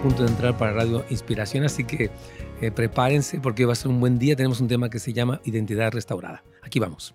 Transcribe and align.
punto 0.00 0.22
de 0.22 0.30
entrar 0.30 0.56
para 0.56 0.72
Radio 0.72 1.04
Inspiración, 1.10 1.64
así 1.64 1.84
que 1.84 2.10
eh, 2.62 2.70
prepárense 2.70 3.38
porque 3.38 3.66
va 3.66 3.72
a 3.72 3.76
ser 3.76 3.90
un 3.90 4.00
buen 4.00 4.18
día. 4.18 4.34
Tenemos 4.34 4.60
un 4.60 4.68
tema 4.68 4.88
que 4.88 4.98
se 4.98 5.12
llama 5.12 5.40
Identidad 5.44 5.92
Restaurada. 5.92 6.42
Aquí 6.62 6.78
vamos. 6.78 7.14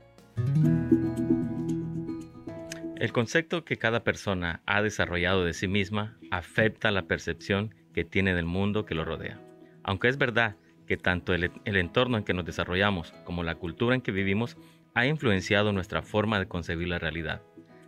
El 2.97 3.11
concepto 3.11 3.65
que 3.65 3.77
cada 3.77 4.03
persona 4.03 4.61
ha 4.67 4.81
desarrollado 4.83 5.43
de 5.43 5.53
sí 5.53 5.67
misma 5.67 6.17
afecta 6.29 6.91
la 6.91 7.03
percepción 7.03 7.73
que 7.93 8.05
tiene 8.05 8.35
del 8.35 8.45
mundo 8.45 8.85
que 8.85 8.95
lo 8.95 9.03
rodea. 9.03 9.41
Aunque 9.83 10.07
es 10.07 10.17
verdad 10.17 10.55
que 10.87 10.97
tanto 10.97 11.33
el, 11.33 11.51
el 11.65 11.77
entorno 11.77 12.17
en 12.17 12.23
que 12.23 12.33
nos 12.33 12.45
desarrollamos 12.45 13.13
como 13.23 13.43
la 13.43 13.55
cultura 13.55 13.95
en 13.95 14.01
que 14.01 14.11
vivimos 14.11 14.57
ha 14.93 15.07
influenciado 15.07 15.73
nuestra 15.73 16.03
forma 16.03 16.39
de 16.39 16.47
concebir 16.47 16.87
la 16.87 16.99
realidad. 16.99 17.41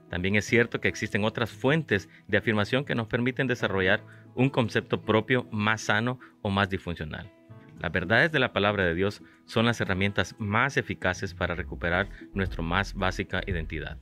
También 0.10 0.36
es 0.36 0.46
cierto 0.46 0.80
que 0.80 0.88
existen 0.88 1.24
otras 1.24 1.52
fuentes 1.52 2.10
de 2.28 2.38
afirmación 2.38 2.86
que 2.86 2.96
nos 2.96 3.08
permiten 3.08 3.48
desarrollar 3.48 4.04
un 4.36 4.50
concepto 4.50 5.02
propio 5.02 5.48
más 5.52 5.82
sano 5.82 6.20
o 6.42 6.50
más 6.50 6.70
disfuncional. 6.70 7.32
Las 7.80 7.92
verdades 7.92 8.32
de 8.32 8.40
la 8.40 8.54
palabra 8.54 8.86
de 8.86 8.96
Dios 8.96 9.22
son 9.46 9.66
las 9.66 9.80
herramientas 9.82 10.36
más 10.40 10.78
eficaces 10.78 11.34
para 11.34 11.56
recuperar 11.56 12.10
nuestra 12.34 12.64
más 12.64 12.94
básica 12.94 13.42
identidad. 13.46 13.98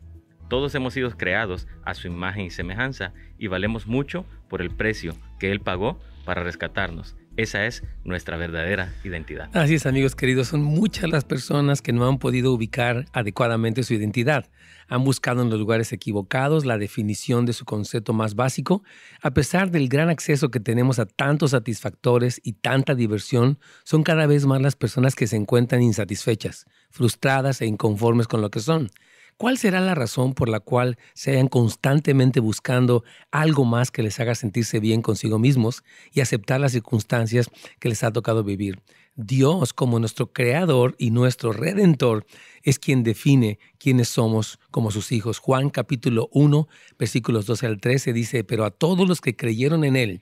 Todos 0.47 0.75
hemos 0.75 0.93
sido 0.93 1.09
creados 1.17 1.67
a 1.83 1.93
su 1.95 2.07
imagen 2.07 2.45
y 2.45 2.51
semejanza 2.51 3.13
y 3.37 3.47
valemos 3.47 3.87
mucho 3.87 4.25
por 4.47 4.61
el 4.61 4.69
precio 4.69 5.15
que 5.39 5.51
Él 5.51 5.59
pagó 5.59 5.99
para 6.23 6.43
rescatarnos 6.43 7.17
esa 7.37 7.65
es 7.65 7.83
nuestra 8.03 8.37
verdadera 8.37 8.93
identidad. 9.03 9.49
Así 9.53 9.75
es, 9.75 9.85
amigos 9.85 10.15
queridos. 10.15 10.47
Son 10.47 10.63
muchas 10.63 11.09
las 11.09 11.25
personas 11.25 11.81
que 11.81 11.91
no 11.91 12.07
han 12.07 12.17
podido 12.17 12.53
ubicar 12.53 13.05
adecuadamente 13.13 13.83
su 13.83 13.93
identidad. 13.93 14.49
Han 14.87 15.03
buscado 15.03 15.41
en 15.41 15.49
los 15.49 15.59
lugares 15.59 15.91
equivocados 15.91 16.65
la 16.65 16.77
definición 16.77 17.45
de 17.45 17.53
su 17.53 17.65
concepto 17.65 18.13
más 18.13 18.35
básico. 18.35 18.83
A 19.21 19.31
pesar 19.31 19.71
del 19.71 19.89
gran 19.89 20.09
acceso 20.09 20.51
que 20.51 20.59
tenemos 20.59 20.99
a 20.99 21.05
tantos 21.05 21.51
satisfactores 21.51 22.39
y 22.43 22.53
tanta 22.53 22.95
diversión, 22.95 23.59
son 23.83 24.03
cada 24.03 24.27
vez 24.27 24.45
más 24.45 24.61
las 24.61 24.75
personas 24.75 25.15
que 25.15 25.27
se 25.27 25.35
encuentran 25.35 25.81
insatisfechas, 25.81 26.65
frustradas 26.89 27.61
e 27.61 27.65
inconformes 27.65 28.27
con 28.27 28.41
lo 28.41 28.49
que 28.49 28.59
son. 28.59 28.89
¿Cuál 29.37 29.57
será 29.57 29.81
la 29.81 29.95
razón 29.95 30.33
por 30.33 30.47
la 30.47 30.61
cual 30.61 30.97
se 31.13 31.31
hayan 31.31 31.49
constantemente 31.49 32.39
buscando 32.39 33.03
algo 33.31 33.65
más 33.65 33.91
que 33.91 34.01
les 34.01 34.17
haga 34.21 34.33
sentirse 34.33 34.79
bien 34.79 35.01
consigo 35.01 35.39
mismos 35.39 35.83
y 36.13 36.21
aceptar 36.21 36.61
las 36.61 36.71
circunstancias 36.71 37.49
que 37.79 37.89
les 37.89 38.01
ha 38.05 38.13
tocado 38.13 38.45
vivir? 38.45 38.81
Dios, 39.17 39.73
como 39.73 39.99
nuestro 39.99 40.31
creador 40.31 40.95
y 40.97 41.11
nuestro 41.11 41.51
redentor, 41.51 42.25
es 42.63 42.79
quien 42.79 43.03
define 43.03 43.59
quiénes 43.77 44.07
somos 44.07 44.57
como 44.71 44.89
sus 44.89 45.11
hijos. 45.11 45.39
Juan 45.39 45.69
capítulo 45.69 46.29
1, 46.31 46.69
versículos 46.97 47.45
12 47.45 47.65
al 47.65 47.81
13 47.81 48.13
dice, 48.13 48.45
pero 48.45 48.63
a 48.63 48.71
todos 48.71 49.05
los 49.05 49.19
que 49.19 49.35
creyeron 49.35 49.83
en 49.83 49.97
Él, 49.97 50.21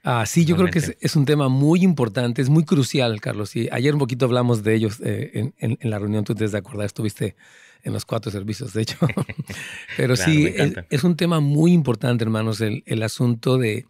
Ah, 0.04 0.24
sí, 0.26 0.44
yo 0.44 0.56
creo 0.56 0.68
que 0.68 0.80
es, 1.00 1.16
un 1.16 1.24
tema 1.24 1.48
muy 1.48 1.82
importante, 1.82 2.42
es 2.42 2.50
muy 2.50 2.64
crucial, 2.64 3.20
Carlos. 3.20 3.56
Y 3.56 3.68
ayer 3.72 3.94
un 3.94 4.00
poquito 4.00 4.26
hablamos 4.26 4.62
de 4.62 4.74
ellos 4.74 5.00
eh, 5.02 5.52
en, 5.58 5.90
la 5.90 5.98
reunión, 5.98 6.24
tú 6.24 6.34
te 6.34 6.46
de 6.46 6.58
acordar, 6.58 6.86
estuviste 6.86 7.34
en 7.82 7.92
los 7.92 8.04
cuatro 8.04 8.30
servicios, 8.30 8.72
de 8.72 8.82
hecho. 8.82 8.98
Pero 9.96 10.16
sí, 10.16 10.52
es, 10.90 11.04
un 11.04 11.16
tema 11.16 11.40
muy 11.40 11.72
importante, 11.72 12.24
hermanos, 12.24 12.60
el, 12.60 12.82
el 12.86 13.02
asunto 13.02 13.58
de, 13.58 13.86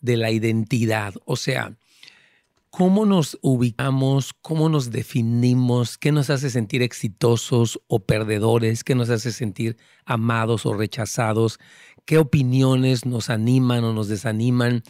de 0.00 0.16
la 0.16 0.30
identidad. 0.30 1.14
O 1.24 1.36
sea, 1.36 1.76
cómo 2.72 3.04
nos 3.04 3.38
ubicamos, 3.42 4.32
cómo 4.40 4.70
nos 4.70 4.90
definimos, 4.90 5.98
qué 5.98 6.10
nos 6.10 6.30
hace 6.30 6.48
sentir 6.48 6.80
exitosos 6.80 7.78
o 7.86 8.00
perdedores, 8.06 8.82
qué 8.82 8.94
nos 8.94 9.10
hace 9.10 9.30
sentir 9.30 9.76
amados 10.06 10.64
o 10.64 10.72
rechazados, 10.72 11.58
qué 12.06 12.16
opiniones 12.16 13.04
nos 13.04 13.28
animan 13.28 13.84
o 13.84 13.92
nos 13.92 14.08
desaniman, 14.08 14.82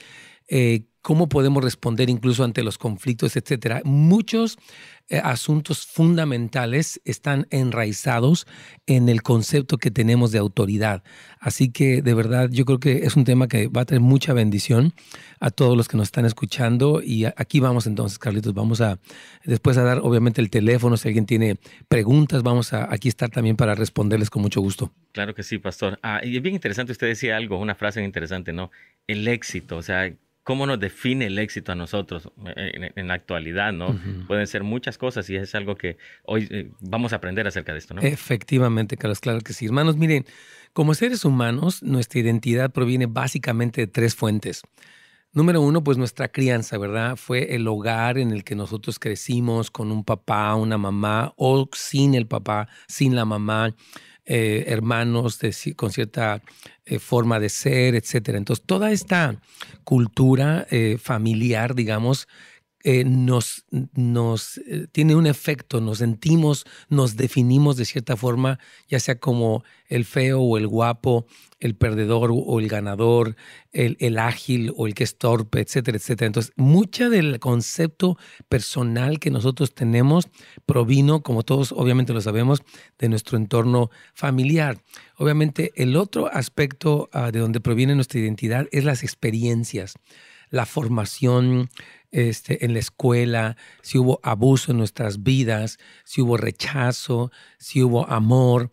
eh, 0.46 0.84
cómo 1.02 1.28
podemos 1.28 1.62
responder 1.62 2.08
incluso 2.08 2.44
ante 2.44 2.62
los 2.62 2.78
conflictos, 2.78 3.36
etcétera. 3.36 3.82
Muchos 3.84 4.56
eh, 5.08 5.20
asuntos 5.22 5.84
fundamentales 5.84 7.00
están 7.04 7.46
enraizados 7.50 8.46
en 8.86 9.08
el 9.08 9.22
concepto 9.22 9.76
que 9.76 9.90
tenemos 9.90 10.30
de 10.30 10.38
autoridad. 10.38 11.02
Así 11.40 11.70
que 11.70 12.02
de 12.02 12.14
verdad 12.14 12.48
yo 12.50 12.64
creo 12.64 12.78
que 12.78 13.04
es 13.04 13.16
un 13.16 13.24
tema 13.24 13.48
que 13.48 13.66
va 13.66 13.82
a 13.82 13.84
tener 13.84 14.00
mucha 14.00 14.32
bendición 14.32 14.94
a 15.40 15.50
todos 15.50 15.76
los 15.76 15.88
que 15.88 15.96
nos 15.96 16.06
están 16.06 16.24
escuchando 16.24 17.02
y 17.02 17.24
aquí 17.24 17.58
vamos 17.58 17.86
entonces, 17.88 18.18
Carlitos, 18.18 18.54
vamos 18.54 18.80
a 18.80 19.00
después 19.44 19.76
a 19.76 19.82
dar 19.82 19.98
obviamente 19.98 20.40
el 20.40 20.50
teléfono 20.50 20.96
si 20.96 21.08
alguien 21.08 21.26
tiene 21.26 21.56
preguntas, 21.88 22.44
vamos 22.44 22.72
a 22.72 22.92
aquí 22.92 23.08
estar 23.08 23.28
también 23.28 23.56
para 23.56 23.74
responderles 23.74 24.30
con 24.30 24.40
mucho 24.40 24.60
gusto. 24.60 24.92
Claro 25.10 25.34
que 25.34 25.42
sí, 25.42 25.58
pastor. 25.58 25.98
Ah, 26.02 26.20
y 26.22 26.36
es 26.36 26.42
bien 26.42 26.54
interesante 26.54 26.92
usted 26.92 27.08
decía 27.08 27.36
algo, 27.36 27.58
una 27.58 27.74
frase 27.74 28.02
interesante, 28.02 28.52
¿no? 28.52 28.70
El 29.08 29.26
éxito, 29.26 29.76
o 29.76 29.82
sea, 29.82 30.10
cómo 30.42 30.66
nos 30.66 30.80
define 30.80 31.26
el 31.26 31.38
éxito 31.38 31.72
a 31.72 31.74
nosotros 31.74 32.28
eh, 32.56 32.90
en, 32.94 33.08
la 33.08 33.14
actualidad, 33.14 33.72
¿no? 33.72 33.98
Pueden 34.26 34.46
ser 34.46 34.62
muchas 34.62 34.98
cosas 34.98 35.28
y 35.30 35.36
es 35.36 35.54
algo 35.54 35.76
que 35.76 35.98
hoy 36.24 36.48
eh, 36.50 36.70
vamos 36.80 37.12
a 37.12 37.16
aprender 37.16 37.46
acerca 37.46 37.72
de 37.72 37.78
esto, 37.78 37.94
¿no? 37.94 38.02
Efectivamente, 38.02 38.96
Carlos, 38.96 39.20
claro 39.20 39.40
que 39.40 39.52
sí. 39.52 39.66
Hermanos, 39.66 39.96
miren, 39.96 40.24
como 40.72 40.94
seres 40.94 41.24
humanos, 41.24 41.82
nuestra 41.82 42.20
identidad 42.20 42.72
proviene 42.72 43.06
básicamente 43.06 43.82
de 43.82 43.86
tres 43.86 44.14
fuentes. 44.14 44.62
Número 45.34 45.62
uno, 45.62 45.82
pues 45.82 45.96
nuestra 45.96 46.28
crianza, 46.28 46.76
¿verdad? 46.76 47.16
Fue 47.16 47.54
el 47.54 47.66
hogar 47.66 48.18
en 48.18 48.32
el 48.32 48.44
que 48.44 48.54
nosotros 48.54 48.98
crecimos 48.98 49.70
con 49.70 49.90
un 49.90 50.04
papá, 50.04 50.54
una 50.56 50.76
mamá, 50.76 51.32
o 51.36 51.70
sin 51.72 52.14
el 52.14 52.26
papá, 52.26 52.68
sin 52.86 53.16
la 53.16 53.24
mamá. 53.24 53.74
Eh, 54.24 54.66
hermanos 54.68 55.40
con 55.74 55.90
cierta 55.90 56.42
eh, 56.84 57.00
forma 57.00 57.40
de 57.40 57.48
ser, 57.48 57.96
etcétera. 57.96 58.38
Entonces, 58.38 58.64
toda 58.64 58.92
esta 58.92 59.40
cultura 59.82 60.64
eh, 60.70 60.96
familiar, 60.96 61.74
digamos, 61.74 62.28
nos, 62.84 63.64
nos 63.70 64.60
tiene 64.92 65.14
un 65.14 65.26
efecto, 65.26 65.80
nos 65.80 65.98
sentimos, 65.98 66.64
nos 66.88 67.16
definimos 67.16 67.76
de 67.76 67.84
cierta 67.84 68.16
forma, 68.16 68.58
ya 68.88 68.98
sea 69.00 69.18
como 69.18 69.62
el 69.86 70.04
feo 70.04 70.40
o 70.40 70.56
el 70.56 70.66
guapo, 70.66 71.26
el 71.60 71.76
perdedor 71.76 72.30
o 72.32 72.58
el 72.58 72.68
ganador, 72.68 73.36
el, 73.72 74.18
ágil 74.18 74.72
o 74.76 74.86
el 74.86 74.94
que 74.94 75.04
es 75.04 75.16
torpe, 75.16 75.60
etcétera, 75.60 75.96
etcétera. 75.96 76.26
Entonces, 76.26 76.52
mucha 76.56 77.08
del 77.08 77.38
concepto 77.38 78.18
personal 78.48 79.20
que 79.20 79.30
nosotros 79.30 79.74
tenemos 79.74 80.28
provino, 80.66 81.22
como 81.22 81.44
todos 81.44 81.72
obviamente 81.72 82.12
lo 82.12 82.20
sabemos, 82.20 82.62
de 82.98 83.08
nuestro 83.08 83.36
entorno 83.38 83.90
familiar. 84.14 84.82
Obviamente, 85.16 85.72
el 85.76 85.96
otro 85.96 86.26
aspecto 86.32 87.08
ah, 87.12 87.30
de 87.30 87.38
donde 87.38 87.60
proviene 87.60 87.94
nuestra 87.94 88.18
identidad 88.18 88.66
es 88.72 88.84
las 88.84 89.02
experiencias, 89.02 89.94
la 90.50 90.66
formación, 90.66 91.70
este, 92.12 92.64
en 92.64 92.74
la 92.74 92.78
escuela, 92.78 93.56
si 93.80 93.98
hubo 93.98 94.20
abuso 94.22 94.70
en 94.70 94.78
nuestras 94.78 95.22
vidas, 95.22 95.78
si 96.04 96.20
hubo 96.20 96.36
rechazo, 96.36 97.32
si 97.58 97.82
hubo 97.82 98.08
amor, 98.08 98.70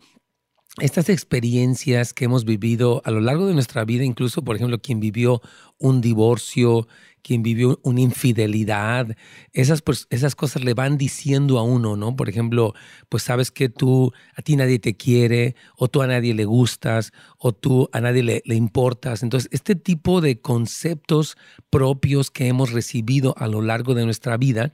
estas 0.78 1.08
experiencias 1.08 2.14
que 2.14 2.26
hemos 2.26 2.44
vivido 2.44 3.02
a 3.04 3.10
lo 3.10 3.20
largo 3.20 3.46
de 3.46 3.54
nuestra 3.54 3.84
vida, 3.84 4.04
incluso, 4.04 4.42
por 4.42 4.54
ejemplo, 4.56 4.78
quien 4.80 5.00
vivió 5.00 5.42
un 5.78 6.00
divorcio, 6.00 6.86
quien 7.22 7.42
vivió 7.42 7.80
una 7.82 8.00
infidelidad, 8.00 9.16
esas, 9.52 9.82
pues, 9.82 10.06
esas 10.10 10.36
cosas 10.36 10.64
le 10.64 10.74
van 10.74 10.96
diciendo 10.96 11.58
a 11.58 11.64
uno, 11.64 11.96
¿no? 11.96 12.14
Por 12.14 12.28
ejemplo, 12.28 12.74
pues 13.08 13.24
sabes 13.24 13.50
que 13.50 13.68
tú, 13.68 14.12
a 14.36 14.42
ti 14.42 14.56
nadie 14.56 14.78
te 14.78 14.96
quiere, 14.96 15.56
o 15.76 15.88
tú 15.88 16.02
a 16.02 16.06
nadie 16.06 16.34
le 16.34 16.44
gustas, 16.44 17.12
o 17.36 17.52
tú 17.52 17.88
a 17.92 18.00
nadie 18.00 18.22
le, 18.22 18.42
le 18.44 18.54
importas. 18.54 19.22
Entonces, 19.22 19.50
este 19.52 19.74
tipo 19.74 20.20
de 20.20 20.40
conceptos 20.40 21.36
propios 21.68 22.30
que 22.30 22.46
hemos 22.46 22.70
recibido 22.70 23.34
a 23.36 23.48
lo 23.48 23.60
largo 23.60 23.94
de 23.94 24.04
nuestra 24.04 24.36
vida, 24.36 24.72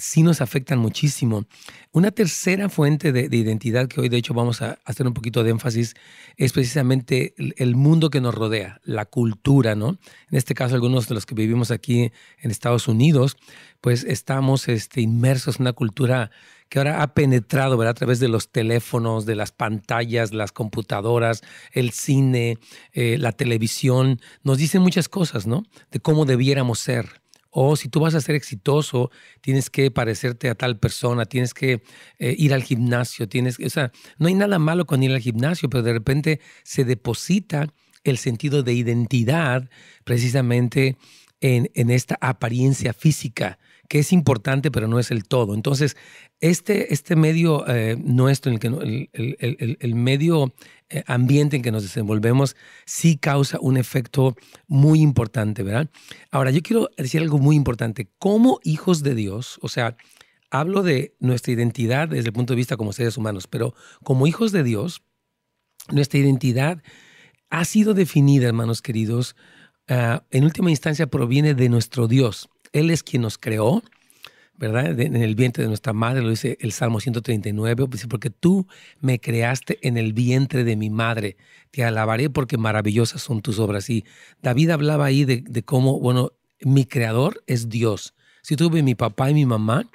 sí 0.00 0.22
nos 0.22 0.40
afectan 0.40 0.78
muchísimo. 0.78 1.44
Una 1.92 2.10
tercera 2.10 2.68
fuente 2.68 3.12
de, 3.12 3.28
identidad 3.36 3.86
que 3.86 4.00
hoy 4.00 4.08
de 4.08 4.16
hecho 4.16 4.34
vamos 4.34 4.62
a 4.62 4.78
hacer 4.84 5.06
un 5.06 5.12
poquito 5.12 5.44
de 5.44 5.50
énfasis 5.50 5.94
es 6.36 6.52
precisamente 6.52 7.34
el, 7.36 7.76
mundo 7.76 8.10
que 8.10 8.20
nos 8.20 8.34
rodea, 8.34 8.80
la 8.84 9.04
cultura, 9.04 9.74
¿no? 9.74 9.98
En 10.30 10.38
este 10.38 10.54
caso, 10.54 10.74
algunos 10.74 11.08
de 11.08 11.14
los 11.14 11.26
que 11.26 11.34
vivimos 11.34 11.70
aquí 11.70 12.12
en 12.38 12.50
Estados 12.50 12.88
Unidos, 12.88 13.36
pues 13.80 14.04
estamos 14.04 14.68
este, 14.68 15.00
inmersos 15.00 15.56
en 15.56 15.62
una 15.62 15.72
cultura 15.72 16.30
que 16.70 16.78
ahora 16.78 17.02
ha 17.02 17.14
penetrado 17.14 17.76
¿verdad? 17.76 17.90
a 17.90 17.94
través 17.94 18.20
de 18.20 18.28
los 18.28 18.50
teléfonos, 18.50 19.26
de 19.26 19.34
las 19.34 19.50
pantallas, 19.52 20.32
las 20.32 20.52
computadoras, 20.52 21.42
el 21.72 21.90
cine, 21.90 22.58
eh, 22.92 23.18
la 23.18 23.32
televisión, 23.32 24.20
nos 24.44 24.58
dicen 24.58 24.80
muchas 24.80 25.08
cosas, 25.08 25.46
¿no? 25.46 25.64
De 25.90 26.00
cómo 26.00 26.24
debiéramos 26.24 26.78
ser. 26.78 27.19
O 27.50 27.76
si 27.76 27.88
tú 27.88 28.00
vas 28.00 28.14
a 28.14 28.20
ser 28.20 28.34
exitoso, 28.34 29.10
tienes 29.40 29.70
que 29.70 29.90
parecerte 29.90 30.48
a 30.48 30.54
tal 30.54 30.78
persona, 30.78 31.24
tienes 31.26 31.52
que 31.52 31.82
eh, 32.18 32.34
ir 32.38 32.54
al 32.54 32.62
gimnasio, 32.62 33.28
tienes 33.28 33.58
o 33.58 33.70
sea, 33.70 33.92
no 34.18 34.28
hay 34.28 34.34
nada 34.34 34.58
malo 34.58 34.86
con 34.86 35.02
ir 35.02 35.10
al 35.10 35.20
gimnasio, 35.20 35.68
pero 35.68 35.82
de 35.82 35.92
repente 35.92 36.40
se 36.62 36.84
deposita 36.84 37.72
el 38.04 38.18
sentido 38.18 38.62
de 38.62 38.72
identidad 38.72 39.68
precisamente 40.04 40.96
en, 41.40 41.70
en 41.74 41.90
esta 41.90 42.16
apariencia 42.20 42.92
física 42.92 43.58
que 43.90 43.98
es 43.98 44.12
importante, 44.12 44.70
pero 44.70 44.86
no 44.86 45.00
es 45.00 45.10
el 45.10 45.24
todo. 45.24 45.52
Entonces, 45.52 45.96
este, 46.40 46.94
este 46.94 47.16
medio 47.16 47.66
eh, 47.66 47.96
nuestro, 48.00 48.52
el, 48.52 48.60
que, 48.60 48.68
el, 49.80 49.94
medio 49.96 50.54
eh, 50.90 51.02
ambiente 51.08 51.56
en 51.56 51.62
que 51.62 51.72
nos 51.72 51.82
desenvolvemos, 51.82 52.54
sí 52.86 53.16
causa 53.16 53.58
un 53.60 53.76
efecto 53.76 54.36
muy 54.68 55.00
importante, 55.00 55.64
¿verdad? 55.64 55.90
Ahora, 56.30 56.52
yo 56.52 56.62
quiero 56.62 56.88
decir 56.96 57.20
algo 57.20 57.40
muy 57.40 57.56
importante. 57.56 58.08
Como 58.20 58.60
hijos 58.62 59.02
de 59.02 59.16
Dios, 59.16 59.58
o 59.60 59.66
sea, 59.66 59.96
hablo 60.52 60.84
de 60.84 61.16
nuestra 61.18 61.52
identidad 61.52 62.06
desde 62.06 62.28
el 62.28 62.32
punto 62.32 62.52
de 62.52 62.58
vista 62.58 62.76
como 62.76 62.92
seres 62.92 63.16
humanos, 63.16 63.48
pero 63.48 63.74
como 64.04 64.28
hijos 64.28 64.52
de 64.52 64.62
Dios, 64.62 65.02
nuestra 65.90 66.20
identidad 66.20 66.80
ha 67.48 67.64
sido 67.64 67.94
definida, 67.94 68.46
hermanos 68.46 68.82
queridos, 68.82 69.34
ah, 69.88 70.22
en 70.30 70.44
última 70.44 70.70
instancia 70.70 71.08
proviene 71.08 71.54
de 71.54 71.68
nuestro 71.68 72.06
Dios. 72.06 72.48
Él 72.72 72.90
es 72.90 73.02
quien 73.02 73.22
nos 73.22 73.38
creó, 73.38 73.82
¿verdad? 74.56 75.00
en 75.00 75.16
el 75.16 75.34
vientre 75.34 75.62
de 75.62 75.68
nuestra 75.68 75.92
madre, 75.94 76.22
lo 76.22 76.28
dice 76.28 76.58
el 76.60 76.72
Salmo 76.72 77.00
139, 77.00 77.86
porque 78.08 78.28
tú 78.28 78.66
me 79.00 79.18
creaste 79.18 79.78
en 79.80 79.96
el 79.96 80.12
vientre 80.12 80.64
de 80.64 80.76
mi 80.76 80.90
madre, 80.90 81.36
te 81.70 81.82
alabaré 81.82 82.28
porque 82.28 82.58
maravillosas 82.58 83.22
son 83.22 83.40
tus 83.40 83.58
obras. 83.58 83.88
Y 83.88 84.04
David 84.42 84.70
hablaba 84.70 85.06
ahí 85.06 85.24
de, 85.24 85.62
cómo, 85.62 85.98
bueno, 85.98 86.32
mi 86.60 86.84
creador 86.84 87.42
es 87.46 87.70
Dios. 87.70 88.14
Si 88.42 88.54
tuve 88.54 88.82
mi 88.82 88.94
papá 88.94 89.30
y 89.30 89.34
mi 89.34 89.46
mamá, 89.46 89.88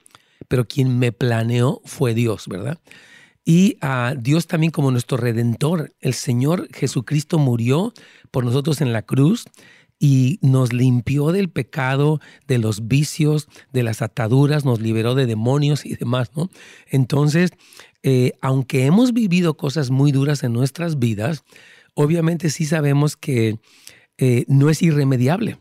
pero 0.47 0.67
quien 0.67 0.97
me 0.97 1.11
planeó 1.11 1.81
fue 1.85 2.13
Dios, 2.15 2.47
¿verdad? 2.47 2.79
Y 3.45 3.77
a 3.81 4.15
Dios 4.17 4.47
también 4.47 4.71
como 4.71 4.89
nuestro 4.89 5.17
redentor. 5.17 5.93
El 6.01 6.15
Señor 6.15 6.67
Jesucristo 6.73 7.37
murió 7.37 7.93
por 8.31 8.43
nosotros 8.43 8.81
en 8.81 8.91
la 8.91 9.03
cruz 9.03 9.45
y 10.05 10.37
nos 10.43 10.71
limpió 10.71 11.31
del 11.31 11.49
pecado, 11.49 12.21
de 12.45 12.59
los 12.59 12.87
vicios, 12.87 13.47
de 13.73 13.81
las 13.81 14.03
ataduras, 14.03 14.63
nos 14.63 14.79
liberó 14.79 15.15
de 15.15 15.25
demonios 15.25 15.83
y 15.83 15.95
demás, 15.95 16.29
¿no? 16.35 16.51
Entonces, 16.91 17.49
eh, 18.03 18.33
aunque 18.39 18.85
hemos 18.85 19.13
vivido 19.13 19.57
cosas 19.57 19.89
muy 19.89 20.11
duras 20.11 20.43
en 20.43 20.53
nuestras 20.53 20.99
vidas, 20.99 21.43
obviamente 21.95 22.51
sí 22.51 22.65
sabemos 22.65 23.17
que 23.17 23.57
eh, 24.19 24.45
no 24.47 24.69
es 24.69 24.83
irremediable, 24.83 25.57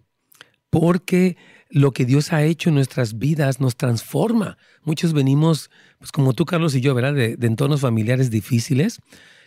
porque 0.68 1.38
lo 1.70 1.92
que 1.92 2.04
Dios 2.04 2.34
ha 2.34 2.44
hecho 2.44 2.68
en 2.68 2.74
nuestras 2.74 3.18
vidas 3.18 3.60
nos 3.60 3.76
transforma. 3.76 4.58
Muchos 4.82 5.14
venimos, 5.14 5.70
pues 5.98 6.12
como 6.12 6.34
tú, 6.34 6.44
Carlos 6.44 6.74
y 6.74 6.82
yo, 6.82 6.94
¿verdad? 6.94 7.14
De, 7.14 7.36
de 7.38 7.46
entornos 7.46 7.80
familiares 7.80 8.30
difíciles, 8.30 9.00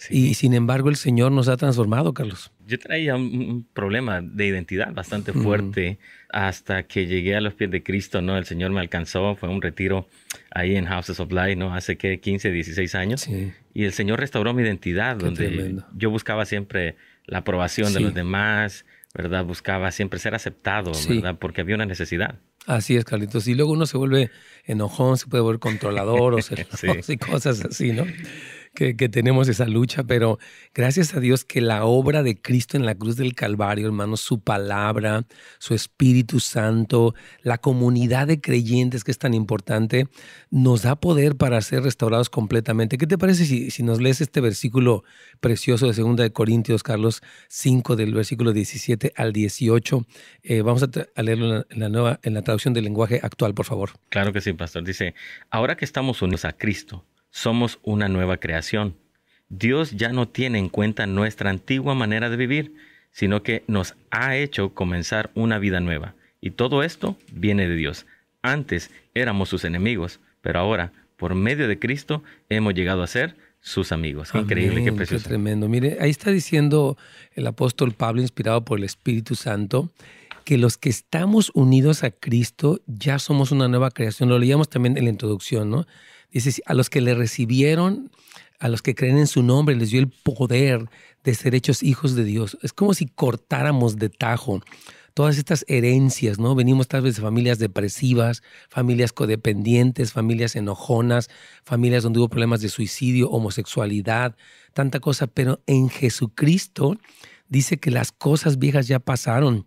y 0.09 0.33
sin 0.35 0.53
embargo 0.53 0.89
el 0.89 0.95
Señor 0.95 1.31
nos 1.31 1.47
ha 1.47 1.57
transformado, 1.57 2.13
Carlos. 2.13 2.51
Yo 2.65 2.77
traía 2.79 3.15
un, 3.15 3.65
problema 3.73 4.21
de 4.21 4.45
identidad 4.45 4.93
bastante 4.93 5.33
fuerte 5.33 5.99
hasta 6.29 6.83
que 6.83 7.07
llegué 7.07 7.35
a 7.35 7.41
los 7.41 7.53
pies 7.53 7.71
de 7.71 7.83
Cristo, 7.83 8.21
¿no? 8.21 8.37
El 8.37 8.45
Señor 8.45 8.71
me 8.71 8.79
alcanzó, 8.79 9.35
fue 9.35 9.49
un 9.49 9.61
retiro 9.61 10.07
ahí 10.51 10.75
en 10.75 10.85
Houses 10.85 11.19
of 11.19 11.31
Light, 11.31 11.57
¿no? 11.57 11.73
Hace 11.73 11.97
que 11.97 12.19
15, 12.19 12.51
16 12.51 12.95
años. 12.95 13.27
Y 13.73 13.83
el 13.83 13.93
Señor 13.93 14.19
restauró 14.19 14.53
mi 14.53 14.63
identidad, 14.63 15.15
donde 15.15 15.77
yo 15.95 16.09
buscaba 16.09 16.45
siempre 16.45 16.95
la 17.25 17.39
aprobación 17.39 17.93
de 17.93 17.99
los 17.99 18.13
demás, 18.13 18.85
¿verdad? 19.13 19.45
Buscaba 19.45 19.91
siempre 19.91 20.19
ser 20.19 20.35
aceptado, 20.35 20.91
¿verdad? 21.07 21.37
Porque 21.39 21.61
había 21.61 21.75
una 21.75 21.85
necesidad. 21.85 22.39
Así 22.65 22.97
es, 22.97 23.05
Carlitos. 23.05 23.47
Y 23.47 23.55
luego 23.55 23.71
uno 23.71 23.85
se 23.85 23.97
vuelve 23.97 24.29
enojón, 24.65 25.17
se 25.17 25.27
puede 25.27 25.41
volver 25.41 25.59
controlador 25.59 26.33
o 26.33 26.37
y 27.07 27.17
cosas 27.17 27.63
así, 27.63 27.93
¿no? 27.93 28.05
Que, 28.77 29.09
tenemos 29.09 29.47
esa 29.47 29.65
lucha, 29.65 30.03
pero 30.03 30.37
gracias 30.75 31.15
a 31.15 31.19
Dios 31.19 31.43
que 31.43 31.61
la 31.61 31.85
obra 31.85 32.21
de 32.21 32.39
Cristo 32.39 32.77
en 32.77 32.85
la 32.85 32.93
cruz 32.93 33.15
del 33.15 33.33
Calvario, 33.33 33.87
hermanos, 33.87 34.21
su 34.21 34.39
palabra, 34.39 35.25
su 35.57 35.73
Espíritu 35.73 36.39
Santo, 36.39 37.15
la 37.41 37.57
comunidad 37.57 38.27
de 38.27 38.39
creyentes 38.39 39.03
que 39.03 39.09
es 39.09 39.17
tan 39.17 39.33
importante, 39.33 40.07
nos 40.51 40.83
da 40.83 40.95
poder 40.95 41.35
para 41.37 41.59
ser 41.61 41.81
restaurados 41.81 42.29
completamente. 42.29 42.99
¿Qué 42.99 43.07
te 43.07 43.17
parece 43.17 43.45
si, 43.45 43.83
nos 43.83 43.99
lees 43.99 44.21
este 44.21 44.41
versículo 44.41 45.03
precioso 45.39 45.91
de 45.91 45.99
2 45.99 46.15
de 46.15 46.31
Corintios, 46.31 46.83
Carlos 46.83 47.23
5, 47.47 47.95
del 47.95 48.13
versículo 48.13 48.53
17 48.53 49.11
al 49.15 49.33
18? 49.33 50.05
Eh, 50.43 50.61
vamos 50.61 50.83
a, 50.83 51.21
leerlo 51.23 51.65
en 51.69 51.79
la, 51.79 51.89
nueva, 51.89 52.19
en 52.21 52.35
la 52.35 52.43
traducción 52.43 52.75
del 52.75 52.83
lenguaje 52.83 53.19
actual, 53.23 53.55
por 53.55 53.65
favor. 53.65 53.91
Claro 54.09 54.31
que 54.31 54.41
sí, 54.41 54.53
pastor. 54.53 54.83
Dice, 54.83 55.15
ahora 55.49 55.75
que 55.75 55.85
estamos 55.85 56.21
unidos 56.21 56.45
a 56.45 56.53
Cristo, 56.53 57.03
somos 57.37 57.77
una 57.83 58.07
nueva 58.07 58.37
creación. 58.37 58.95
Dios 59.47 59.91
ya 59.91 60.09
no 60.09 60.27
tiene 60.27 60.57
en 60.57 60.69
cuenta 60.69 61.05
nuestra 61.05 61.51
antigua 61.51 61.93
manera 61.93 62.31
de 62.31 62.35
vivir, 62.35 62.73
sino 63.11 63.43
que 63.43 63.63
nos 63.67 63.93
ha 64.09 64.35
hecho 64.35 64.73
comenzar 64.73 65.29
una 65.35 65.59
vida 65.59 65.79
nueva. 65.79 66.15
Y 66.41 66.51
todo 66.51 66.81
esto 66.81 67.15
viene 67.31 67.69
de 67.69 67.75
Dios. 67.75 68.07
Antes 68.41 68.89
éramos 69.13 69.49
sus 69.49 69.65
enemigos, 69.65 70.19
pero 70.41 70.57
ahora, 70.59 70.93
por 71.15 71.35
medio 71.35 71.67
de 71.67 71.77
Cristo, 71.77 72.23
hemos 72.49 72.73
llegado 72.73 73.03
a 73.03 73.07
ser 73.07 73.35
sus 73.59 73.91
amigos. 73.91 74.31
increíble, 74.33 74.83
qué 74.83 74.91
precioso. 74.91 75.25
Qué 75.25 75.29
tremendo. 75.29 75.69
Mire, 75.69 75.97
ahí 76.01 76.09
está 76.09 76.31
diciendo 76.31 76.97
el 77.33 77.45
apóstol 77.45 77.91
Pablo, 77.91 78.23
inspirado 78.23 78.65
por 78.65 78.79
el 78.79 78.83
Espíritu 78.83 79.35
Santo, 79.35 79.91
que 80.43 80.57
los 80.57 80.77
que 80.79 80.89
estamos 80.89 81.51
unidos 81.53 82.03
a 82.03 82.09
Cristo 82.09 82.81
ya 82.87 83.19
somos 83.19 83.51
una 83.51 83.67
nueva 83.67 83.91
creación. 83.91 84.27
Lo 84.27 84.39
leíamos 84.39 84.69
también 84.69 84.97
en 84.97 85.03
la 85.03 85.11
introducción, 85.11 85.69
¿no? 85.69 85.85
Dice, 86.31 86.61
a 86.65 86.73
los 86.73 86.89
que 86.89 87.01
le 87.01 87.15
recibieron, 87.15 88.11
a 88.59 88.69
los 88.69 88.81
que 88.81 88.95
creen 88.95 89.17
en 89.17 89.27
su 89.27 89.43
nombre, 89.43 89.75
les 89.75 89.91
dio 89.91 89.99
el 89.99 90.09
poder 90.09 90.89
de 91.23 91.35
ser 91.35 91.55
hechos 91.55 91.83
hijos 91.83 92.15
de 92.15 92.23
Dios. 92.23 92.57
Es 92.61 92.73
como 92.73 92.93
si 92.93 93.05
cortáramos 93.07 93.97
de 93.97 94.09
tajo 94.09 94.61
todas 95.17 95.39
estas 95.39 95.65
herencias, 95.67 96.37
¿no? 96.37 96.53
Venimos 96.53 96.87
tal 96.87 97.01
vez 97.01 97.15
de 97.15 97.23
familias 97.23 97.57
depresivas, 97.57 98.43
familias 98.69 99.13
codependientes, 99.13 100.13
familias 100.13 100.55
enojonas, 100.55 101.31
familias 101.63 102.03
donde 102.03 102.19
hubo 102.19 102.29
problemas 102.29 102.61
de 102.61 102.69
suicidio, 102.69 103.31
homosexualidad, 103.31 104.35
tanta 104.73 104.99
cosa, 104.99 105.25
pero 105.25 105.59
en 105.65 105.89
Jesucristo 105.89 106.97
dice 107.49 107.77
que 107.77 107.89
las 107.89 108.11
cosas 108.11 108.59
viejas 108.59 108.87
ya 108.87 108.99
pasaron 108.99 109.65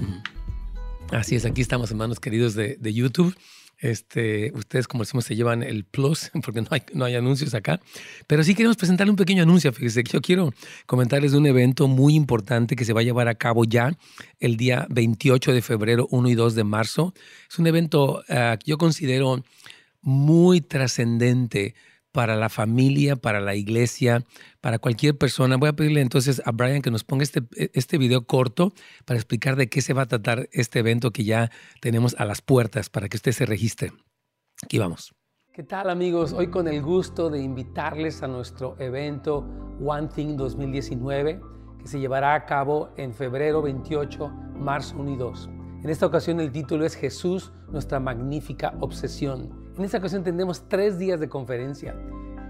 Así 1.12 1.36
es, 1.36 1.46
aquí 1.46 1.62
estamos, 1.62 1.90
hermanos 1.90 2.20
queridos 2.20 2.54
de, 2.54 2.92
YouTube. 2.92 3.34
Este, 3.78 4.52
ustedes, 4.54 4.88
como 4.88 5.04
decimos, 5.04 5.24
se 5.24 5.36
llevan 5.36 5.62
el 5.62 5.84
plus 5.84 6.30
porque 6.44 6.60
no 6.60 6.68
hay, 6.70 6.82
no 6.92 7.06
hay 7.06 7.14
anuncios 7.14 7.54
acá. 7.54 7.80
Pero 8.26 8.44
sí 8.44 8.54
queremos 8.54 8.76
presentarle 8.76 9.10
un 9.10 9.16
pequeño 9.16 9.42
anuncio. 9.42 9.72
Fíjese 9.72 10.04
que 10.04 10.12
yo 10.12 10.20
quiero 10.20 10.52
comentarles 10.84 11.32
de 11.32 11.38
un 11.38 11.46
evento 11.46 11.88
muy 11.88 12.14
importante 12.14 12.76
que 12.76 12.84
se 12.84 12.92
va 12.92 13.00
a 13.00 13.04
llevar 13.04 13.28
a 13.28 13.36
cabo 13.36 13.64
ya 13.64 13.96
el 14.38 14.56
día 14.56 14.86
28 14.90 15.52
de 15.52 15.62
febrero, 15.62 16.08
1 16.10 16.28
y 16.28 16.34
2 16.34 16.54
de 16.54 16.64
marzo. 16.64 17.14
Es 17.50 17.58
un 17.58 17.66
evento 17.66 18.22
ah, 18.28 18.58
que 18.58 18.70
yo 18.70 18.76
considero 18.76 19.42
muy 20.02 20.60
trascendente 20.60 21.74
para 22.12 22.36
la 22.36 22.48
familia, 22.48 23.16
para 23.16 23.40
la 23.40 23.54
iglesia, 23.54 24.24
para 24.60 24.78
cualquier 24.78 25.16
persona. 25.16 25.56
Voy 25.56 25.68
a 25.68 25.74
pedirle 25.74 26.00
entonces 26.00 26.42
a 26.44 26.52
Brian 26.52 26.82
que 26.82 26.90
nos 26.90 27.04
ponga 27.04 27.22
este, 27.22 27.42
este 27.74 27.98
video 27.98 28.26
corto 28.26 28.72
para 29.04 29.18
explicar 29.18 29.56
de 29.56 29.68
qué 29.68 29.82
se 29.82 29.92
va 29.92 30.02
a 30.02 30.06
tratar 30.06 30.48
este 30.52 30.80
evento 30.80 31.10
que 31.10 31.24
ya 31.24 31.50
tenemos 31.80 32.14
a 32.18 32.24
las 32.24 32.40
puertas 32.40 32.90
para 32.90 33.08
que 33.08 33.16
usted 33.16 33.32
se 33.32 33.46
registre. 33.46 33.92
Aquí 34.62 34.78
vamos. 34.78 35.14
¿Qué 35.52 35.64
tal 35.64 35.90
amigos? 35.90 36.32
Hoy 36.32 36.50
con 36.50 36.68
el 36.68 36.82
gusto 36.82 37.30
de 37.30 37.40
invitarles 37.40 38.22
a 38.22 38.28
nuestro 38.28 38.76
evento 38.78 39.38
One 39.84 40.08
Thing 40.08 40.36
2019 40.36 41.40
que 41.78 41.88
se 41.88 42.00
llevará 42.00 42.34
a 42.34 42.44
cabo 42.44 42.90
en 42.96 43.12
febrero 43.12 43.62
28, 43.62 44.28
marzo 44.56 44.96
1 44.98 45.10
y 45.10 45.16
2. 45.16 45.50
En 45.82 45.90
esta 45.90 46.06
ocasión 46.06 46.40
el 46.40 46.50
título 46.50 46.84
es 46.84 46.94
Jesús, 46.94 47.52
nuestra 47.70 48.00
magnífica 48.00 48.74
obsesión. 48.80 49.67
En 49.78 49.85
esta 49.85 49.99
ocasión 49.99 50.25
tendremos 50.25 50.68
tres 50.68 50.99
días 50.99 51.20
de 51.20 51.28
conferencia. 51.28 51.94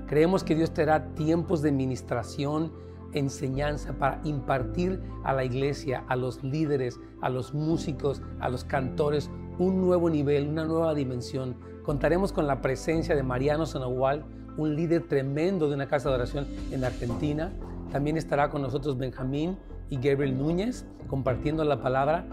Creemos 0.07 0.43
que 0.43 0.55
Dios 0.55 0.73
tendrá 0.73 1.15
tiempos 1.15 1.61
de 1.63 1.71
ministración, 1.71 2.73
enseñanza 3.13 3.93
para 3.93 4.21
impartir 4.25 5.01
a 5.25 5.35
la 5.35 5.45
iglesia, 5.45 6.05
a 6.09 6.17
los 6.17 6.43
líderes, 6.43 6.99
a 7.21 7.29
los 7.29 7.53
músicos, 7.53 8.23
a 8.41 8.49
los 8.49 8.65
cantores, 8.65 9.31
un 9.59 9.81
nuevo 9.81 10.09
nivel, 10.09 10.49
una 10.49 10.65
nueva 10.65 10.95
dimensión 10.95 11.57
Contaremos 11.89 12.35
con 12.35 12.47
la 12.47 12.61
presencia 12.61 13.17
de 13.17 13.23
Mariano 13.23 13.65
Sanahual, 13.65 14.23
un 14.59 14.77
líder 14.77 15.09
tremendo 15.09 15.71
de 15.71 15.75
una 15.75 15.89
casa 15.89 16.11
de 16.11 16.17
oración 16.17 16.47
en 16.71 16.85
Argentina. 16.85 17.51
También 17.91 18.19
estará 18.19 18.51
con 18.51 18.61
nosotros 18.61 18.99
Benjamín 18.99 19.57
y 19.89 19.97
Gabriel 19.97 20.37
Núñez 20.37 20.85
compartiendo 21.07 21.65
la 21.65 21.81
palabra 21.81 22.27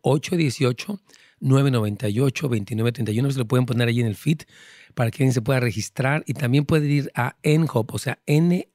818-998-2931. 1.41 3.31
Se 3.31 3.39
lo 3.39 3.48
pueden 3.48 3.65
poner 3.65 3.88
ahí 3.88 4.01
en 4.01 4.07
el 4.07 4.15
feed 4.15 4.41
para 4.93 5.10
que 5.12 5.24
alguien 5.24 5.34
se 5.34 5.41
pueda 5.41 5.60
registrar 5.60 6.24
y 6.25 6.34
también 6.34 6.63
puede 6.65 6.88
ir 6.88 7.12
a 7.15 7.36
nhop, 7.43 7.93
o 7.93 7.98
sea, 7.98 8.19
nhop.la. 8.27 8.69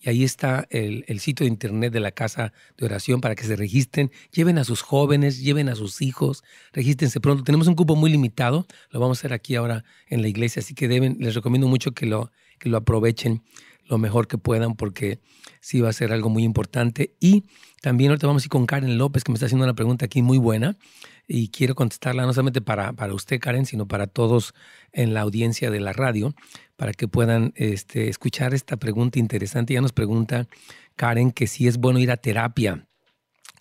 Y 0.00 0.08
ahí 0.08 0.24
está 0.24 0.66
el, 0.70 1.20
sitio 1.20 1.44
de 1.44 1.50
internet 1.50 1.92
de 1.92 2.00
la 2.00 2.10
casa 2.10 2.54
de 2.78 2.86
oración 2.86 3.20
para 3.20 3.34
que 3.34 3.44
se 3.44 3.54
registren. 3.54 4.10
Lleven 4.32 4.56
a 4.56 4.64
sus 4.64 4.80
jóvenes, 4.80 5.42
lleven 5.42 5.68
a 5.68 5.74
sus 5.74 6.00
hijos, 6.00 6.42
regístrense 6.72 7.20
pronto. 7.20 7.44
Tenemos 7.44 7.66
un 7.66 7.74
cupo 7.74 7.96
muy 7.96 8.10
limitado, 8.10 8.66
lo 8.90 8.98
vamos 8.98 9.18
a 9.18 9.20
hacer 9.20 9.34
aquí 9.34 9.56
ahora 9.56 9.84
en 10.08 10.22
la 10.22 10.28
iglesia, 10.28 10.60
así 10.60 10.74
que 10.74 10.88
les 10.88 11.34
recomiendo 11.34 11.68
mucho 11.68 11.92
que 11.92 12.06
lo, 12.06 12.30
aprovechen 12.74 13.42
lo 13.84 13.98
mejor 13.98 14.26
que 14.26 14.38
puedan 14.38 14.74
porque 14.74 15.18
sí 15.60 15.80
va 15.80 15.90
a 15.90 15.92
ser 15.92 16.12
algo 16.12 16.30
muy 16.30 16.44
importante. 16.44 17.14
Y 17.20 17.44
también 17.82 18.10
ahorita 18.10 18.26
vamos 18.26 18.44
a 18.44 18.46
ir 18.46 18.50
con 18.50 18.64
Karen 18.64 18.96
López, 18.96 19.22
que 19.22 19.32
me 19.32 19.34
está 19.34 19.46
haciendo 19.46 19.64
una 19.64 19.74
pregunta 19.74 20.06
aquí 20.06 20.22
muy 20.22 20.38
buena 20.38 20.78
y 21.26 21.48
quiero 21.48 21.74
contestarla 21.74 22.24
no 22.24 22.32
solamente 22.32 22.62
para 22.62 22.94
usted, 23.12 23.38
Karen, 23.38 23.66
sino 23.66 23.86
para 23.86 24.06
todos 24.06 24.54
en 24.92 25.12
la 25.12 25.20
audiencia 25.20 25.70
de 25.70 25.80
la 25.80 25.92
radio, 25.92 26.34
para 26.80 26.94
que 26.94 27.08
puedan 27.08 27.52
este, 27.56 28.08
escuchar 28.08 28.54
esta 28.54 28.78
pregunta 28.78 29.18
interesante. 29.18 29.74
Ya 29.74 29.82
nos 29.82 29.92
pregunta 29.92 30.48
Karen 30.96 31.30
que 31.30 31.46
si 31.46 31.68
es 31.68 31.76
bueno 31.76 31.98
ir 31.98 32.10
a 32.10 32.16
terapia 32.16 32.88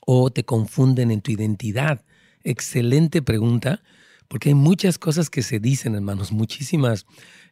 o 0.06 0.32
te 0.32 0.46
confunden 0.46 1.12
en 1.12 1.20
tu 1.20 1.32
identidad. 1.32 2.06
Excelente 2.46 3.22
pregunta, 3.22 3.84
porque 4.30 4.48
hay 4.48 4.56
muchas 4.56 4.98
cosas 4.98 5.30
que 5.30 5.42
se 5.42 5.60
dicen, 5.60 5.96
hermanos, 5.96 6.32
muchísimas 6.32 7.06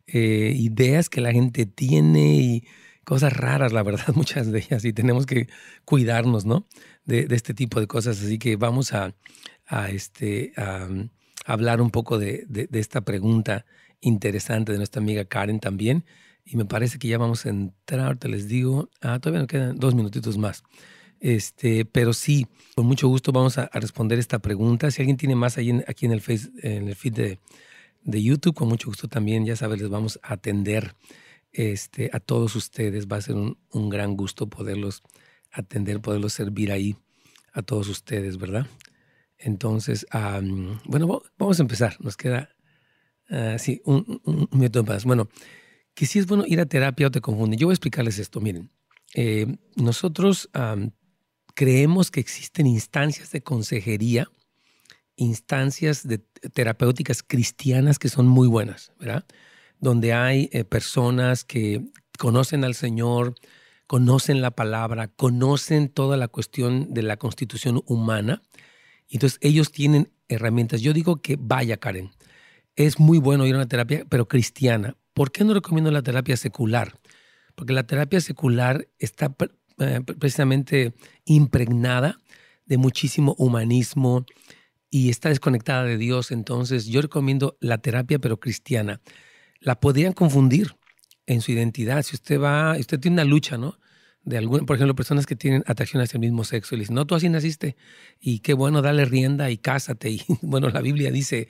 eh, 0.06 0.54
ideas 0.56 1.10
que 1.10 1.20
la 1.20 1.34
gente 1.34 1.66
tiene 1.66 2.38
y 2.38 2.64
cosas 3.04 3.34
raras, 3.34 3.74
la 3.74 3.84
verdad, 3.84 4.08
muchas 4.16 4.50
de 4.50 4.60
ellas, 4.60 4.86
y 4.86 4.94
tenemos 4.94 5.26
que 5.26 5.50
cuidarnos, 5.84 6.46
¿no? 6.46 6.66
De, 7.04 7.28
este 7.32 7.54
tipo 7.54 7.82
de 7.82 7.88
cosas. 7.88 8.24
Así 8.24 8.40
que 8.40 8.56
vamos 8.56 8.94
a, 8.94 9.14
este, 9.90 10.54
hablar 11.46 11.82
un 11.82 11.92
poco 11.92 12.18
de, 12.18 12.48
esta 12.72 13.02
pregunta 13.02 13.66
interesante 14.02 14.72
de 14.72 14.78
nuestra 14.78 15.02
amiga 15.02 15.26
Karen 15.26 15.60
también. 15.60 16.06
Y 16.46 16.56
me 16.56 16.66
parece 16.66 16.98
que 16.98 17.08
ya 17.08 17.18
vamos 17.18 17.46
a 17.46 17.50
entrar, 17.50 18.18
te 18.18 18.30
les 18.30 18.48
digo, 18.48 18.90
ah, 19.02 19.20
todavía 19.20 19.42
nos 19.42 19.48
quedan 19.48 19.78
dos 19.78 19.96
minutitos 19.96 20.38
más. 20.38 20.64
Este, 21.20 21.84
pero 21.84 22.14
sí, 22.14 22.48
con 22.76 22.86
mucho 22.86 23.08
gusto 23.08 23.32
vamos 23.32 23.58
a, 23.58 23.70
responder 23.74 24.20
esta 24.20 24.40
pregunta. 24.40 24.92
Si 24.92 25.02
alguien 25.02 25.18
tiene 25.18 25.36
más 25.36 25.58
ahí 25.58 25.72
aquí 25.88 26.06
en 26.06 26.14
el, 26.14 26.22
face, 26.22 26.50
en 26.62 26.88
el 26.88 26.96
feed 26.96 27.14
de, 27.14 27.40
de, 28.04 28.24
YouTube, 28.24 28.56
con 28.56 28.70
mucho 28.70 28.88
gusto 28.88 29.08
también, 29.08 29.46
ya 29.46 29.56
sabes, 29.56 29.82
les 29.82 29.90
vamos 29.90 30.20
a 30.24 30.34
atender 30.34 30.96
este, 31.52 32.10
a 32.14 32.20
todos 32.20 32.56
ustedes. 32.56 33.08
Va 33.08 33.18
a 33.18 33.22
ser 33.22 33.36
un, 33.36 33.58
un 33.72 33.90
gran 33.90 34.16
gusto 34.16 34.48
poderlos 34.48 35.04
atender, 35.52 36.00
poderlos 36.00 36.34
servir 36.34 36.72
ahí 36.72 36.96
a 37.52 37.62
todos 37.62 37.90
ustedes, 37.90 38.38
¿verdad? 38.38 38.68
Entonces, 39.40 40.06
bueno, 40.86 41.22
vamos 41.38 41.60
a 41.60 41.62
empezar. 41.62 41.98
Nos 42.00 42.18
queda, 42.18 42.50
uh, 43.30 43.58
sí, 43.58 43.82
un, 43.86 44.22
un, 44.24 44.86
más. 44.86 45.06
Bueno, 45.06 45.30
que 45.94 46.06
si 46.06 46.20
es 46.20 46.28
bueno 46.28 46.44
ir 46.48 46.60
a 46.60 46.66
terapia 46.66 47.08
o 47.08 47.12
te 47.12 47.22
confunde. 47.22 47.58
Yo 47.58 47.68
voy 47.68 47.74
a 47.74 47.76
explicarles 47.76 48.20
esto. 48.20 48.40
Miren, 48.40 48.70
eh, 49.14 49.58
nosotros 49.76 50.50
creemos 51.54 52.12
que 52.12 52.20
existen 52.20 52.68
instancias 52.68 53.32
de 53.32 53.42
consejería, 53.42 54.30
instancias 55.16 56.08
de 56.08 56.20
terapéuticas 56.54 57.24
cristianas 57.24 57.98
que 57.98 58.10
son 58.10 58.28
muy 58.28 58.48
buenas, 58.48 58.92
¿verdad? 59.00 59.26
Donde 59.80 60.14
hay 60.14 60.50
eh, 60.52 60.64
personas 60.64 61.44
que 61.44 61.84
conocen 62.20 62.64
al 62.64 62.76
Señor, 62.76 63.36
conocen 63.88 64.42
la 64.42 64.52
palabra, 64.52 65.08
conocen 65.08 65.90
toda 65.90 66.18
la 66.18 66.28
cuestión 66.28 66.94
de 66.94 67.04
la 67.04 67.18
constitución 67.18 67.82
humana 67.88 68.44
entonces 69.10 69.40
ellos 69.42 69.72
tienen 69.72 70.12
herramientas. 70.28 70.82
Yo 70.82 70.94
digo 70.94 71.18
que 71.18 71.38
vaya, 71.40 71.78
Karen. 71.78 72.12
Es 72.78 73.00
muy 73.00 73.18
bueno 73.18 73.48
ir 73.48 73.56
a 73.56 73.58
una 73.58 73.68
terapia, 73.68 74.06
pero 74.08 74.28
cristiana. 74.28 74.96
¿Por 75.16 75.32
qué 75.32 75.44
no 75.44 75.56
recomiendo 75.56 75.90
la 75.90 76.04
terapia 76.04 76.38
secular? 76.38 77.00
Porque 77.56 77.74
la 77.74 77.88
terapia 77.88 78.22
secular 78.22 78.88
está 79.00 79.36
eh, 79.80 80.02
precisamente 80.20 80.94
impregnada 81.26 82.20
de 82.68 82.78
muchísimo 82.78 83.34
humanismo 83.40 84.26
y 84.92 85.10
está 85.10 85.30
desconectada 85.30 85.86
de 85.86 85.98
Dios. 85.98 86.32
Entonces 86.32 86.86
yo 86.86 87.02
recomiendo 87.02 87.58
la 87.60 87.80
terapia, 87.80 88.20
pero 88.20 88.40
cristiana. 88.40 89.02
La 89.60 89.80
podrían 89.80 90.14
confundir 90.14 90.76
en 91.26 91.42
su 91.42 91.52
identidad. 91.52 92.04
Si 92.04 92.16
usted 92.16 92.40
va, 92.40 92.78
usted 92.78 93.00
tiene 93.00 93.16
una 93.16 93.26
lucha, 93.26 93.58
¿no? 93.58 93.80
de 94.24 94.38
algún, 94.38 94.66
por 94.66 94.76
ejemplo, 94.76 94.94
personas 94.94 95.26
que 95.26 95.38
tienen 95.38 95.64
atracción 95.68 96.04
hacia 96.04 96.18
el 96.18 96.22
mismo 96.22 96.44
sexo 96.44 96.76
y 96.76 96.78
le 96.78 96.82
dicen, 96.82 96.96
no, 96.96 97.08
tú 97.08 97.16
así 97.16 97.30
naciste 97.30 97.78
y 98.20 98.40
qué 98.40 98.54
bueno, 98.54 98.82
dale 98.82 99.06
rienda 99.06 99.50
y 99.50 99.58
cásate. 99.58 100.10
Y 100.12 100.24
bueno, 100.42 100.70
la 100.70 100.82
Biblia 100.82 101.12
dice 101.12 101.48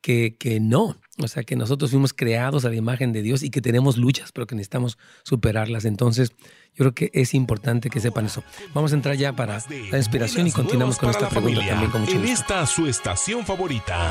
que, 0.00 0.36
que 0.38 0.60
no, 0.60 0.96
o 1.18 1.28
sea, 1.28 1.42
que 1.42 1.56
nosotros 1.56 1.90
fuimos 1.90 2.12
creados 2.12 2.64
a 2.64 2.70
la 2.70 2.76
imagen 2.76 3.12
de 3.12 3.22
Dios 3.22 3.42
y 3.42 3.50
que 3.50 3.60
tenemos 3.60 3.96
luchas, 3.96 4.32
pero 4.32 4.46
que 4.46 4.54
necesitamos 4.54 4.98
superarlas. 5.22 5.84
Entonces, 5.84 6.32
yo 6.74 6.84
creo 6.84 6.94
que 6.94 7.10
es 7.12 7.34
importante 7.34 7.90
que 7.90 8.00
sepan 8.00 8.26
eso. 8.26 8.42
Vamos 8.74 8.92
a 8.92 8.96
entrar 8.96 9.16
ya 9.16 9.34
para 9.34 9.62
la 9.90 9.98
inspiración 9.98 10.46
y 10.46 10.52
continuamos 10.52 10.98
con 10.98 11.10
esta 11.10 11.28
pregunta 11.28 11.66
también 11.66 11.90
con 11.90 12.02
mucho 12.02 12.16
En 12.16 12.24
esta 12.24 12.66
su 12.66 12.86
estación 12.86 13.44
favorita. 13.44 14.10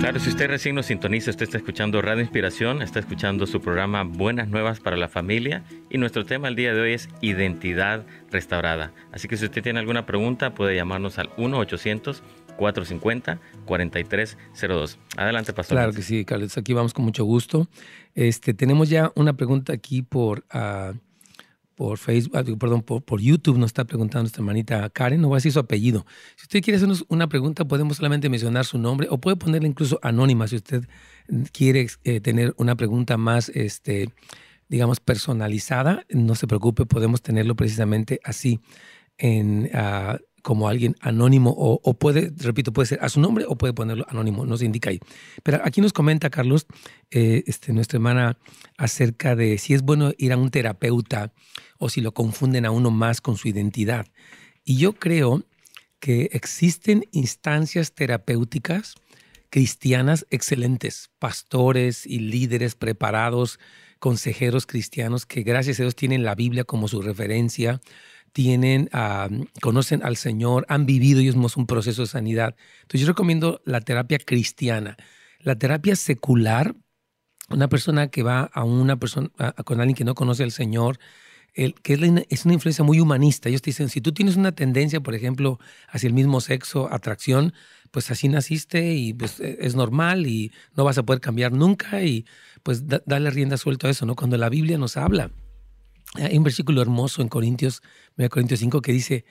Claro, 0.00 0.20
si 0.20 0.28
usted 0.28 0.46
recién 0.46 0.76
nos 0.76 0.86
sintoniza, 0.86 1.30
usted 1.30 1.42
está 1.42 1.58
escuchando 1.58 2.00
Radio 2.00 2.22
Inspiración, 2.22 2.82
está 2.82 3.00
escuchando 3.00 3.48
su 3.48 3.60
programa 3.60 4.04
Buenas 4.04 4.48
Nuevas 4.48 4.78
para 4.78 4.96
la 4.96 5.08
Familia 5.08 5.64
y 5.90 5.98
nuestro 5.98 6.24
tema 6.24 6.46
el 6.46 6.54
día 6.54 6.72
de 6.72 6.80
hoy 6.80 6.92
es 6.92 7.08
Identidad 7.20 8.06
Restaurada. 8.30 8.92
Así 9.10 9.26
que 9.26 9.36
si 9.36 9.46
usted 9.46 9.60
tiene 9.60 9.80
alguna 9.80 10.06
pregunta 10.06 10.54
puede 10.54 10.76
llamarnos 10.76 11.18
al 11.18 11.30
1-800-450-4302. 12.58 14.98
Adelante, 15.16 15.52
Pastor. 15.52 15.76
Claro 15.76 15.92
que 15.92 16.02
sí, 16.02 16.24
Carlos, 16.24 16.58
aquí 16.58 16.72
vamos 16.72 16.92
con 16.92 17.04
mucho 17.04 17.24
gusto. 17.24 17.68
Este, 18.14 18.54
tenemos 18.54 18.88
ya 18.88 19.12
una 19.14 19.34
pregunta 19.34 19.72
aquí 19.72 20.02
por, 20.02 20.44
uh, 20.52 20.96
por 21.74 21.98
Facebook, 21.98 22.36
ah, 22.36 22.42
perdón, 22.58 22.82
por, 22.82 23.20
YouTube 23.20 23.58
nos 23.58 23.68
está 23.68 23.84
preguntando 23.84 24.24
nuestra 24.24 24.40
hermanita 24.40 24.90
Karen, 24.90 25.20
no 25.20 25.28
voy 25.28 25.36
a 25.36 25.38
decir 25.38 25.52
su 25.52 25.60
apellido. 25.60 26.04
Si 26.36 26.42
usted 26.42 26.60
quiere 26.62 26.76
hacernos 26.76 27.04
una 27.08 27.28
pregunta, 27.28 27.64
podemos 27.66 27.98
solamente 27.98 28.28
mencionar 28.28 28.64
su 28.64 28.78
nombre 28.78 29.06
o 29.10 29.18
puede 29.18 29.36
ponerle 29.36 29.68
incluso 29.68 30.00
anónima 30.02 30.48
si 30.48 30.56
usted 30.56 30.88
quiere 31.52 31.86
eh, 32.04 32.20
tener 32.20 32.54
una 32.56 32.74
pregunta 32.74 33.16
más, 33.16 33.50
este, 33.50 34.10
digamos, 34.68 34.98
personalizada. 34.98 36.04
No 36.10 36.34
se 36.34 36.48
preocupe, 36.48 36.86
podemos 36.86 37.22
tenerlo 37.22 37.54
precisamente 37.54 38.18
así 38.24 38.58
en, 39.16 39.70
uh, 39.74 40.18
como 40.42 40.68
alguien 40.68 40.96
anónimo 41.00 41.54
o, 41.56 41.94
puede, 41.94 42.32
repito, 42.36 42.72
puede 42.72 42.86
ser 42.86 42.98
a 43.02 43.08
su 43.08 43.20
nombre 43.20 43.44
o 43.48 43.56
puede 43.56 43.72
ponerlo 43.72 44.06
anónimo, 44.08 44.46
no 44.46 44.56
se 44.56 44.64
indica 44.64 44.90
ahí. 44.90 45.00
Pero 45.42 45.60
aquí 45.64 45.80
nos 45.80 45.92
comenta 45.92 46.30
Carlos, 46.30 46.66
eh, 47.10 47.44
este, 47.46 47.72
nuestra 47.72 47.96
hermana, 47.96 48.38
acerca 48.76 49.36
de 49.36 49.58
si 49.58 49.74
es 49.74 49.82
bueno 49.82 50.12
ir 50.18 50.32
a 50.32 50.36
un 50.36 50.50
terapeuta 50.50 51.32
o 51.78 51.88
si 51.88 52.00
lo 52.00 52.12
confunden 52.12 52.66
a 52.66 52.70
uno 52.70 52.90
más 52.90 53.20
con 53.20 53.36
su 53.36 53.48
identidad. 53.48 54.06
Y 54.64 54.76
yo 54.76 54.94
creo 54.94 55.44
que 56.00 56.30
existen 56.32 57.04
instancias 57.12 57.92
terapéuticas 57.92 58.94
cristianas 59.50 60.26
excelentes, 60.30 61.10
pastores 61.18 62.06
y 62.06 62.18
líderes 62.20 62.74
preparados, 62.74 63.58
consejeros 63.98 64.66
cristianos 64.66 65.26
que 65.26 65.42
gracias 65.42 65.80
a 65.80 65.82
Dios 65.82 65.96
tienen 65.96 66.24
la 66.24 66.34
Biblia 66.34 66.64
como 66.64 66.88
su 66.88 67.02
referencia, 67.02 67.80
tienen, 68.38 68.88
conocen 69.60 70.04
al 70.04 70.16
Señor, 70.16 70.64
han 70.68 70.86
vivido 70.86 71.18
ellos 71.18 71.34
mismos 71.34 71.56
un 71.56 71.66
proceso 71.66 72.02
de 72.02 72.06
sanidad. 72.06 72.54
Entonces 72.82 73.00
yo 73.00 73.08
recomiendo 73.08 73.60
la 73.64 73.80
terapia 73.80 74.20
cristiana. 74.20 74.96
La 75.40 75.58
terapia 75.58 75.96
secular, 75.96 76.76
una 77.50 77.68
persona 77.68 78.12
que 78.12 78.22
va 78.22 78.42
a 78.42 78.62
una 78.62 78.96
persona, 78.96 79.30
con 79.64 79.80
alguien 79.80 79.96
que 79.96 80.04
no 80.04 80.14
conoce 80.14 80.44
al 80.44 80.52
Señor, 80.52 81.00
el, 81.52 81.74
que 81.74 81.94
es, 81.94 82.00
es, 82.28 82.44
una 82.44 82.54
influencia 82.54 82.84
muy 82.84 83.00
humanista. 83.00 83.48
Ellos 83.48 83.60
te 83.60 83.70
dicen, 83.70 83.88
si 83.88 84.00
tú 84.00 84.12
tienes 84.12 84.36
una 84.36 84.52
tendencia, 84.52 85.00
por 85.00 85.16
ejemplo, 85.16 85.58
hacia 85.88 86.06
el 86.06 86.14
mismo 86.14 86.40
sexo, 86.40 86.88
atracción, 86.92 87.54
pues 87.90 88.08
así 88.12 88.28
naciste 88.28 88.94
y 88.94 89.14
pues 89.14 89.40
e, 89.40 89.58
es 89.62 89.74
normal 89.74 90.28
y 90.28 90.52
no 90.76 90.84
vas 90.84 90.96
a 90.96 91.02
poder 91.02 91.20
cambiar 91.20 91.50
nunca 91.50 92.04
y 92.04 92.24
pues 92.62 92.84
dale 92.86 93.30
rienda 93.30 93.56
suelta 93.56 93.88
a 93.88 93.90
eso, 93.90 94.06
¿no? 94.06 94.14
Cuando 94.14 94.36
la 94.36 94.48
Biblia 94.48 94.78
nos 94.78 94.96
habla 94.96 95.32
hay 96.14 96.36
un 96.36 96.44
versículo 96.44 96.82
hermoso 96.82 97.22
en 97.22 97.28
Corintios, 97.28 97.82
Corintios 98.30 98.60
5 98.60 98.80
que 98.80 98.92
dice, 98.92 99.24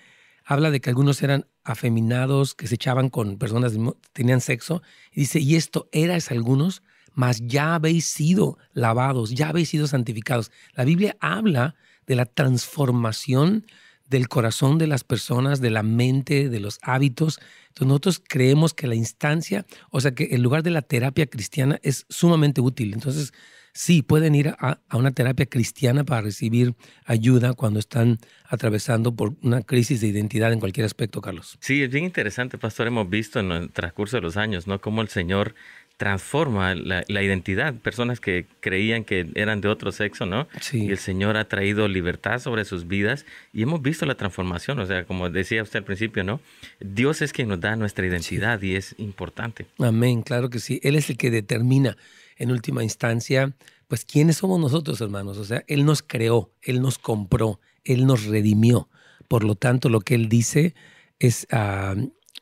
habla 0.46 0.72
de 0.72 0.80
que 0.80 0.90
algunos 0.90 1.22
eran 1.24 1.46
afeminados, 1.64 2.56
que 2.56 2.68
se 2.68 2.76
echaban 2.76 3.10
con 3.10 3.38
personas, 3.38 3.74
tenían 4.14 4.42
sexo, 4.42 4.82
y 5.12 5.22
dice, 5.22 5.40
y 5.40 5.56
esto 5.56 5.90
eras 5.92 6.32
algunos, 6.32 6.84
mas 7.14 7.42
ya 7.46 7.76
habéis 7.76 8.06
sido 8.06 8.58
lavados, 8.74 9.32
ya 9.32 9.50
habéis 9.50 9.70
sido 9.70 9.88
santificados. 9.88 10.52
La 10.74 10.86
Biblia 10.86 11.18
habla 11.20 11.76
de 12.06 12.16
la 12.16 12.26
transformación 12.26 13.66
del 14.08 14.30
corazón 14.30 14.78
de 14.78 14.88
las 14.88 15.04
personas, 15.04 15.60
de 15.60 15.70
la 15.70 15.84
mente, 15.84 16.48
de 16.48 16.60
los 16.60 16.80
hábitos. 16.82 17.40
Entonces 17.70 17.88
nosotros 17.88 18.22
creemos 18.26 18.74
que 18.74 18.88
la 18.88 18.96
instancia, 18.96 19.66
o 19.92 20.00
sea 20.00 20.12
que 20.12 20.26
el 20.32 20.42
lugar 20.42 20.64
de 20.64 20.72
la 20.72 20.82
terapia 20.82 21.26
cristiana 21.26 21.80
es 21.84 22.06
sumamente 22.08 22.62
útil. 22.62 22.94
Entonces 22.94 23.34
sí 23.78 24.02
pueden 24.02 24.34
ir 24.34 24.56
a, 24.58 24.80
una 24.92 25.12
terapia 25.12 25.46
cristiana 25.46 26.04
para 26.04 26.22
recibir 26.22 26.74
ayuda 27.06 27.54
cuando 27.54 27.80
están 27.80 28.18
atravesando 28.50 29.16
por 29.16 29.36
una 29.44 29.62
crisis 29.62 30.02
de 30.02 30.08
identidad 30.08 30.52
en 30.52 30.60
cualquier 30.60 30.88
aspecto, 30.88 31.22
Carlos. 31.22 31.58
Sí, 31.62 31.84
es 31.84 31.92
bien 31.92 32.04
interesante, 32.04 32.58
pastor. 32.58 32.88
Hemos 32.88 33.08
visto 33.08 33.40
en 33.40 33.52
el 33.52 33.70
transcurso 33.70 34.18
de 34.18 34.22
los 34.22 34.36
años, 34.36 34.66
¿no? 34.66 34.82
Cómo 34.82 35.04
el 35.04 35.10
Señor 35.10 35.54
transforma 35.98 36.74
la, 36.74 37.04
identidad. 37.08 37.76
Personas 37.76 38.20
que 38.20 38.48
creían 38.62 39.04
que 39.04 39.30
eran 39.36 39.62
de 39.62 39.68
otro 39.68 39.92
sexo, 39.92 40.26
¿no? 40.26 40.48
Sí. 40.60 40.86
Y 40.86 40.90
el 40.90 40.98
Señor 40.98 41.38
ha 41.38 41.48
traído 41.48 41.88
libertad 41.88 42.40
sobre 42.40 42.66
sus 42.66 42.88
vidas 42.88 43.28
y 43.54 43.62
hemos 43.62 43.84
visto 43.84 44.08
la 44.08 44.16
transformación. 44.16 44.80
O 44.80 44.88
sea, 44.88 45.06
como 45.06 45.30
decía 45.30 45.62
usted 45.62 45.80
al 45.80 45.86
principio, 45.86 46.24
¿no? 46.24 46.40
Dios 46.80 47.22
es 47.22 47.32
quien 47.32 47.48
nos 47.50 47.60
da 47.60 47.76
nuestra 47.76 48.08
identidad 48.08 48.60
y 48.60 48.76
es 48.76 48.96
importante. 48.98 49.68
Amén, 49.78 50.24
claro 50.24 50.50
que 50.50 50.60
sí. 50.60 50.80
Él 50.82 50.96
es 50.96 51.12
el 51.12 51.18
que 51.18 51.30
determina 51.30 51.96
en 52.38 52.52
última 52.52 52.84
instancia, 52.84 53.56
pues 53.88 54.06
quiénes 54.06 54.38
somos 54.38 54.60
nosotros, 54.60 55.00
hermanos. 55.02 55.38
O 55.38 55.46
sea, 55.46 55.64
Él 55.68 55.86
nos 55.86 56.02
creó, 56.02 56.52
Él 56.62 56.82
nos 56.82 57.00
compró, 57.00 57.60
Él 57.84 58.06
nos 58.06 58.26
redimió. 58.26 58.90
Por 59.28 59.44
lo 59.44 59.56
tanto, 59.56 59.90
lo 59.90 60.02
que 60.02 60.16
Él 60.16 60.30
dice 60.30 60.76
es, 61.20 61.48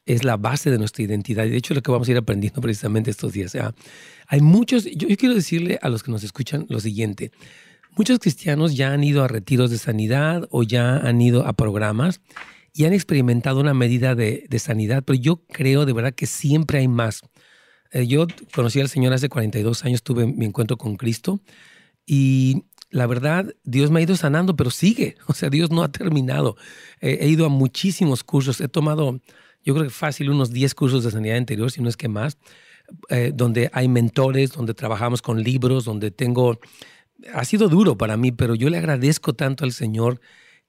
es 0.05 0.23
la 0.23 0.37
base 0.37 0.71
de 0.71 0.77
nuestra 0.77 1.03
identidad. 1.03 1.45
Y 1.45 1.49
de 1.49 1.57
hecho, 1.57 1.73
lo 1.73 1.81
que 1.81 1.91
vamos 1.91 2.07
a 2.07 2.11
ir 2.11 2.17
aprendiendo 2.17 2.61
precisamente 2.61 3.11
estos 3.11 3.33
días. 3.33 3.57
hay 4.27 4.41
muchos, 4.41 4.85
yo, 4.85 5.07
quiero 5.17 5.35
decirle 5.35 5.79
a 5.81 5.89
los 5.89 6.03
que 6.03 6.11
nos 6.11 6.23
escuchan 6.23 6.65
lo 6.69 6.79
siguiente. 6.79 7.31
Muchos 7.97 8.19
cristianos 8.19 8.75
ya 8.75 8.91
han 8.91 9.03
ido 9.03 9.23
a 9.23 9.27
retiros 9.27 9.71
de 9.71 9.77
sanidad 9.77 10.47
o 10.51 10.63
ya 10.63 10.97
han 10.97 11.21
ido 11.21 11.47
a 11.47 11.53
programas 11.53 12.19
y 12.73 12.83
han 12.83 12.91
experimentado 12.91 13.61
una 13.61 13.73
medida 13.73 14.15
de 14.15 14.59
sanidad, 14.59 15.03
pero 15.05 15.17
yo 15.17 15.45
creo 15.45 15.85
de 15.85 15.93
verdad 15.93 16.13
que 16.13 16.25
siempre 16.25 16.79
hay 16.79 16.89
más. 16.89 17.21
Eh, 17.95 18.07
yo 18.07 18.27
conocí 18.53 18.81
al 18.81 18.89
Señor 18.89 19.13
hace 19.13 19.29
42 19.29 19.85
años, 19.85 20.03
tuve 20.03 20.25
mi 20.25 20.43
encuentro 20.43 20.77
con 20.77 20.97
Cristo 20.97 21.39
y 22.05 22.65
la 22.89 23.07
verdad, 23.07 23.55
Dios 23.63 23.89
me 23.89 24.01
ha 24.01 24.03
ido 24.03 24.17
sanando, 24.17 24.57
pero 24.57 24.69
sigue. 24.69 25.15
O 25.27 25.33
sea, 25.33 25.49
Dios 25.49 25.71
no 25.71 25.81
ha 25.81 25.91
terminado. 25.91 26.57
he 26.99 27.27
ido 27.29 27.45
a 27.45 27.49
muchísimos 27.49 28.25
cursos, 28.25 28.59
he 28.59 28.67
tomado, 28.67 29.21
yo 29.63 29.73
creo 29.73 29.85
que 29.85 29.91
fácil, 29.91 30.29
unos 30.29 30.51
10 30.51 30.75
cursos 30.75 31.05
de 31.05 31.11
sanidad 31.11 31.37
interior, 31.37 31.71
si 31.71 31.81
no 31.81 31.87
es 31.87 31.95
que 31.95 32.09
más, 32.09 32.37
eh, 33.09 33.31
donde 33.33 33.69
hay 33.71 33.87
mentores, 33.87 34.51
donde 34.51 34.73
trabajamos 34.73 35.21
con 35.21 35.41
libros, 35.41 35.85
donde 35.85 36.11
tengo... 36.11 36.59
Ha 37.33 37.45
sido 37.45 37.69
duro 37.69 37.97
para 37.97 38.17
mí, 38.17 38.33
pero 38.33 38.55
yo 38.55 38.69
le 38.69 38.77
agradezco 38.77 39.33
tanto 39.33 39.63
al 39.63 39.71
Señor 39.71 40.19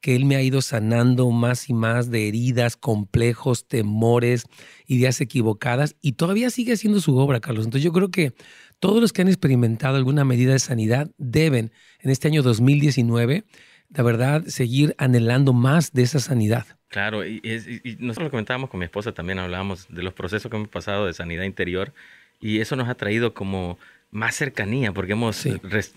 que 0.01 0.15
Él 0.15 0.25
me 0.25 0.37
ha 0.37 0.43
ido 0.43 0.63
sanando 0.63 1.31
más 1.31 1.69
y 1.69 1.75
más 1.75 2.11
de 2.11 2.29
heridas, 2.29 2.77
complejos, 2.77 3.67
temores, 3.67 4.45
ideas 4.87 5.21
equivocadas 5.21 5.97
y 6.01 6.13
todavía 6.13 6.51
sigue 6.51 6.75
haciendo 6.75 7.01
su 7.01 7.17
obra, 7.17 7.41
Carlos. 7.41 7.65
Entonces 7.65 7.85
yo 7.85 7.93
creo 7.93 8.11
que 8.11 8.33
todos 8.79 9.01
los 9.01 9.13
que 9.13 9.23
han 9.23 9.29
experimentado 9.29 9.97
alguna 9.97 10.25
medida 10.25 10.53
de 10.53 10.59
sanidad 10.59 11.11
deben 11.19 11.73
en 12.01 12.11
este 12.11 12.29
año 12.29 12.43
2019, 12.43 13.45
de 13.89 14.03
verdad, 14.03 14.45
seguir 14.47 14.95
anhelando 14.99 15.53
más 15.53 15.93
de 15.93 16.03
esa 16.03 16.21
sanidad. 16.21 16.67
Claro, 16.89 17.27
y, 17.27 17.41
y 17.43 17.97
nosotros 17.99 18.27
lo 18.27 18.31
comentábamos 18.31 18.71
con 18.71 18.79
mi 18.79 18.85
esposa, 18.85 19.13
también 19.13 19.39
hablábamos 19.39 19.87
de 19.89 20.03
los 20.03 20.13
procesos 20.13 20.51
que 20.51 20.57
hemos 20.57 20.69
pasado 20.69 21.07
de 21.07 21.15
sanidad 21.15 21.45
interior 21.45 21.93
y 22.41 22.61
eso 22.61 22.77
nos 22.77 22.89
ha 22.89 22.95
traído 22.95 23.35
como 23.35 23.79
más 24.17 24.35
cercanía, 24.35 24.93
porque 24.93 25.13
hemos, 25.13 25.47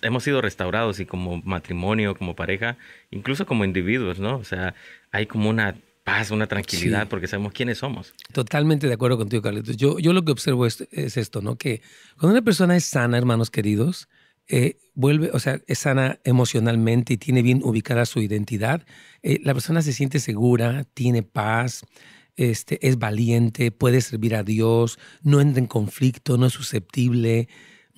hemos 0.02 0.24
sido 0.24 0.42
restaurados 0.42 1.00
y 1.00 1.06
como 1.06 1.42
matrimonio, 1.44 2.16
como 2.16 2.36
pareja, 2.36 2.78
incluso 3.12 3.46
como 3.46 3.64
individuos, 3.64 4.20
¿no? 4.20 4.38
O 4.38 4.44
sea, 4.44 4.76
hay 5.12 5.26
como 5.26 5.50
una 5.50 5.76
paz, 6.04 6.30
una 6.30 6.48
tranquilidad, 6.48 7.08
porque 7.08 7.28
sabemos 7.28 7.54
quiénes 7.54 7.78
somos. 7.78 8.14
Totalmente 8.34 8.88
de 8.88 8.94
acuerdo 8.94 9.18
contigo, 9.18 9.42
Carlitos. 9.42 9.78
Yo, 9.78 10.00
yo 10.00 10.12
lo 10.12 10.26
que 10.26 10.34
observo 10.34 10.66
es, 10.66 10.82
esto, 10.92 11.42
¿no? 11.42 11.56
Que 11.56 11.82
cuando 12.18 12.34
una 12.34 12.44
persona 12.44 12.76
es 12.76 12.84
sana, 12.84 13.18
hermanos 13.18 13.50
queridos, 13.50 14.10
eh, 14.50 14.78
vuelve, 14.96 15.30
o 15.32 15.40
sea, 15.40 15.62
es 15.68 15.80
sana 15.80 16.20
emocionalmente 16.26 17.14
y 17.14 17.18
tiene 17.18 17.42
bien 17.42 17.62
ubicada 17.64 18.06
su 18.06 18.20
identidad, 18.22 18.86
eh, 19.24 19.40
la 19.44 19.54
persona 19.54 19.82
se 19.82 19.94
siente 19.94 20.20
segura, 20.20 20.84
tiene 20.94 21.24
paz, 21.24 21.86
este, 22.36 22.86
es 22.86 23.00
valiente, 23.00 23.72
puede 23.72 24.02
servir 24.02 24.36
a 24.36 24.44
Dios, 24.44 25.00
no 25.22 25.40
entra 25.40 25.60
en 25.60 25.68
conflicto, 25.68 26.38
no 26.38 26.48
es 26.48 26.54
susceptible, 26.54 27.48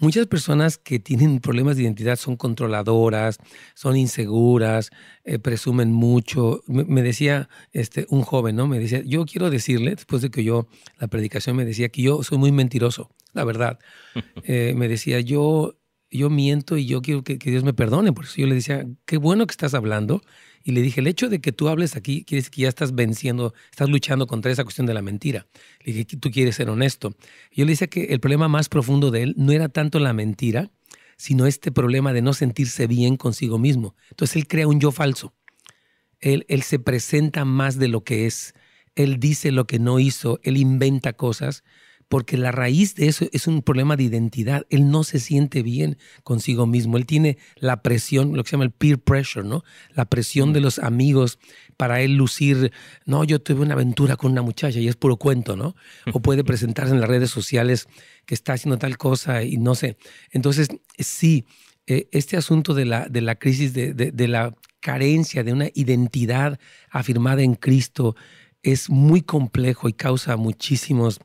Muchas 0.02 0.26
personas 0.26 0.80
que 0.80 0.98
tienen 0.98 1.40
problemas 1.40 1.78
de 1.78 1.84
identidad 1.84 2.16
son 2.16 2.36
controladoras, 2.36 3.38
son 3.76 3.96
inseguras, 3.96 4.90
eh, 5.24 5.38
presumen 5.38 5.92
mucho. 5.92 6.64
Me, 6.66 7.04
decía 7.04 7.50
este, 7.72 8.08
un 8.10 8.24
joven, 8.24 8.56
¿no? 8.56 8.66
Me 8.66 8.80
decía, 8.80 9.04
yo 9.06 9.28
quiero 9.28 9.52
decirle, 9.52 9.92
después 9.92 10.24
de 10.24 10.32
que 10.32 10.44
yo, 10.44 10.68
la 10.98 11.08
predicación 11.08 11.56
me 11.56 11.66
decía 11.66 11.90
que 11.90 12.02
yo 12.02 12.24
soy 12.24 12.40
muy 12.40 12.52
mentiroso, 12.52 13.12
la 13.34 13.44
verdad. 13.44 13.80
Eh, 14.44 14.74
me 14.76 14.88
decía, 14.88 15.20
yo, 15.20 15.76
yo 16.12 16.30
miento 16.30 16.78
y 16.78 16.86
yo 16.86 17.02
quiero 17.02 17.24
que, 17.24 17.38
Dios 17.38 17.63
me 17.63 17.74
perdone. 17.74 18.12
Por 18.12 18.26
eso 18.26 18.36
yo 18.38 18.45
le 18.45 18.56
decía, 18.56 18.86
qué 19.06 19.17
bueno 19.17 19.47
que 19.47 19.52
estás 19.52 19.74
hablando 19.74 20.21
y 20.63 20.74
le 20.74 20.82
dije, 20.82 21.00
el 21.00 21.08
hecho 21.08 21.30
de 21.30 21.39
que 21.39 21.54
tú 21.54 21.69
hables 21.69 21.95
aquí 21.95 22.26
quiere 22.26 22.39
decir 22.39 22.52
que 22.52 22.62
ya 22.63 22.69
estás 22.69 22.93
venciendo, 22.93 23.54
estás 23.71 23.89
luchando 23.89 24.28
contra 24.28 24.52
esa 24.52 24.63
cuestión 24.63 24.86
de 24.86 24.93
la 24.93 25.02
mentira. 25.02 25.47
Le 25.84 25.93
dije, 25.93 26.17
tú 26.17 26.30
quieres 26.30 26.56
ser 26.56 26.69
honesto. 26.69 27.15
Yo 27.52 27.65
le 27.65 27.71
decía 27.71 27.88
que 27.88 28.06
el 28.06 28.19
problema 28.19 28.50
más 28.50 28.67
profundo 28.67 29.10
de 29.10 29.24
él 29.24 29.34
no 29.38 29.54
era 29.54 29.69
tanto 29.69 30.00
la 30.00 30.13
mentira, 30.13 30.69
sino 31.15 31.47
este 31.47 31.71
problema 31.71 32.13
de 32.13 32.21
no 32.21 32.34
sentirse 32.34 32.88
bien 32.88 33.15
consigo 33.15 33.58
mismo. 33.58 33.95
Entonces 34.10 34.36
él 34.36 34.47
crea 34.47 34.67
un 34.67 34.80
yo 34.80 34.91
falso. 34.91 35.34
Él, 36.19 36.45
él 36.50 36.62
se 36.62 36.78
presenta 36.78 37.45
más 37.45 37.80
de 37.80 37.88
lo 37.88 38.04
que 38.04 38.26
es. 38.26 38.54
Él 38.95 39.19
dice 39.19 39.52
lo 39.52 39.65
que 39.65 39.80
no 39.80 40.00
hizo, 40.00 40.39
él 40.43 40.58
inventa 40.58 41.13
cosas 41.13 41.63
porque 42.12 42.36
la 42.36 42.52
raíz 42.52 42.93
de 42.95 43.08
eso 43.08 43.26
es 43.32 43.47
un 43.47 43.62
problema 43.62 43.95
de 43.95 44.04
identidad. 44.04 44.67
Él 44.69 44.91
no 44.91 45.06
se 45.06 45.17
siente 45.17 45.63
bien 45.63 45.97
consigo 46.26 46.67
mismo. 46.67 46.97
Él 46.97 47.06
tiene 47.06 47.38
la 47.56 47.82
presión, 47.82 48.36
lo 48.36 48.43
que 48.43 48.50
se 48.50 48.58
llama 48.58 48.65
el 48.65 48.71
peer 48.71 49.00
pressure, 49.00 49.47
¿no? 49.47 49.63
La 49.95 50.04
presión 50.04 50.52
de 50.52 50.60
los 50.60 50.78
amigos 50.78 51.39
para 51.78 52.02
él 52.02 52.17
lucir, 52.17 52.74
no, 53.06 53.24
yo 53.24 53.41
tuve 53.41 53.62
una 53.62 53.76
aventura 53.76 54.17
con 54.17 54.34
una 54.34 54.41
muchacha 54.41 54.78
y 54.78 54.89
es 54.89 54.97
puro 54.97 55.15
cuento, 55.15 55.56
¿no? 55.56 55.74
O 56.12 56.21
puede 56.21 56.43
presentarse 56.43 56.93
en 56.93 57.00
las 57.00 57.10
redes 57.10 57.30
sociales 57.30 57.88
que 58.26 58.36
está 58.36 58.52
haciendo 58.52 58.78
tal 58.78 58.97
cosa 58.97 59.43
y 59.43 59.56
no 59.56 59.74
sé. 59.74 59.95
Entonces, 60.32 60.67
sí, 61.00 61.45
eh, 61.88 62.10
este 62.12 62.36
asunto 62.36 62.74
de 62.74 62.84
la, 62.84 63.08
de 63.08 63.21
la 63.21 63.36
crisis 63.36 63.74
de, 63.74 63.93
de, 63.93 64.28
la 64.28 64.54
carencia 64.82 65.45
de 65.45 65.54
una 65.54 65.69
identidad 65.76 66.60
afirmada 66.89 67.41
en 67.41 67.56
Cristo 67.56 68.17
es 68.63 68.89
muy 68.89 69.21
complejo 69.21 69.88
y 69.88 69.93
causa 69.93 70.36
muchísimos 70.36 71.21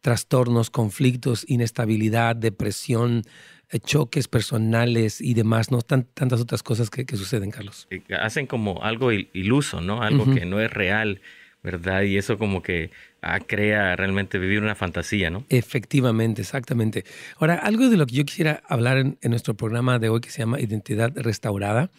trastornos, 0.00 0.70
conflictos, 0.70 1.44
inestabilidad, 1.48 2.36
depresión, 2.36 3.22
eh, 3.70 3.78
choques 3.78 4.28
personales 4.28 5.20
y 5.20 5.34
demás, 5.34 5.70
¿no? 5.70 5.80
tantas 5.82 6.40
otras 6.40 6.62
cosas 6.62 6.90
que, 6.90 7.04
suceden, 7.16 7.50
Carlos. 7.50 7.88
Hacen 8.20 8.46
como 8.46 8.82
algo 8.82 9.12
iluso, 9.12 9.80
¿no? 9.80 10.02
Algo 10.02 10.32
que 10.34 10.44
no 10.44 10.60
es 10.60 10.70
real, 10.72 11.20
¿verdad? 11.62 12.02
Y 12.02 12.16
eso 12.16 12.36
como 12.36 12.62
que 12.62 12.90
ah, 13.22 13.38
crea 13.40 13.94
realmente 13.94 14.38
vivir 14.38 14.60
una 14.60 14.74
fantasía, 14.74 15.30
¿no? 15.30 15.44
Efectivamente, 15.48 16.42
exactamente. 16.42 17.04
Ahora, 17.38 17.54
algo 17.54 17.88
de 17.88 17.96
lo 17.96 18.06
que 18.06 18.16
yo 18.16 18.24
quisiera 18.24 18.62
hablar 18.66 18.98
en, 18.98 19.18
en 19.20 19.30
nuestro 19.30 19.54
programa 19.54 19.98
de 19.98 20.08
hoy 20.08 20.20
que 20.20 20.30
se 20.30 20.38
llama 20.38 20.60
Identidad 20.60 21.12
Restaurada 21.14 21.90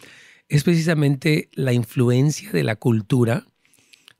es 0.49 0.65
precisamente 0.65 1.47
la 1.53 1.71
influencia 1.71 2.51
de 2.51 2.63
la 2.65 2.75
cultura 2.75 3.45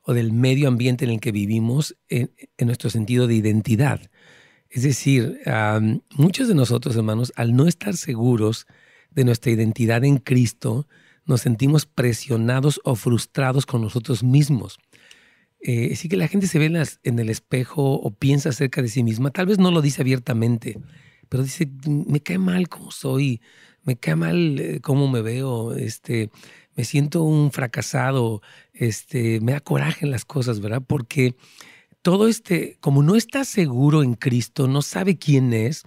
o 0.03 0.13
del 0.13 0.33
medio 0.33 0.67
ambiente 0.67 1.05
en 1.05 1.11
el 1.11 1.19
que 1.19 1.31
vivimos 1.31 1.95
en, 2.09 2.31
nuestro 2.59 2.89
sentido 2.89 3.27
de 3.27 3.35
identidad. 3.35 4.01
Es 4.69 4.83
decir, 4.83 5.39
muchos 6.15 6.47
de 6.47 6.55
nosotros, 6.55 6.95
hermanos, 6.95 7.33
al 7.35 7.55
no 7.55 7.67
estar 7.67 7.95
seguros 7.97 8.67
de 9.09 9.25
nuestra 9.25 9.51
identidad 9.51 10.03
en 10.05 10.17
Cristo, 10.17 10.87
nos 11.25 11.41
sentimos 11.41 11.85
presionados 11.85 12.79
o 12.83 12.95
frustrados 12.95 13.65
con 13.65 13.81
nosotros 13.81 14.23
mismos. 14.23 14.79
Eh, 15.61 15.91
así 15.93 16.09
que 16.09 16.17
la 16.17 16.27
gente 16.27 16.47
se 16.47 16.57
ve 16.57 16.65
en, 17.03 17.19
el 17.19 17.29
espejo 17.29 17.93
o 17.93 18.11
piensa 18.11 18.49
acerca 18.49 18.81
de 18.81 18.87
sí 18.87 19.03
misma, 19.03 19.29
tal 19.29 19.45
vez 19.45 19.59
no 19.59 19.69
lo 19.69 19.81
dice 19.81 20.01
abiertamente, 20.01 20.79
pero 21.29 21.43
dice, 21.43 21.69
me 21.85 22.21
cae 22.21 22.39
mal 22.39 22.67
como 22.67 22.91
soy, 22.91 23.41
me 23.83 23.95
cae 23.95 24.15
mal 24.15 24.59
eh, 24.59 24.79
cómo 24.81 25.07
me 25.07 25.21
veo, 25.21 25.73
este, 25.73 26.29
me 26.75 26.83
siento 26.83 27.23
un 27.23 27.51
fracasado, 27.51 28.41
este, 28.73 29.39
me 29.41 29.53
da 29.53 29.59
coraje 29.59 30.05
en 30.05 30.11
las 30.11 30.25
cosas, 30.25 30.59
¿verdad? 30.59 30.83
Porque 30.85 31.35
todo 32.01 32.27
este, 32.27 32.77
como 32.79 33.03
no 33.03 33.15
está 33.15 33.45
seguro 33.45 34.03
en 34.03 34.13
Cristo, 34.15 34.67
no 34.67 34.81
sabe 34.81 35.17
quién 35.17 35.53
es, 35.53 35.83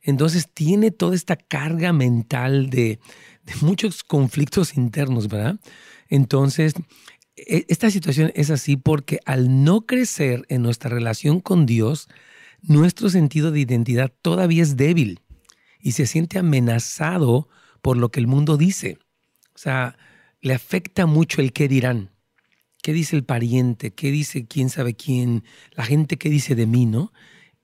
entonces 0.00 0.48
tiene 0.52 0.90
toda 0.90 1.14
esta 1.14 1.36
carga 1.36 1.92
mental 1.92 2.70
de, 2.70 2.98
de 3.44 3.54
muchos 3.60 4.04
conflictos 4.04 4.76
internos, 4.76 5.28
¿verdad? 5.28 5.58
Entonces, 6.08 6.74
e, 7.36 7.66
esta 7.68 7.90
situación 7.90 8.32
es 8.34 8.50
así 8.50 8.76
porque 8.76 9.20
al 9.24 9.64
no 9.64 9.82
crecer 9.82 10.44
en 10.48 10.62
nuestra 10.62 10.90
relación 10.90 11.40
con 11.40 11.66
Dios, 11.66 12.08
nuestro 12.62 13.10
sentido 13.10 13.50
de 13.50 13.60
identidad 13.60 14.12
todavía 14.22 14.62
es 14.62 14.76
débil 14.76 15.20
y 15.80 15.92
se 15.92 16.06
siente 16.06 16.38
amenazado 16.38 17.48
por 17.82 17.96
lo 17.96 18.10
que 18.10 18.20
el 18.20 18.26
mundo 18.26 18.56
dice. 18.56 18.98
O 19.54 19.58
sea, 19.58 19.96
le 20.40 20.54
afecta 20.54 21.06
mucho 21.06 21.40
el 21.40 21.52
qué 21.52 21.68
dirán. 21.68 22.10
¿Qué 22.82 22.92
dice 22.92 23.16
el 23.16 23.24
pariente? 23.24 23.92
¿Qué 23.92 24.10
dice 24.10 24.46
quién 24.46 24.70
sabe 24.70 24.94
quién? 24.94 25.44
La 25.72 25.84
gente 25.84 26.16
qué 26.16 26.30
dice 26.30 26.54
de 26.54 26.66
mí, 26.66 26.86
¿no? 26.86 27.12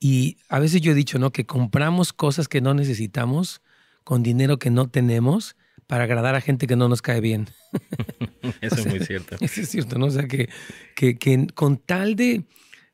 Y 0.00 0.38
a 0.48 0.59
veces 0.59 0.81
yo 0.81 0.92
he 0.92 0.94
dicho, 0.94 1.18
¿no? 1.18 1.31
Que 1.31 1.46
compramos 1.46 2.12
cosas 2.12 2.48
que 2.48 2.61
no 2.61 2.74
necesitamos 2.74 3.62
con 4.03 4.22
dinero 4.22 4.59
que 4.59 4.70
no 4.70 4.88
tenemos 4.88 5.57
para 5.87 6.05
agradar 6.05 6.35
a 6.35 6.40
gente 6.40 6.66
que 6.66 6.77
no 6.77 6.88
nos 6.88 7.03
cae 7.03 7.20
bien. 7.20 7.48
Eso 8.61 8.74
es 8.81 8.87
muy 8.87 9.00
cierto. 9.00 9.37
Eso 9.40 9.61
es 9.61 9.68
cierto, 9.68 9.98
¿no? 9.98 10.07
O 10.07 10.11
sea, 10.11 10.27
que, 10.27 10.48
que, 10.94 11.16
que 11.16 11.46
con 11.55 11.79
tal 11.79 12.16
de, 12.16 12.44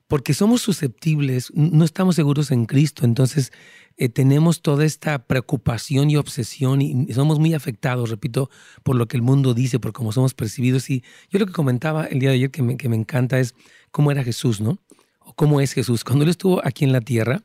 porque 0.08 0.34
somos 0.34 0.62
susceptibles, 0.62 1.52
no 1.54 1.84
estamos 1.84 2.16
seguros 2.16 2.50
en 2.50 2.66
Cristo, 2.66 3.04
entonces 3.04 3.52
eh, 4.00 4.08
tenemos 4.08 4.62
toda 4.62 4.86
esta 4.86 5.26
preocupación 5.26 6.08
y 6.08 6.16
obsesión 6.16 6.80
y, 6.80 7.12
somos 7.12 7.38
muy 7.38 7.52
afectados, 7.52 8.08
repito, 8.08 8.48
por 8.82 8.96
lo 8.96 9.06
que 9.06 9.18
el 9.18 9.22
mundo 9.22 9.52
dice, 9.52 9.78
por 9.78 9.92
cómo 9.92 10.10
somos 10.10 10.32
percibidos. 10.32 10.88
Y 10.88 11.04
yo 11.28 11.38
lo 11.38 11.44
que 11.44 11.52
comentaba 11.52 12.06
el 12.06 12.18
día 12.18 12.30
de 12.30 12.36
ayer 12.36 12.50
que 12.50 12.62
me, 12.62 12.78
que 12.78 12.88
me 12.88 12.96
encanta 12.96 13.38
es 13.38 13.54
cómo 13.90 14.10
era 14.10 14.24
Jesús, 14.24 14.62
¿no? 14.62 14.78
O 15.18 15.34
cómo 15.34 15.60
es 15.60 15.74
Jesús. 15.74 16.02
Cuando 16.02 16.24
Él 16.24 16.30
estuvo 16.30 16.66
aquí 16.66 16.86
en 16.86 16.92
la 16.92 17.02
tierra, 17.02 17.42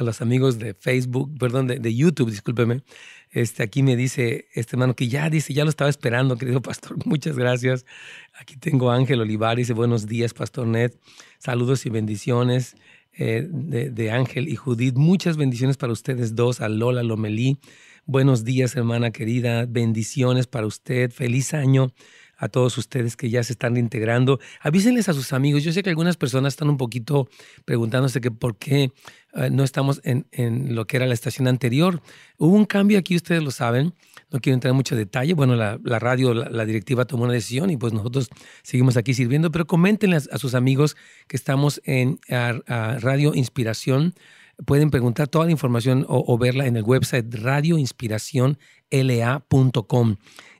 los 0.00 0.20
amigos 0.20 0.58
de 0.58 0.74
Facebook, 0.74 1.32
perdón, 1.38 1.68
de, 1.68 1.94
YouTube, 1.94 2.28
discúlpeme. 2.28 2.82
Este, 3.30 3.62
aquí 3.62 3.84
me 3.84 3.94
dice 3.94 4.48
este 4.52 4.74
hermano 4.74 4.96
que 4.96 5.06
ya 5.06 5.30
dice, 5.30 5.54
ya 5.54 5.62
lo 5.62 5.70
estaba 5.70 5.90
esperando, 5.90 6.38
querido 6.38 6.60
pastor. 6.62 6.96
Muchas 7.06 7.38
gracias. 7.38 7.86
Aquí 8.34 8.56
tengo 8.56 8.90
a 8.90 8.96
Ángel 8.96 9.20
Olivar, 9.20 9.56
dice 9.56 9.74
buenos 9.74 10.08
días, 10.08 10.34
pastor 10.34 10.66
Ned. 10.66 10.90
Saludos 11.38 11.86
y 11.86 11.90
bendiciones 11.90 12.76
eh, 13.18 13.46
de, 13.48 14.10
Ángel 14.10 14.48
y 14.48 14.56
Judith. 14.56 14.96
Muchas 14.96 15.36
bendiciones 15.36 15.76
para 15.76 15.92
ustedes 15.92 16.34
dos, 16.34 16.60
a 16.60 16.68
Lola 16.68 17.02
Lomelí. 17.02 17.58
Buenos 18.04 18.44
días, 18.44 18.76
hermana 18.76 19.10
querida. 19.10 19.66
Bendiciones 19.66 20.46
para 20.46 20.66
usted. 20.66 21.10
Feliz 21.10 21.54
año 21.54 21.92
a 22.36 22.48
todos 22.48 22.76
ustedes 22.78 23.16
que 23.16 23.30
ya 23.30 23.42
se 23.42 23.52
están 23.52 23.76
integrando. 23.76 24.38
Avísenles 24.60 25.08
a 25.08 25.12
sus 25.12 25.32
amigos. 25.32 25.64
Yo 25.64 25.72
sé 25.72 25.82
que 25.82 25.90
algunas 25.90 26.16
personas 26.16 26.52
están 26.52 26.68
un 26.68 26.76
poquito 26.76 27.28
preguntándose 27.64 28.20
que 28.20 28.30
por 28.30 28.56
qué 28.56 28.92
eh, 29.34 29.50
no 29.50 29.64
estamos 29.64 30.00
en, 30.04 30.26
en, 30.32 30.74
lo 30.74 30.86
que 30.86 30.96
era 30.96 31.06
la 31.06 31.14
estación 31.14 31.48
anterior. 31.48 32.02
Hubo 32.38 32.54
un 32.54 32.66
cambio 32.66 32.98
aquí, 32.98 33.16
ustedes 33.16 33.42
lo 33.42 33.50
saben. 33.50 33.94
No 34.30 34.40
quiero 34.40 34.54
entrar 34.54 34.70
en 34.70 34.76
mucho 34.76 34.96
detalle. 34.96 35.34
Bueno, 35.34 35.56
la, 35.56 35.78
radio, 35.98 36.34
la, 36.34 36.64
directiva 36.64 37.04
tomó 37.04 37.24
una 37.24 37.32
decisión 37.32 37.70
y 37.70 37.76
pues 37.76 37.92
nosotros 37.92 38.28
seguimos 38.62 38.96
aquí 38.96 39.14
sirviendo, 39.14 39.50
pero 39.50 39.66
coméntenles 39.66 40.28
a, 40.32 40.38
sus 40.38 40.54
amigos 40.54 40.96
que 41.28 41.36
estamos 41.36 41.80
en 41.84 42.20
Radio 42.28 43.34
Inspiración. 43.34 44.14
Pueden 44.64 44.90
preguntar 44.90 45.28
toda 45.28 45.44
la 45.44 45.52
información 45.52 46.06
o, 46.08 46.24
o 46.26 46.38
verla 46.38 46.66
en 46.66 46.76
el 46.76 46.82
website 46.82 47.26
radioinspiracionla.com 47.34 50.16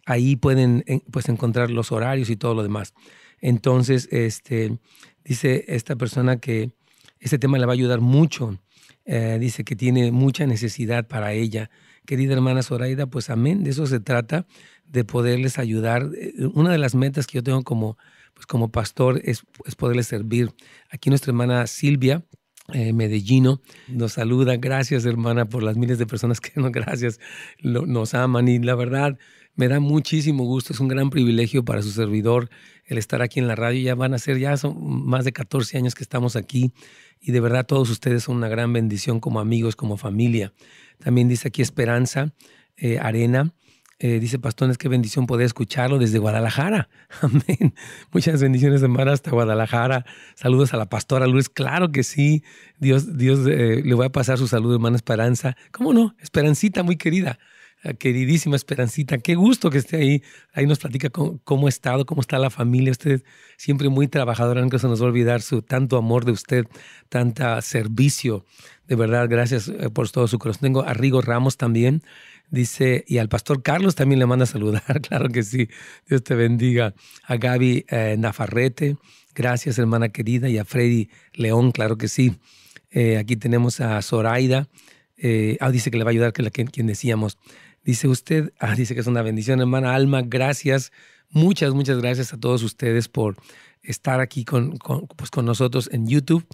ahí 0.06 0.36
pueden 0.36 0.84
pues, 1.10 1.28
encontrar 1.28 1.70
los 1.70 1.92
horarios 1.92 2.30
y 2.30 2.36
todo 2.36 2.54
lo 2.54 2.62
demás. 2.62 2.94
Entonces, 3.40 4.08
este, 4.10 4.78
Dice 5.26 5.64
esta 5.66 5.96
persona 5.96 6.38
que 6.38 6.70
este 7.18 7.38
tema 7.38 7.58
le 7.58 7.66
va 7.66 7.72
a 7.72 7.74
ayudar 7.74 8.00
mucho. 8.00 8.60
Eh, 9.04 9.38
dice 9.40 9.64
que 9.64 9.74
tiene 9.74 10.12
mucha 10.12 10.46
necesidad 10.46 11.08
para 11.08 11.32
ella. 11.32 11.68
Querida 12.06 12.34
hermana 12.34 12.62
Zoraida, 12.62 13.06
pues 13.06 13.28
amén, 13.28 13.64
de 13.64 13.70
eso 13.70 13.86
se 13.88 13.98
trata, 13.98 14.46
de 14.86 15.04
poderles 15.04 15.58
ayudar. 15.58 16.10
Eh, 16.16 16.32
una 16.54 16.70
de 16.70 16.78
las 16.78 16.94
metas 16.94 17.26
que 17.26 17.38
yo 17.38 17.42
tengo 17.42 17.64
como, 17.64 17.98
pues 18.34 18.46
como 18.46 18.70
pastor 18.70 19.20
es, 19.24 19.42
es 19.64 19.74
poderles 19.74 20.06
servir. 20.06 20.52
Aquí 20.90 21.10
nuestra 21.10 21.30
hermana 21.30 21.66
Silvia, 21.66 22.24
eh, 22.72 22.92
Medellino 22.92 23.60
nos 23.88 24.12
saluda. 24.12 24.56
Gracias, 24.58 25.04
hermana, 25.06 25.48
por 25.48 25.64
las 25.64 25.76
miles 25.76 25.98
de 25.98 26.06
personas 26.06 26.40
que 26.40 26.52
nos, 26.60 26.70
gracias, 26.70 27.18
nos 27.62 28.14
aman. 28.14 28.46
Y 28.46 28.60
la 28.60 28.76
verdad, 28.76 29.18
me 29.56 29.68
da 29.68 29.80
muchísimo 29.80 30.44
gusto. 30.44 30.72
Es 30.72 30.80
un 30.80 30.88
gran 30.88 31.10
privilegio 31.10 31.64
para 31.64 31.82
su 31.82 31.90
servidor 31.90 32.50
el 32.84 32.98
estar 32.98 33.22
aquí 33.22 33.40
en 33.40 33.48
la 33.48 33.56
radio. 33.56 33.80
Ya 33.80 33.94
van 33.94 34.14
a 34.14 34.18
ser, 34.18 34.38
ya 34.38 34.56
son 34.56 35.06
más 35.06 35.24
de 35.24 35.32
14 35.32 35.78
años 35.78 35.94
que 35.94 36.04
estamos 36.04 36.36
aquí. 36.36 36.72
Y 37.20 37.32
de 37.32 37.40
verdad, 37.40 37.66
todos 37.66 37.90
ustedes 37.90 38.24
son 38.24 38.36
una 38.36 38.48
gran 38.48 38.72
bendición 38.72 39.18
como 39.18 39.40
amigos, 39.40 39.74
como 39.74 39.96
familia. 39.96 40.52
También 40.98 41.28
dice 41.28 41.48
aquí 41.48 41.62
Esperanza 41.62 42.32
eh, 42.76 42.98
Arena. 43.00 43.52
Eh, 43.98 44.20
dice 44.20 44.38
Pastones, 44.38 44.76
qué 44.76 44.90
bendición 44.90 45.26
poder 45.26 45.46
escucharlo 45.46 45.98
desde 45.98 46.18
Guadalajara. 46.18 46.90
Amén. 47.22 47.74
Muchas 48.12 48.42
bendiciones, 48.42 48.82
hermana, 48.82 49.12
hasta 49.12 49.30
Guadalajara. 49.30 50.04
Saludos 50.34 50.74
a 50.74 50.76
la 50.76 50.84
pastora 50.90 51.26
Luis. 51.26 51.48
Claro 51.48 51.90
que 51.90 52.02
sí. 52.02 52.44
Dios, 52.78 53.16
Dios 53.16 53.46
eh, 53.46 53.80
le 53.82 53.94
voy 53.94 54.04
a 54.04 54.10
pasar 54.10 54.36
su 54.36 54.48
saludo, 54.48 54.74
hermana 54.74 54.96
Esperanza. 54.96 55.56
¿Cómo 55.72 55.94
no? 55.94 56.14
Esperancita, 56.20 56.82
muy 56.82 56.98
querida. 56.98 57.38
Queridísima 57.94 58.56
Esperancita, 58.56 59.18
qué 59.18 59.34
gusto 59.34 59.70
que 59.70 59.78
esté 59.78 59.96
ahí. 59.96 60.22
Ahí 60.52 60.66
nos 60.66 60.78
platica 60.78 61.10
cómo, 61.10 61.66
ha 61.66 61.68
estado, 61.68 62.06
cómo 62.06 62.20
está 62.20 62.38
la 62.38 62.50
familia. 62.50 62.92
Usted 62.92 63.22
siempre 63.56 63.88
muy 63.88 64.08
trabajadora, 64.08 64.60
nunca 64.60 64.78
se 64.78 64.88
nos 64.88 65.00
va 65.00 65.06
a 65.06 65.08
olvidar 65.08 65.42
su 65.42 65.62
tanto 65.62 65.96
amor 65.96 66.24
de 66.24 66.32
usted, 66.32 66.66
tanta 67.08 67.60
servicio. 67.62 68.44
De 68.86 68.96
verdad, 68.96 69.28
gracias 69.28 69.70
por 69.92 70.10
todo 70.10 70.28
su 70.28 70.38
corazón. 70.38 70.62
Tengo 70.62 70.82
a 70.82 70.94
Rigo 70.94 71.20
Ramos 71.20 71.56
también. 71.56 72.02
Dice, 72.50 73.04
y 73.08 73.18
al 73.18 73.28
pastor 73.28 73.62
Carlos 73.62 73.96
también 73.96 74.20
le 74.20 74.26
manda 74.26 74.44
a 74.44 74.46
saludar, 74.46 75.00
claro 75.08 75.28
que 75.28 75.42
sí. 75.42 75.68
Dios 76.08 76.22
te 76.22 76.34
bendiga. 76.34 76.94
A 77.24 77.36
Gaby 77.36 77.86
eh, 77.88 78.16
Nafarrete, 78.18 78.96
gracias 79.34 79.78
hermana 79.78 80.10
querida. 80.10 80.48
Y 80.48 80.58
a 80.58 80.64
Freddy 80.64 81.10
León, 81.32 81.72
claro 81.72 81.98
que 81.98 82.08
sí. 82.08 82.36
Eh, 82.90 83.18
aquí 83.18 83.36
tenemos 83.36 83.80
a 83.80 84.00
Zoraida. 84.00 84.68
Eh, 85.16 85.56
ah, 85.60 85.70
dice 85.70 85.90
que 85.90 85.98
le 85.98 86.04
va 86.04 86.10
a 86.10 86.12
ayudar, 86.12 86.32
que 86.32 86.42
la 86.42 86.50
quien 86.50 86.86
decíamos. 86.86 87.38
Dice 87.86 88.08
usted, 88.08 88.52
ah, 88.58 88.74
dice 88.74 88.94
que 88.94 89.00
es 89.00 89.06
una 89.06 89.22
bendición, 89.22 89.60
hermana 89.60 89.94
Alma, 89.94 90.22
gracias. 90.22 90.90
Muchas, 91.30 91.72
muchas 91.72 91.98
gracias 91.98 92.32
a 92.32 92.36
todos 92.40 92.64
ustedes 92.64 93.06
por 93.06 93.36
estar 93.80 94.18
aquí 94.18 94.44
con, 94.44 94.76
con, 94.76 95.06
pues 95.06 95.30
con 95.30 95.46
nosotros 95.46 95.88
en 95.92 96.08
YouTube. 96.08 96.44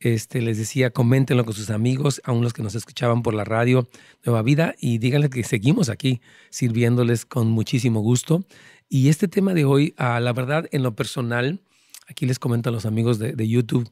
Este, 0.00 0.42
les 0.42 0.58
decía, 0.58 0.90
coméntenlo 0.90 1.46
con 1.46 1.54
sus 1.54 1.70
amigos, 1.70 2.20
aún 2.24 2.44
los 2.44 2.52
que 2.52 2.62
nos 2.62 2.74
escuchaban 2.74 3.22
por 3.22 3.32
la 3.32 3.44
radio 3.44 3.88
Nueva 4.22 4.42
Vida, 4.42 4.74
y 4.78 4.98
díganle 4.98 5.30
que 5.30 5.42
seguimos 5.44 5.88
aquí 5.88 6.20
sirviéndoles 6.50 7.24
con 7.24 7.48
muchísimo 7.48 8.00
gusto. 8.00 8.44
Y 8.90 9.08
este 9.08 9.28
tema 9.28 9.54
de 9.54 9.64
hoy, 9.64 9.94
a 9.96 10.20
la 10.20 10.34
verdad, 10.34 10.68
en 10.72 10.82
lo 10.82 10.94
personal, 10.94 11.62
aquí 12.06 12.26
les 12.26 12.38
comento 12.38 12.68
a 12.68 12.72
los 12.72 12.84
amigos 12.84 13.18
de, 13.18 13.48
YouTube, 13.48 13.88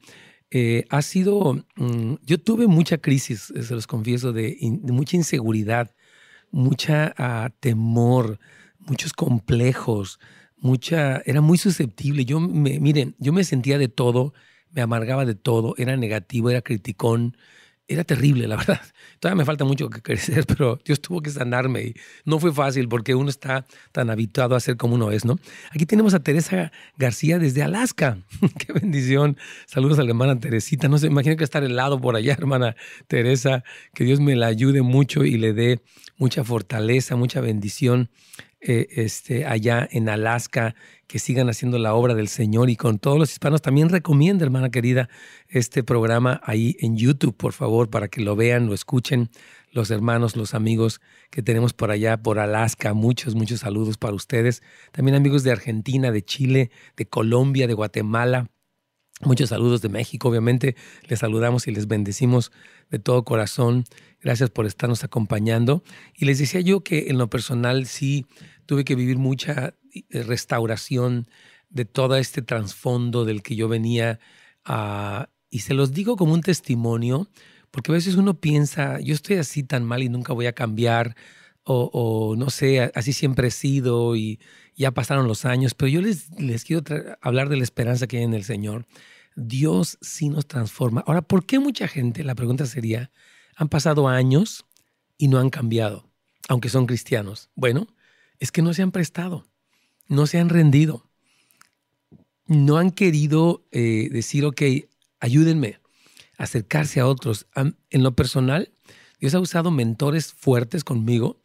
eh, 0.51 0.85
ha 0.91 1.01
sido, 1.01 1.65
mm, 1.77 2.15
yo 2.27 2.37
tuve 2.39 2.67
mucha 2.67 2.99
crisis, 2.99 3.51
se 3.59 3.73
los 3.73 3.87
confieso, 3.87 4.33
de, 4.33 4.55
mucha 4.83 5.17
inseguridad, 5.17 5.95
mucha 6.51 7.13
ah, 7.17 7.49
temor, 7.59 8.39
muchos 8.79 9.13
complejos, 9.13 10.19
mucha, 10.57 11.21
era 11.25 11.41
muy 11.41 11.57
susceptible. 11.57 12.25
Yo 12.25 12.39
me, 12.39 12.79
miren, 12.79 13.15
yo 13.19 13.33
me 13.33 13.43
sentía 13.43 13.77
de 13.77 13.87
todo 13.87 14.33
me 14.71 14.81
amargaba 14.81 15.25
de 15.25 15.35
todo, 15.35 15.75
era 15.77 15.97
negativo, 15.97 16.49
era 16.49 16.61
criticón, 16.61 17.37
era 17.93 18.03
terrible, 18.03 18.47
la 18.47 18.55
verdad. 18.57 18.81
Todavía 19.19 19.37
me 19.37 19.45
falta 19.45 19.65
mucho 19.65 19.89
que 19.89 20.01
crecer, 20.01 20.45
pero 20.47 20.79
Dios 20.83 21.01
tuvo 21.01 21.21
que 21.21 21.29
sanarme 21.29 21.83
y 21.83 21.95
no 22.25 22.39
fue 22.39 22.53
fácil 22.53 22.87
porque 22.87 23.13
uno 23.13 23.29
está 23.29 23.65
tan 23.91 24.09
habituado 24.09 24.55
a 24.55 24.59
ser 24.59 24.77
como 24.77 24.95
uno 24.95 25.11
es, 25.11 25.25
¿no? 25.25 25.39
Aquí 25.71 25.85
tenemos 25.85 26.13
a 26.13 26.19
Teresa 26.21 26.71
García 26.97 27.37
desde 27.37 27.61
Alaska. 27.63 28.17
Qué 28.57 28.73
bendición. 28.73 29.37
Saludos 29.67 29.99
a 29.99 30.03
la 30.03 30.09
hermana 30.09 30.39
Teresita. 30.39 30.87
No 30.87 30.97
sé, 30.97 31.07
imagino 31.07 31.35
que 31.37 31.43
estar 31.43 31.63
helado 31.63 31.99
por 32.01 32.15
allá, 32.15 32.33
hermana 32.39 32.75
Teresa. 33.07 33.63
Que 33.93 34.03
Dios 34.03 34.19
me 34.19 34.35
la 34.35 34.47
ayude 34.47 34.81
mucho 34.81 35.23
y 35.23 35.37
le 35.37 35.53
dé 35.53 35.81
mucha 36.17 36.43
fortaleza, 36.43 37.15
mucha 37.15 37.41
bendición 37.41 38.09
eh, 38.61 38.87
este, 38.91 39.45
allá 39.45 39.87
en 39.91 40.07
Alaska, 40.07 40.75
que 41.07 41.17
sigan 41.17 41.49
haciendo 41.49 41.79
la 41.79 41.95
obra 41.95 42.13
del 42.13 42.27
Señor 42.27 42.69
y 42.69 42.75
con 42.75 42.99
todos 42.99 43.17
los 43.17 43.31
hispanos. 43.31 43.61
También 43.61 43.89
recomienda, 43.89 44.45
hermana 44.45 44.69
querida, 44.69 45.09
este 45.47 45.83
programa 45.83 46.39
ahí 46.43 46.77
en 46.79 46.95
YouTube, 46.95 47.35
por 47.35 47.53
favor, 47.53 47.89
para 47.89 48.07
que 48.07 48.21
lo 48.21 48.35
vean, 48.35 48.67
lo 48.67 48.73
escuchen 48.73 49.31
los 49.71 49.89
hermanos, 49.89 50.35
los 50.35 50.53
amigos 50.53 51.01
que 51.29 51.41
tenemos 51.41 51.73
por 51.73 51.91
allá, 51.91 52.21
por 52.21 52.39
Alaska. 52.39 52.93
Muchos, 52.93 53.35
muchos 53.35 53.61
saludos 53.61 53.97
para 53.97 54.13
ustedes. 54.13 54.61
También 54.91 55.15
amigos 55.15 55.43
de 55.43 55.51
Argentina, 55.51 56.11
de 56.11 56.23
Chile, 56.23 56.71
de 56.97 57.07
Colombia, 57.07 57.67
de 57.67 57.73
Guatemala. 57.73 58.51
Muchos 59.23 59.49
saludos 59.49 59.81
de 59.81 59.89
México, 59.89 60.29
obviamente. 60.29 60.75
Les 61.07 61.19
saludamos 61.19 61.67
y 61.67 61.71
les 61.71 61.87
bendecimos 61.87 62.51
de 62.91 62.99
todo 62.99 63.23
corazón. 63.23 63.85
Gracias 64.21 64.51
por 64.51 64.67
estarnos 64.67 65.03
acompañando. 65.03 65.83
Y 66.15 66.25
les 66.25 66.37
decía 66.37 66.61
yo 66.61 66.83
que 66.83 67.07
en 67.09 67.17
lo 67.17 67.29
personal 67.29 67.87
sí 67.87 68.27
tuve 68.67 68.85
que 68.85 68.95
vivir 68.95 69.17
mucha 69.17 69.73
eh, 69.93 70.23
restauración 70.23 71.27
de 71.69 71.85
todo 71.85 72.17
este 72.17 72.41
trasfondo 72.41 73.25
del 73.25 73.41
que 73.41 73.55
yo 73.55 73.67
venía. 73.67 74.19
Y 75.49 75.59
se 75.59 75.73
los 75.73 75.93
digo 75.93 76.15
como 76.17 76.33
un 76.33 76.41
testimonio, 76.41 77.29
porque 77.71 77.91
a 77.91 77.95
veces 77.95 78.15
uno 78.15 78.39
piensa, 78.39 78.99
yo 78.99 79.15
estoy 79.15 79.37
así 79.37 79.63
tan 79.63 79.83
mal 79.83 80.03
y 80.03 80.09
nunca 80.09 80.33
voy 80.33 80.45
a 80.45 80.53
cambiar, 80.53 81.15
o, 81.63 82.35
no 82.37 82.49
sé, 82.49 82.91
así 82.95 83.13
siempre 83.13 83.47
he 83.47 83.51
sido 83.51 84.15
y 84.15 84.39
ya 84.75 84.91
pasaron 84.91 85.27
los 85.27 85.45
años, 85.45 85.73
pero 85.73 85.89
yo 85.89 86.01
les, 86.01 86.29
les 86.39 86.65
quiero 86.65 86.83
hablar 87.21 87.49
de 87.49 87.57
la 87.57 87.63
esperanza 87.63 88.07
que 88.07 88.17
hay 88.17 88.23
en 88.23 88.33
el 88.33 88.43
Señor. 88.43 88.85
Dios 89.35 89.97
sí 90.01 90.29
nos 90.29 90.47
transforma. 90.47 91.03
Ahora, 91.05 91.21
¿por 91.21 91.45
qué 91.45 91.59
mucha 91.59 91.87
gente, 91.87 92.23
la 92.23 92.35
pregunta 92.35 92.65
sería, 92.65 93.11
han 93.55 93.69
pasado 93.69 94.07
años 94.07 94.65
y 95.17 95.27
no 95.27 95.39
han 95.39 95.49
cambiado, 95.49 96.09
aunque 96.47 96.69
son 96.69 96.85
cristianos? 96.85 97.49
Bueno, 97.55 97.87
es 98.39 98.51
que 98.51 98.61
no 98.61 98.73
se 98.73 98.81
han 98.81 98.91
prestado, 98.91 99.45
no 100.07 100.27
se 100.27 100.39
han 100.39 100.49
rendido, 100.49 101.09
no 102.45 102.77
han 102.77 102.91
querido 102.91 103.65
eh, 103.71 104.09
decir, 104.11 104.45
ok, 104.45 104.61
ayúdenme, 105.19 105.79
a 106.37 106.43
acercarse 106.43 106.99
a 106.99 107.07
otros. 107.07 107.47
En 107.55 108.03
lo 108.03 108.15
personal, 108.15 108.71
Dios 109.19 109.35
ha 109.35 109.39
usado 109.39 109.71
mentores 109.71 110.33
fuertes 110.33 110.83
conmigo 110.83 111.41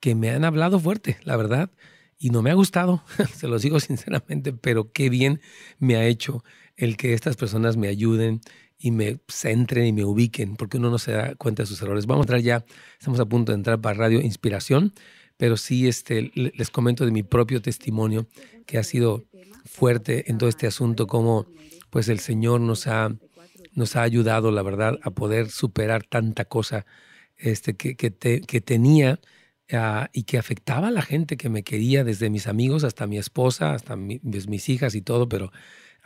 que 0.00 0.14
me 0.14 0.30
han 0.30 0.44
hablado 0.44 0.78
fuerte, 0.78 1.18
la 1.24 1.36
verdad, 1.36 1.70
y 2.18 2.30
no 2.30 2.42
me 2.42 2.50
ha 2.50 2.54
gustado, 2.54 3.02
se 3.34 3.48
lo 3.48 3.58
digo 3.58 3.80
sinceramente, 3.80 4.52
pero 4.52 4.92
qué 4.92 5.10
bien 5.10 5.40
me 5.78 5.96
ha 5.96 6.06
hecho 6.06 6.44
el 6.76 6.96
que 6.96 7.14
estas 7.14 7.36
personas 7.36 7.76
me 7.76 7.88
ayuden 7.88 8.40
y 8.78 8.90
me 8.90 9.18
centren 9.28 9.86
y 9.86 9.92
me 9.92 10.04
ubiquen, 10.04 10.56
porque 10.56 10.76
uno 10.76 10.90
no 10.90 10.98
se 10.98 11.12
da 11.12 11.34
cuenta 11.34 11.62
de 11.62 11.66
sus 11.66 11.80
errores. 11.82 12.06
Vamos 12.06 12.24
a 12.24 12.26
entrar 12.26 12.40
ya, 12.40 12.64
estamos 12.98 13.20
a 13.20 13.26
punto 13.26 13.52
de 13.52 13.56
entrar 13.56 13.80
para 13.80 13.98
Radio 13.98 14.20
Inspiración 14.20 14.92
pero 15.36 15.56
sí 15.56 15.86
este, 15.86 16.30
les 16.34 16.70
comento 16.70 17.04
de 17.04 17.12
mi 17.12 17.22
propio 17.22 17.60
testimonio 17.60 18.26
que 18.66 18.78
ha 18.78 18.82
sido 18.82 19.24
fuerte 19.64 20.30
en 20.30 20.38
todo 20.38 20.48
este 20.48 20.66
asunto, 20.66 21.06
como 21.06 21.46
pues 21.90 22.08
el 22.08 22.20
Señor 22.20 22.60
nos 22.60 22.86
ha, 22.86 23.14
nos 23.72 23.96
ha 23.96 24.02
ayudado, 24.02 24.50
la 24.50 24.62
verdad, 24.62 24.98
a 25.02 25.10
poder 25.10 25.50
superar 25.50 26.04
tanta 26.04 26.44
cosa 26.46 26.86
este, 27.36 27.76
que, 27.76 27.96
que, 27.96 28.12
que 28.12 28.60
tenía 28.60 29.20
ah, 29.72 30.08
y 30.12 30.22
que 30.24 30.38
afectaba 30.38 30.88
a 30.88 30.92
la 30.92 31.02
gente 31.02 31.36
que 31.36 31.48
me 31.48 31.62
quería, 31.62 32.04
desde 32.04 32.30
mis 32.30 32.46
amigos 32.46 32.84
hasta 32.84 33.06
mi 33.06 33.18
esposa, 33.18 33.74
hasta 33.74 33.96
pues, 33.96 34.48
mis 34.48 34.68
hijas 34.68 34.94
y 34.94 35.02
todo, 35.02 35.28
pero 35.28 35.52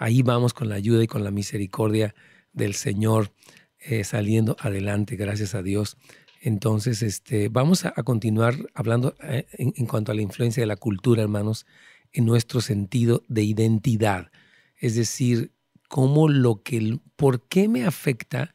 ahí 0.00 0.22
vamos 0.22 0.54
con 0.54 0.70
la 0.70 0.76
ayuda 0.76 1.04
y 1.04 1.06
con 1.06 1.22
la 1.22 1.30
misericordia 1.30 2.14
del 2.52 2.74
Señor 2.74 3.32
eh, 3.78 4.02
saliendo 4.02 4.56
adelante, 4.58 5.14
gracias 5.16 5.54
a 5.54 5.62
Dios. 5.62 5.98
Entonces, 6.40 7.02
este, 7.02 7.50
vamos 7.50 7.84
a, 7.84 7.92
continuar 8.02 8.56
hablando 8.74 9.14
eh, 9.22 9.46
en, 9.52 9.86
cuanto 9.86 10.10
a 10.10 10.14
la 10.14 10.22
influencia 10.22 10.62
de 10.62 10.66
la 10.66 10.76
cultura, 10.76 11.22
hermanos, 11.22 11.66
en 12.12 12.24
nuestro 12.24 12.62
sentido 12.62 13.22
de 13.28 13.42
identidad. 13.42 14.32
Es 14.78 14.94
decir, 14.94 15.52
cómo 15.88 16.28
lo 16.28 16.62
que, 16.62 16.98
por 17.16 17.46
qué 17.46 17.68
me 17.68 17.84
afecta 17.84 18.54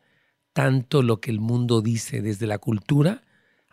tanto 0.52 1.04
lo 1.04 1.22
que 1.22 1.30
el 1.30 1.40
mundo 1.40 1.82
dice, 1.82 2.24
desde 2.24 2.48
la 2.48 2.58
cultura 2.58 3.24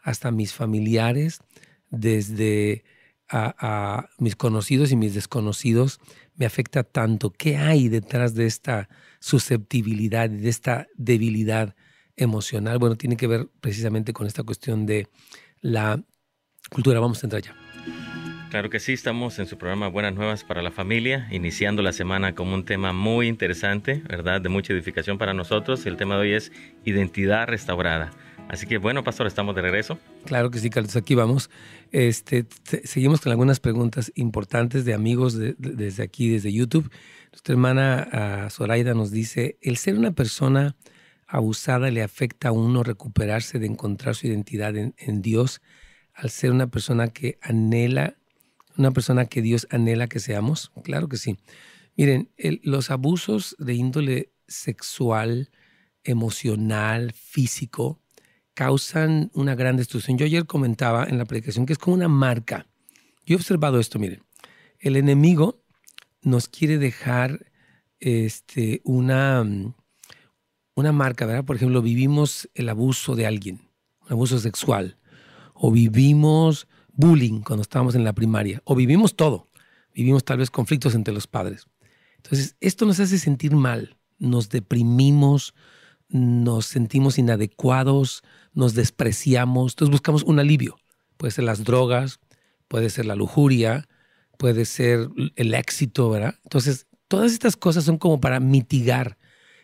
hasta 0.02 0.30
mis 0.30 0.52
familiares, 0.52 1.40
desde 1.88 2.84
a, 3.32 4.10
mis 4.18 4.36
conocidos 4.36 4.92
y 4.92 4.96
mis 4.96 5.14
desconocidos, 5.14 6.00
me 6.42 6.46
afecta 6.46 6.82
tanto. 6.82 7.30
¿Qué 7.30 7.56
hay 7.56 7.88
detrás 7.88 8.34
de 8.34 8.46
esta 8.46 8.88
susceptibilidad 9.20 10.28
de 10.28 10.48
esta 10.48 10.88
debilidad? 10.96 11.76
emocional, 12.16 12.78
bueno, 12.78 12.96
tiene 12.96 13.16
que 13.16 13.26
ver 13.26 13.48
precisamente 13.60 14.12
con 14.12 14.26
esta 14.26 14.42
cuestión 14.42 14.86
de 14.86 15.08
la 15.60 16.02
cultura. 16.70 17.00
Vamos 17.00 17.22
a 17.22 17.26
entrar 17.26 17.42
ya. 17.42 17.56
Claro 18.50 18.68
que 18.68 18.80
sí, 18.80 18.92
estamos 18.92 19.38
en 19.38 19.46
su 19.46 19.56
programa 19.56 19.88
Buenas 19.88 20.14
Nuevas 20.14 20.44
para 20.44 20.60
la 20.60 20.70
Familia, 20.70 21.26
iniciando 21.30 21.80
la 21.80 21.92
semana 21.92 22.34
con 22.34 22.48
un 22.48 22.66
tema 22.66 22.92
muy 22.92 23.26
interesante, 23.26 24.02
¿verdad? 24.06 24.42
De 24.42 24.50
mucha 24.50 24.74
edificación 24.74 25.16
para 25.16 25.32
nosotros. 25.32 25.86
El 25.86 25.96
tema 25.96 26.16
de 26.16 26.20
hoy 26.20 26.32
es 26.34 26.52
identidad 26.84 27.46
restaurada. 27.48 28.10
Así 28.48 28.66
que 28.66 28.76
bueno, 28.76 29.02
pastor, 29.04 29.26
estamos 29.26 29.54
de 29.54 29.62
regreso. 29.62 29.98
Claro 30.24 30.50
que 30.50 30.58
sí, 30.58 30.70
Carlos, 30.70 30.96
aquí 30.96 31.14
vamos. 31.14 31.50
Este, 31.90 32.46
seguimos 32.84 33.20
con 33.20 33.32
algunas 33.32 33.60
preguntas 33.60 34.12
importantes 34.14 34.84
de 34.84 34.94
amigos 34.94 35.36
desde 35.36 36.02
aquí, 36.02 36.28
desde 36.28 36.52
YouTube. 36.52 36.90
Nuestra 37.32 37.52
hermana 37.52 38.46
uh, 38.46 38.50
Zoraida 38.50 38.94
nos 38.94 39.10
dice, 39.10 39.58
el 39.60 39.76
ser 39.76 39.98
una 39.98 40.12
persona 40.12 40.76
abusada 41.26 41.90
le 41.90 42.02
afecta 42.02 42.48
a 42.48 42.52
uno 42.52 42.82
recuperarse 42.82 43.58
de 43.58 43.66
encontrar 43.66 44.14
su 44.14 44.26
identidad 44.26 44.76
en, 44.76 44.94
en 44.98 45.22
Dios 45.22 45.60
al 46.14 46.30
ser 46.30 46.52
una 46.52 46.66
persona 46.68 47.08
que 47.08 47.38
anhela 47.40 48.16
una 48.76 48.90
persona 48.90 49.26
que 49.26 49.42
Dios 49.42 49.66
anhela 49.70 50.08
que 50.08 50.20
seamos? 50.20 50.72
Claro 50.82 51.08
que 51.08 51.16
sí. 51.16 51.36
Miren, 51.96 52.30
los 52.62 52.90
abusos 52.90 53.54
de 53.58 53.74
índole 53.74 54.32
sexual, 54.48 55.50
emocional, 56.04 57.12
físico, 57.12 58.00
causan 58.62 59.28
una 59.34 59.56
gran 59.56 59.76
destrucción. 59.76 60.16
Yo 60.16 60.24
ayer 60.24 60.46
comentaba 60.46 61.04
en 61.08 61.18
la 61.18 61.24
predicación 61.24 61.66
que 61.66 61.72
es 61.72 61.80
como 61.80 61.96
una 61.96 62.06
marca. 62.06 62.68
Yo 63.26 63.34
he 63.34 63.36
observado 63.36 63.80
esto, 63.80 63.98
miren. 63.98 64.22
El 64.78 64.94
enemigo 64.94 65.64
nos 66.22 66.46
quiere 66.46 66.78
dejar 66.78 67.50
este, 67.98 68.80
una, 68.84 69.44
una 70.76 70.92
marca, 70.92 71.26
¿verdad? 71.26 71.44
Por 71.44 71.56
ejemplo, 71.56 71.82
vivimos 71.82 72.48
el 72.54 72.68
abuso 72.68 73.16
de 73.16 73.26
alguien, 73.26 73.62
un 74.02 74.12
abuso 74.12 74.38
sexual, 74.38 74.96
o 75.54 75.72
vivimos 75.72 76.68
bullying 76.92 77.40
cuando 77.40 77.62
estábamos 77.62 77.96
en 77.96 78.04
la 78.04 78.12
primaria, 78.12 78.62
o 78.62 78.76
vivimos 78.76 79.16
todo, 79.16 79.48
vivimos 79.92 80.24
tal 80.24 80.38
vez 80.38 80.52
conflictos 80.52 80.94
entre 80.94 81.12
los 81.12 81.26
padres. 81.26 81.66
Entonces, 82.18 82.54
esto 82.60 82.86
nos 82.86 83.00
hace 83.00 83.18
sentir 83.18 83.56
mal, 83.56 83.96
nos 84.20 84.50
deprimimos, 84.50 85.52
nos 86.12 86.66
sentimos 86.66 87.18
inadecuados, 87.18 88.22
nos 88.52 88.74
despreciamos, 88.74 89.72
entonces 89.72 89.90
buscamos 89.90 90.22
un 90.22 90.38
alivio. 90.38 90.76
Puede 91.16 91.32
ser 91.32 91.44
las 91.44 91.64
drogas, 91.64 92.20
puede 92.68 92.90
ser 92.90 93.06
la 93.06 93.16
lujuria, 93.16 93.88
puede 94.38 94.64
ser 94.64 95.08
el 95.36 95.54
éxito, 95.54 96.10
¿verdad? 96.10 96.34
Entonces, 96.44 96.86
todas 97.08 97.32
estas 97.32 97.56
cosas 97.56 97.84
son 97.84 97.98
como 97.98 98.20
para 98.20 98.40
mitigar 98.40 99.18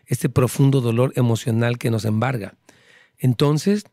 este 0.07 0.29
profundo 0.29 0.81
dolor 0.81 1.13
emocional 1.17 1.79
que 1.79 1.91
nos 1.91 2.05
embarga. 2.05 2.57
Entonces, 3.19 3.85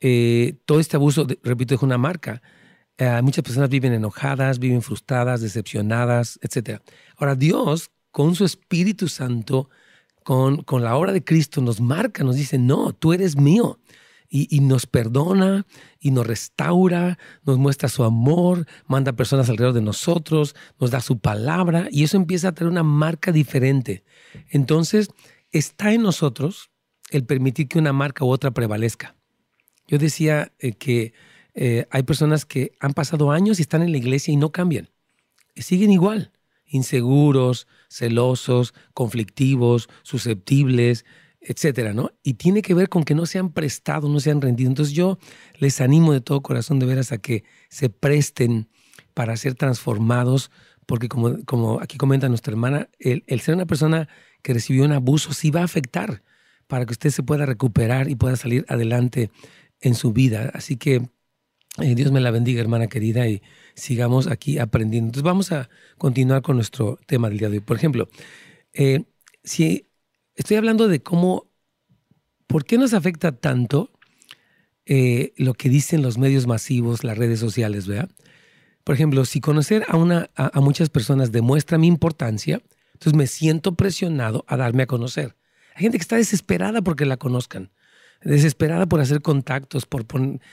eh, 0.00 0.56
todo 0.64 0.80
este 0.80 0.96
abuso, 0.96 1.26
repito, 1.42 1.74
es 1.74 1.82
una 1.82 1.98
marca. 1.98 2.40
Eh, 2.96 3.20
muchas 3.22 3.44
personas 3.44 3.68
viven 3.68 3.92
enojadas, 3.92 4.58
viven 4.58 4.82
frustradas, 4.82 5.40
decepcionadas, 5.40 6.38
etc. 6.42 6.80
Ahora 7.16 7.34
Dios, 7.34 7.90
con 8.10 8.34
su 8.34 8.44
Espíritu 8.44 9.08
Santo, 9.08 9.68
con, 10.28 10.58
con 10.58 10.84
la 10.84 10.94
obra 10.94 11.14
de 11.14 11.24
Cristo, 11.24 11.62
nos 11.62 11.80
marca, 11.80 12.22
nos 12.22 12.36
dice, 12.36 12.58
no, 12.58 12.92
tú 12.92 13.14
eres 13.14 13.38
mío. 13.38 13.80
Y, 14.28 14.54
y, 14.54 14.60
nos 14.60 14.84
perdona 14.84 15.64
y 16.00 16.10
nos 16.10 16.26
restaura, 16.26 17.18
nos 17.44 17.56
muestra 17.56 17.88
su 17.88 18.04
amor, 18.04 18.66
manda 18.86 19.14
personas 19.14 19.48
alrededor 19.48 19.72
de 19.72 19.80
nosotros, 19.80 20.54
nos 20.78 20.90
da 20.90 21.00
su 21.00 21.18
palabra 21.18 21.88
y 21.90 22.04
eso 22.04 22.18
empieza 22.18 22.48
a 22.48 22.52
tener 22.52 22.70
una 22.70 22.82
marca 22.82 23.32
diferente. 23.32 24.04
Entonces, 24.50 25.08
está 25.50 25.94
en 25.94 26.02
nosotros 26.02 26.68
el 27.08 27.24
permitir 27.24 27.66
que 27.66 27.78
una 27.78 27.94
marca 27.94 28.26
u 28.26 28.28
otra 28.28 28.50
prevalezca. 28.50 29.16
Yo 29.86 29.96
decía 29.96 30.52
eh, 30.58 30.72
que 30.72 31.14
eh, 31.54 31.86
hay 31.90 32.02
personas 32.02 32.44
que 32.44 32.72
han 32.80 32.92
pasado 32.92 33.30
años 33.30 33.60
y 33.60 33.62
están 33.62 33.80
en 33.80 33.92
la 33.92 33.96
iglesia 33.96 34.30
y 34.30 34.36
no 34.36 34.52
cambian. 34.52 34.90
siguen 35.56 35.90
igual, 35.90 36.32
inseguros, 36.68 37.66
celosos, 37.88 38.74
conflictivos, 38.94 39.88
susceptibles, 40.02 41.04
etcétera, 41.40 41.92
¿no? 41.92 42.10
Y 42.22 42.34
tiene 42.34 42.62
que 42.62 42.74
ver 42.74 42.88
con 42.88 43.04
que 43.04 43.14
no 43.14 43.26
se 43.26 43.38
han 43.38 43.52
prestado, 43.52 44.08
no 44.08 44.20
se 44.20 44.30
han 44.30 44.40
rendido. 44.40 44.70
Entonces 44.70 44.94
yo 44.94 45.18
les 45.58 45.80
animo 45.80 46.12
de 46.12 46.20
todo 46.20 46.42
corazón 46.42 46.78
de 46.78 46.86
veras 46.86 47.12
a 47.12 47.18
que 47.18 47.44
se 47.68 47.88
presten 47.88 48.68
para 49.14 49.36
ser 49.36 49.54
transformados, 49.54 50.50
porque 50.86 51.08
como, 51.08 51.44
como 51.44 51.80
aquí 51.80 51.96
comenta 51.96 52.28
nuestra 52.28 52.52
hermana, 52.52 52.88
el, 52.98 53.24
el 53.26 53.40
ser 53.40 53.54
una 53.54 53.66
persona 53.66 54.08
que 54.42 54.54
recibió 54.54 54.84
un 54.84 54.92
abuso 54.92 55.32
sí 55.32 55.50
va 55.50 55.60
a 55.60 55.64
afectar 55.64 56.22
para 56.66 56.86
que 56.86 56.92
usted 56.92 57.10
se 57.10 57.22
pueda 57.22 57.46
recuperar 57.46 58.10
y 58.10 58.14
pueda 58.14 58.36
salir 58.36 58.64
adelante 58.68 59.30
en 59.80 59.94
su 59.94 60.12
vida. 60.12 60.50
Así 60.54 60.76
que 60.76 61.08
eh, 61.80 61.94
Dios 61.94 62.12
me 62.12 62.20
la 62.20 62.30
bendiga, 62.30 62.60
hermana 62.60 62.88
querida, 62.88 63.26
y 63.28 63.42
sigamos 63.74 64.26
aquí 64.26 64.58
aprendiendo. 64.58 65.08
Entonces 65.08 65.24
vamos 65.24 65.52
a 65.52 65.68
continuar 65.96 66.42
con 66.42 66.56
nuestro 66.56 66.98
tema 67.06 67.28
del 67.28 67.38
día 67.38 67.48
de 67.48 67.58
hoy. 67.58 67.60
Por 67.60 67.76
ejemplo, 67.76 68.08
eh, 68.72 69.04
si 69.44 69.86
estoy 70.34 70.56
hablando 70.56 70.88
de 70.88 71.02
cómo, 71.02 71.50
¿por 72.46 72.64
qué 72.64 72.78
nos 72.78 72.94
afecta 72.94 73.32
tanto 73.32 73.90
eh, 74.86 75.32
lo 75.36 75.54
que 75.54 75.68
dicen 75.68 76.02
los 76.02 76.18
medios 76.18 76.46
masivos, 76.46 77.04
las 77.04 77.18
redes 77.18 77.40
sociales, 77.40 77.86
¿verdad? 77.86 78.10
Por 78.84 78.94
ejemplo, 78.94 79.24
si 79.24 79.40
conocer 79.40 79.84
a, 79.88 79.96
una, 79.96 80.30
a 80.34 80.60
muchas 80.60 80.88
personas 80.88 81.30
demuestra 81.30 81.76
mi 81.76 81.88
importancia, 81.88 82.62
entonces 82.94 83.14
me 83.14 83.26
siento 83.26 83.74
presionado 83.74 84.44
a 84.48 84.56
darme 84.56 84.84
a 84.84 84.86
conocer. 84.86 85.36
Hay 85.74 85.82
gente 85.82 85.98
que 85.98 86.02
está 86.02 86.16
desesperada 86.16 86.80
porque 86.80 87.04
la 87.04 87.18
conozcan 87.18 87.70
desesperada 88.22 88.86
por 88.86 89.00
hacer 89.00 89.22
contactos, 89.22 89.86
por 89.86 90.04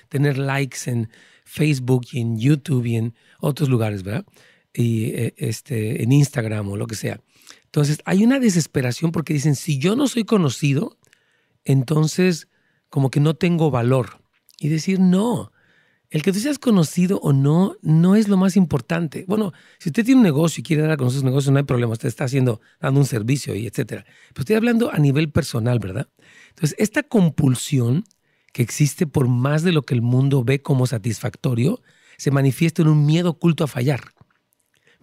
tener 0.09 0.37
likes 0.37 0.89
en 0.89 1.09
Facebook 1.43 2.05
y 2.11 2.19
en 2.19 2.37
YouTube 2.37 2.85
y 2.85 2.95
en 2.95 3.13
otros 3.39 3.69
lugares, 3.69 4.03
¿verdad? 4.03 4.25
Y 4.73 5.05
eh, 5.11 5.33
este, 5.37 6.03
en 6.03 6.11
Instagram 6.11 6.69
o 6.69 6.77
lo 6.77 6.87
que 6.87 6.95
sea. 6.95 7.19
Entonces, 7.65 7.99
hay 8.05 8.23
una 8.23 8.39
desesperación 8.39 9.11
porque 9.11 9.33
dicen, 9.33 9.55
si 9.55 9.77
yo 9.77 9.95
no 9.95 10.07
soy 10.07 10.23
conocido, 10.23 10.97
entonces 11.63 12.47
como 12.89 13.09
que 13.09 13.19
no 13.19 13.35
tengo 13.35 13.71
valor. 13.71 14.21
Y 14.57 14.69
decir, 14.69 14.99
no, 15.01 15.51
el 16.09 16.21
que 16.21 16.31
tú 16.31 16.39
seas 16.39 16.59
conocido 16.59 17.19
o 17.19 17.33
no, 17.33 17.75
no 17.81 18.15
es 18.15 18.29
lo 18.29 18.37
más 18.37 18.55
importante. 18.55 19.25
Bueno, 19.27 19.51
si 19.79 19.89
usted 19.89 20.05
tiene 20.05 20.19
un 20.19 20.23
negocio 20.23 20.61
y 20.61 20.63
quiere 20.63 20.83
dar 20.83 20.91
a 20.91 20.97
conocer 20.97 21.19
su 21.19 21.25
negocio, 21.25 21.51
no 21.51 21.57
hay 21.57 21.65
problema, 21.65 21.91
usted 21.91 22.07
está 22.07 22.23
haciendo, 22.23 22.61
dando 22.79 23.01
un 23.01 23.05
servicio 23.05 23.53
y 23.55 23.67
etcétera. 23.67 24.05
Pero 24.29 24.41
estoy 24.41 24.55
hablando 24.55 24.91
a 24.93 24.97
nivel 24.97 25.29
personal, 25.29 25.79
¿verdad? 25.79 26.07
Entonces, 26.55 26.75
esta 26.79 27.03
compulsión 27.03 28.05
que 28.53 28.63
existe 28.63 29.05
por 29.05 29.27
más 29.27 29.63
de 29.63 29.73
lo 29.73 29.81
que 29.81 29.93
el 29.93 30.01
mundo 30.01 30.45
ve 30.45 30.61
como 30.61 30.87
satisfactorio, 30.87 31.81
se 32.17 32.31
manifiesta 32.31 32.81
en 32.81 32.87
un 32.87 33.05
miedo 33.05 33.31
oculto 33.31 33.65
a 33.65 33.67
fallar. 33.67 34.13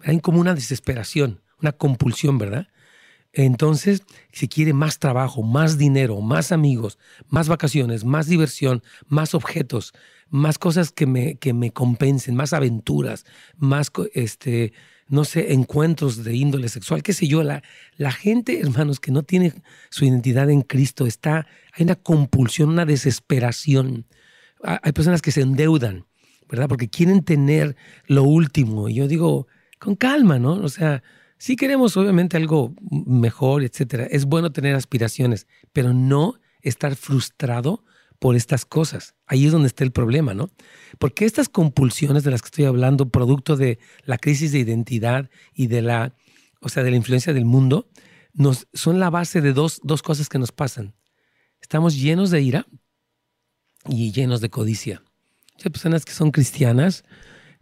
Hay 0.03 0.19
como 0.21 0.39
una 0.39 0.55
desesperación, 0.55 1.43
una 1.61 1.71
compulsión, 1.71 2.39
¿verdad? 2.39 2.67
Entonces, 3.31 4.01
si 4.31 4.47
quiere 4.47 4.73
más 4.73 4.97
trabajo, 4.97 5.43
más 5.43 5.77
dinero, 5.77 6.19
más 6.21 6.51
amigos, 6.51 6.97
más 7.27 7.47
vacaciones, 7.47 8.05
más 8.05 8.25
diversión, 8.25 8.81
más 9.05 9.35
objetos, 9.35 9.93
más 10.33 10.57
cosas 10.57 10.91
que 10.91 11.05
me, 11.05 11.35
que 11.35 11.53
me 11.53 11.69
compensen, 11.69 12.35
más 12.35 12.53
aventuras, 12.53 13.23
más 13.55 13.91
este, 14.15 14.73
no 15.07 15.25
sé, 15.25 15.53
encuentros 15.53 16.23
de 16.23 16.35
índole 16.35 16.69
sexual, 16.69 17.03
qué 17.03 17.13
sé 17.13 17.27
yo. 17.27 17.43
La, 17.43 17.61
la 17.97 18.11
gente, 18.11 18.59
hermanos, 18.59 18.99
que 18.99 19.11
no 19.11 19.21
tiene 19.21 19.53
su 19.91 20.05
identidad 20.05 20.49
en 20.49 20.63
Cristo, 20.63 21.05
está, 21.05 21.45
hay 21.71 21.83
una 21.83 21.93
compulsión, 21.93 22.69
una 22.69 22.85
desesperación. 22.85 24.07
Hay 24.63 24.91
personas 24.91 25.21
que 25.21 25.29
se 25.29 25.41
endeudan, 25.41 26.07
¿verdad? 26.49 26.67
Porque 26.67 26.89
quieren 26.89 27.23
tener 27.23 27.75
lo 28.07 28.23
último. 28.23 28.89
Y 28.89 28.95
yo 28.95 29.07
digo, 29.07 29.45
con 29.77 29.95
calma, 29.95 30.39
¿no? 30.39 30.53
O 30.53 30.69
sea, 30.69 31.03
sí 31.37 31.55
queremos 31.55 31.95
obviamente 31.95 32.37
algo 32.37 32.73
mejor, 32.89 33.63
etcétera. 33.63 34.05
Es 34.05 34.25
bueno 34.25 34.51
tener 34.51 34.73
aspiraciones, 34.73 35.45
pero 35.73 35.93
no 35.93 36.39
estar 36.63 36.95
frustrado 36.95 37.83
por 38.23 38.37
estas 38.37 38.63
cosas. 38.63 39.15
Ahí 39.27 39.47
es 39.47 39.51
donde 39.51 39.67
está 39.67 39.83
el 39.83 39.91
problema, 39.91 40.33
¿no? 40.33 40.49
Porque 40.97 41.25
estas 41.25 41.49
compulsiones 41.49 42.23
de 42.23 42.31
las 42.31 42.41
que 42.41 42.45
estoy 42.45 42.63
hablando, 42.63 43.09
producto 43.09 43.57
de 43.57 43.79
la 44.05 44.17
crisis 44.17 44.53
de 44.53 44.59
identidad 44.59 45.29
y 45.53 45.67
de 45.67 45.81
la, 45.81 46.15
o 46.61 46.69
sea, 46.69 46.83
de 46.83 46.91
la 46.91 46.95
influencia 46.95 47.33
del 47.33 47.43
mundo, 47.43 47.89
son 48.71 49.01
la 49.01 49.09
base 49.09 49.41
de 49.41 49.51
dos, 49.51 49.81
dos 49.83 50.01
cosas 50.01 50.29
que 50.29 50.39
nos 50.39 50.53
pasan. 50.53 50.95
Estamos 51.59 51.99
llenos 51.99 52.31
de 52.31 52.41
ira 52.41 52.65
y 53.89 54.13
llenos 54.13 54.39
de 54.39 54.49
codicia. 54.49 55.03
Muchas 55.55 55.73
personas 55.73 56.05
que 56.05 56.13
son 56.13 56.31
cristianas 56.31 57.03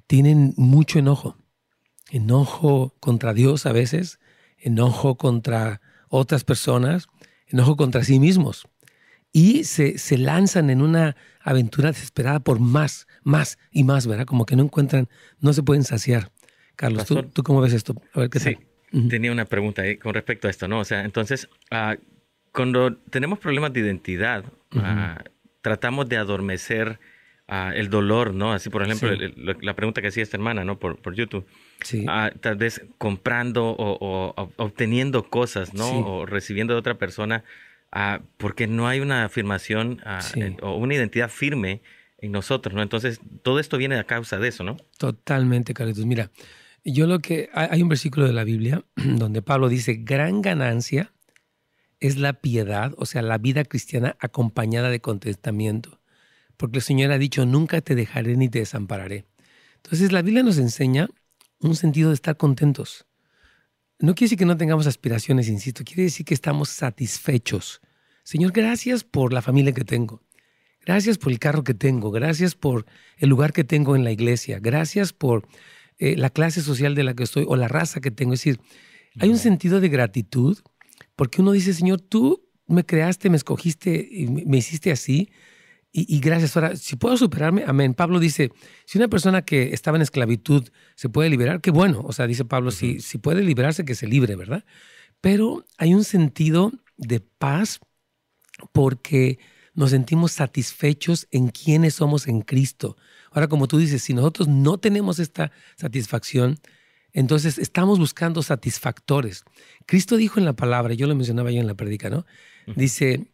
tienen 0.05 0.53
mucho 0.57 0.99
enojo. 0.99 1.37
Enojo 2.11 2.95
contra 2.99 3.33
Dios 3.33 3.65
a 3.65 3.71
veces, 3.71 4.19
enojo 4.59 5.17
contra 5.17 5.81
otras 6.07 6.43
personas, 6.43 7.07
enojo 7.47 7.75
contra 7.75 8.03
sí 8.03 8.19
mismos 8.19 8.67
y 9.31 9.63
se, 9.63 9.97
se, 9.97 10.17
lanzan 10.17 10.69
en 10.69 10.81
una 10.81 11.15
aventura 11.39 11.91
desesperada 11.91 12.39
por 12.39 12.59
más, 12.59 13.07
más 13.23 13.57
y 13.71 13.83
más, 13.83 14.07
¿verdad? 14.07 14.25
Como 14.25 14.45
que 14.45 14.55
no 14.55 14.63
encuentran, 14.63 15.07
no 15.39 15.53
se 15.53 15.63
pueden 15.63 15.83
saciar. 15.83 16.31
Carlos, 16.75 17.05
¿tú, 17.05 17.23
¿tú, 17.23 17.43
cómo 17.43 17.61
ves 17.61 17.73
esto? 17.73 17.95
A 18.13 18.21
ver 18.21 18.29
qué 18.29 18.39
sí, 18.39 18.57
tenía 19.09 19.31
una 19.31 19.45
pregunta 19.45 19.83
ahí 19.83 19.97
con 19.97 20.13
respecto 20.13 20.47
a 20.47 20.51
esto, 20.51 20.67
¿no? 20.67 20.79
O 20.79 20.85
sea, 20.85 21.03
entonces, 21.03 21.47
uh, 21.71 21.95
cuando 22.51 22.95
tenemos 22.95 23.39
problemas 23.39 23.71
de 23.73 23.81
identidad, 23.81 24.43
uh, 24.75 25.23
tratamos 25.61 26.09
de 26.09 26.17
adormecer 26.17 26.99
ah, 27.47 27.71
el 27.75 27.89
dolor, 27.89 28.33
¿no? 28.33 28.51
Así, 28.51 28.69
por 28.69 28.83
ejemplo, 28.83 29.11
la 29.61 29.75
pregunta 29.75 30.01
que 30.01 30.07
hacía 30.07 30.23
esta 30.23 30.37
hermana, 30.37 30.65
¿no? 30.65 30.79
Por, 30.79 30.97
por 30.97 31.15
YouTube. 31.15 31.45
Sí. 31.83 32.05
Tal 32.41 32.55
vez 32.55 32.83
comprando 32.97 33.75
o, 33.77 34.33
obteniendo 34.57 35.29
cosas, 35.29 35.73
¿no? 35.73 35.99
O 35.99 36.25
recibiendo 36.25 36.73
de 36.73 36.79
otra 36.79 36.95
persona, 36.95 37.43
porque 38.37 38.67
no 38.67 38.87
hay 38.87 38.99
una 38.99 39.25
afirmación 39.25 40.01
o 40.61 40.75
una 40.77 40.95
identidad 40.95 41.29
firme 41.29 41.81
en 42.17 42.31
nosotros, 42.31 42.73
¿no? 42.73 42.81
Entonces, 42.81 43.19
todo 43.41 43.59
esto 43.59 43.77
viene 43.77 43.97
a 43.97 44.05
causa 44.05 44.37
de 44.37 44.47
eso, 44.47 44.63
¿no? 44.63 44.77
Totalmente, 44.97 45.73
Carlitos. 45.73 46.05
Mira, 46.05 46.31
yo 46.83 47.07
lo 47.07 47.19
que 47.19 47.49
hay 47.53 47.81
un 47.81 47.89
versículo 47.89 48.27
de 48.27 48.33
la 48.33 48.43
Biblia 48.43 48.85
donde 48.95 49.41
Pablo 49.41 49.69
dice, 49.69 49.95
gran 49.95 50.41
ganancia 50.41 51.11
es 51.99 52.17
la 52.17 52.33
piedad, 52.33 52.93
o 52.97 53.05
sea, 53.05 53.21
la 53.21 53.37
vida 53.37 53.63
cristiana 53.63 54.15
acompañada 54.19 54.89
de 54.89 55.01
contentamiento. 55.01 55.99
Porque 56.57 56.79
el 56.79 56.83
Señor 56.83 57.11
ha 57.11 57.17
dicho, 57.17 57.45
nunca 57.45 57.81
te 57.81 57.95
dejaré 57.95 58.37
ni 58.37 58.49
te 58.49 58.59
desampararé. 58.59 59.25
Entonces 59.77 60.11
la 60.11 60.21
Biblia 60.21 60.43
nos 60.43 60.57
enseña 60.57 61.09
un 61.59 61.75
sentido 61.75 62.09
de 62.09 62.15
estar 62.15 62.37
contentos. 62.37 63.05
No 64.01 64.15
quiere 64.15 64.25
decir 64.25 64.39
que 64.39 64.45
no 64.45 64.57
tengamos 64.57 64.87
aspiraciones, 64.87 65.47
insisto, 65.47 65.83
quiere 65.83 66.03
decir 66.03 66.25
que 66.25 66.33
estamos 66.33 66.69
satisfechos. 66.69 67.81
Señor, 68.23 68.51
gracias 68.51 69.03
por 69.03 69.31
la 69.31 69.43
familia 69.43 69.73
que 69.73 69.83
tengo. 69.83 70.23
Gracias 70.83 71.19
por 71.19 71.31
el 71.31 71.37
carro 71.37 71.63
que 71.63 71.75
tengo. 71.75 72.09
Gracias 72.09 72.55
por 72.55 72.87
el 73.17 73.29
lugar 73.29 73.53
que 73.53 73.63
tengo 73.63 73.95
en 73.95 74.03
la 74.03 74.11
iglesia. 74.11 74.59
Gracias 74.59 75.13
por 75.13 75.47
eh, 75.99 76.17
la 76.17 76.31
clase 76.31 76.61
social 76.61 76.95
de 76.95 77.03
la 77.03 77.13
que 77.13 77.23
estoy 77.23 77.45
o 77.47 77.55
la 77.55 77.67
raza 77.67 78.01
que 78.01 78.09
tengo. 78.09 78.33
Es 78.33 78.39
decir, 78.39 78.59
hay 79.19 79.29
un 79.29 79.37
sentido 79.37 79.79
de 79.79 79.89
gratitud 79.89 80.57
porque 81.15 81.41
uno 81.41 81.51
dice, 81.51 81.73
Señor, 81.73 82.01
tú 82.01 82.49
me 82.65 82.83
creaste, 82.83 83.29
me 83.29 83.37
escogiste 83.37 84.07
y 84.09 84.27
me 84.27 84.57
hiciste 84.57 84.91
así. 84.91 85.29
Y, 85.93 86.21
gracias. 86.21 86.55
Ahora, 86.55 86.77
si 86.77 86.95
puedo 86.95 87.17
superarme, 87.17 87.65
amén. 87.67 87.93
Pablo 87.93 88.19
dice, 88.19 88.51
si 88.85 88.97
una 88.97 89.09
persona 89.09 89.41
que 89.41 89.73
estaba 89.73 89.97
en 89.97 90.01
esclavitud 90.01 90.69
se 90.95 91.09
puede 91.09 91.29
liberar, 91.29 91.59
qué 91.59 91.69
bueno. 91.69 92.01
O 92.05 92.13
sea, 92.13 92.27
dice 92.27 92.45
Pablo, 92.45 92.71
si, 92.71 93.01
si 93.01 93.17
puede 93.17 93.43
liberarse, 93.43 93.83
que 93.83 93.95
se 93.95 94.07
libre, 94.07 94.37
¿verdad? 94.37 94.63
Pero 95.19 95.65
hay 95.77 95.93
un 95.93 96.05
sentido 96.05 96.71
de 96.95 97.19
paz 97.19 97.81
porque 98.71 99.39
nos 99.73 99.89
sentimos 99.89 100.31
satisfechos 100.31 101.27
en 101.29 101.49
quienes 101.49 101.95
somos 101.95 102.27
en 102.27 102.41
Cristo. 102.41 102.95
Ahora, 103.31 103.49
como 103.49 103.67
tú 103.67 103.77
dices, 103.77 104.01
si 104.01 104.13
nosotros 104.13 104.47
no 104.47 104.77
tenemos 104.77 105.19
esta 105.19 105.51
satisfacción, 105.75 106.57
entonces 107.13 107.57
estamos 107.57 107.99
buscando 107.99 108.43
satisfactores. 108.43 109.43
Cristo 109.85 110.15
dijo 110.15 110.39
en 110.39 110.45
la 110.45 110.53
palabra, 110.53 110.93
yo 110.93 111.07
lo 111.07 111.15
mencionaba 111.15 111.51
ya 111.51 111.59
en 111.59 111.67
la 111.67 111.75
prédica, 111.75 112.09
¿no? 112.09 112.25
Dice, 112.75 113.27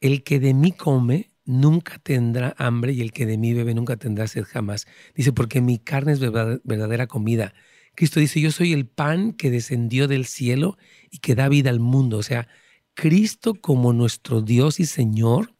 el 0.00 0.24
que 0.24 0.40
de 0.40 0.54
mí 0.54 0.72
come 0.72 1.29
nunca 1.50 1.98
tendrá 1.98 2.54
hambre 2.58 2.92
y 2.92 3.00
el 3.00 3.12
que 3.12 3.26
de 3.26 3.36
mí 3.36 3.52
bebe 3.52 3.74
nunca 3.74 3.96
tendrá 3.96 4.26
sed 4.26 4.44
jamás. 4.44 4.86
Dice, 5.14 5.32
porque 5.32 5.60
mi 5.60 5.78
carne 5.78 6.12
es 6.12 6.20
verdadera 6.20 7.06
comida. 7.06 7.54
Cristo 7.94 8.20
dice, 8.20 8.40
yo 8.40 8.52
soy 8.52 8.72
el 8.72 8.86
pan 8.86 9.32
que 9.32 9.50
descendió 9.50 10.08
del 10.08 10.26
cielo 10.26 10.78
y 11.10 11.18
que 11.18 11.34
da 11.34 11.48
vida 11.48 11.70
al 11.70 11.80
mundo. 11.80 12.18
O 12.18 12.22
sea, 12.22 12.48
Cristo 12.94 13.54
como 13.54 13.92
nuestro 13.92 14.40
Dios 14.42 14.80
y 14.80 14.86
Señor 14.86 15.54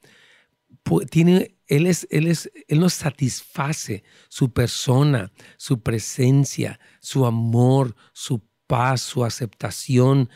tiene, 1.11 1.57
él, 1.66 1.86
es, 1.86 2.07
él, 2.11 2.26
es, 2.26 2.51
él 2.68 2.80
nos 2.80 2.95
satisface 2.95 4.03
su 4.28 4.53
persona, 4.53 5.32
su 5.57 5.80
presencia, 5.82 6.80
su 7.01 7.26
amor, 7.26 7.97
su 8.12 8.43
paz, 8.66 9.03
su 9.03 9.24
aceptación. 9.24 10.30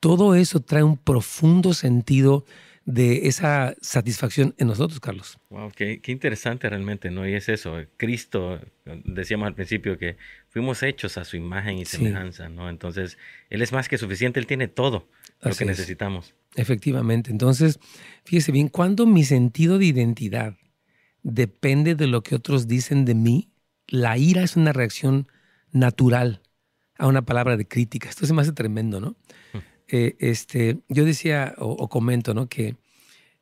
Todo 0.00 0.34
eso 0.34 0.60
trae 0.60 0.82
un 0.82 0.96
profundo 0.96 1.74
sentido 1.74 2.44
de 2.90 3.28
esa 3.28 3.74
satisfacción 3.80 4.54
en 4.58 4.66
nosotros, 4.66 5.00
Carlos. 5.00 5.38
Wow, 5.50 5.70
qué, 5.74 6.00
qué, 6.00 6.12
interesante 6.12 6.68
realmente, 6.68 7.10
¿no? 7.10 7.28
Y 7.28 7.34
es 7.34 7.48
eso, 7.48 7.76
Cristo, 7.96 8.60
decíamos 9.04 9.46
al 9.46 9.54
principio 9.54 9.98
que 9.98 10.16
fuimos 10.48 10.82
hechos 10.82 11.16
a 11.16 11.24
su 11.24 11.36
imagen 11.36 11.78
y 11.78 11.84
semejanza, 11.84 12.48
¿no? 12.48 12.68
Entonces, 12.68 13.18
Él 13.48 13.62
es 13.62 13.72
más 13.72 13.88
que 13.88 13.98
suficiente, 13.98 14.40
Él 14.40 14.46
tiene 14.46 14.68
todo 14.68 15.08
lo 15.42 15.54
que 15.54 15.64
necesitamos. 15.64 16.34
Efectivamente. 16.56 17.30
Entonces, 17.30 17.78
fíjese 18.24 18.52
bien, 18.52 18.68
cuando 18.68 19.06
mi 19.06 19.24
sentido 19.24 19.78
de 19.78 19.86
identidad 19.86 20.56
depende 21.22 21.94
de 21.94 22.06
lo 22.06 22.22
que 22.22 22.34
otros 22.34 22.66
dicen 22.66 23.04
de 23.04 23.14
mí, 23.14 23.50
la 23.86 24.18
ira 24.18 24.42
es 24.42 24.56
una 24.56 24.72
reacción 24.72 25.28
natural 25.70 26.42
a 26.98 27.06
una 27.06 27.22
palabra 27.22 27.56
de 27.56 27.66
crítica. 27.66 28.08
Esto 28.08 28.26
se 28.26 28.34
me 28.34 28.42
hace 28.42 28.52
tremendo, 28.52 29.00
¿no? 29.00 29.16
Hmm. 29.52 29.58
Eh, 29.92 30.16
este, 30.20 30.78
yo 30.88 31.04
decía 31.04 31.54
o, 31.58 31.88
comento, 31.88 32.32
¿no? 32.32 32.48
Que, 32.48 32.76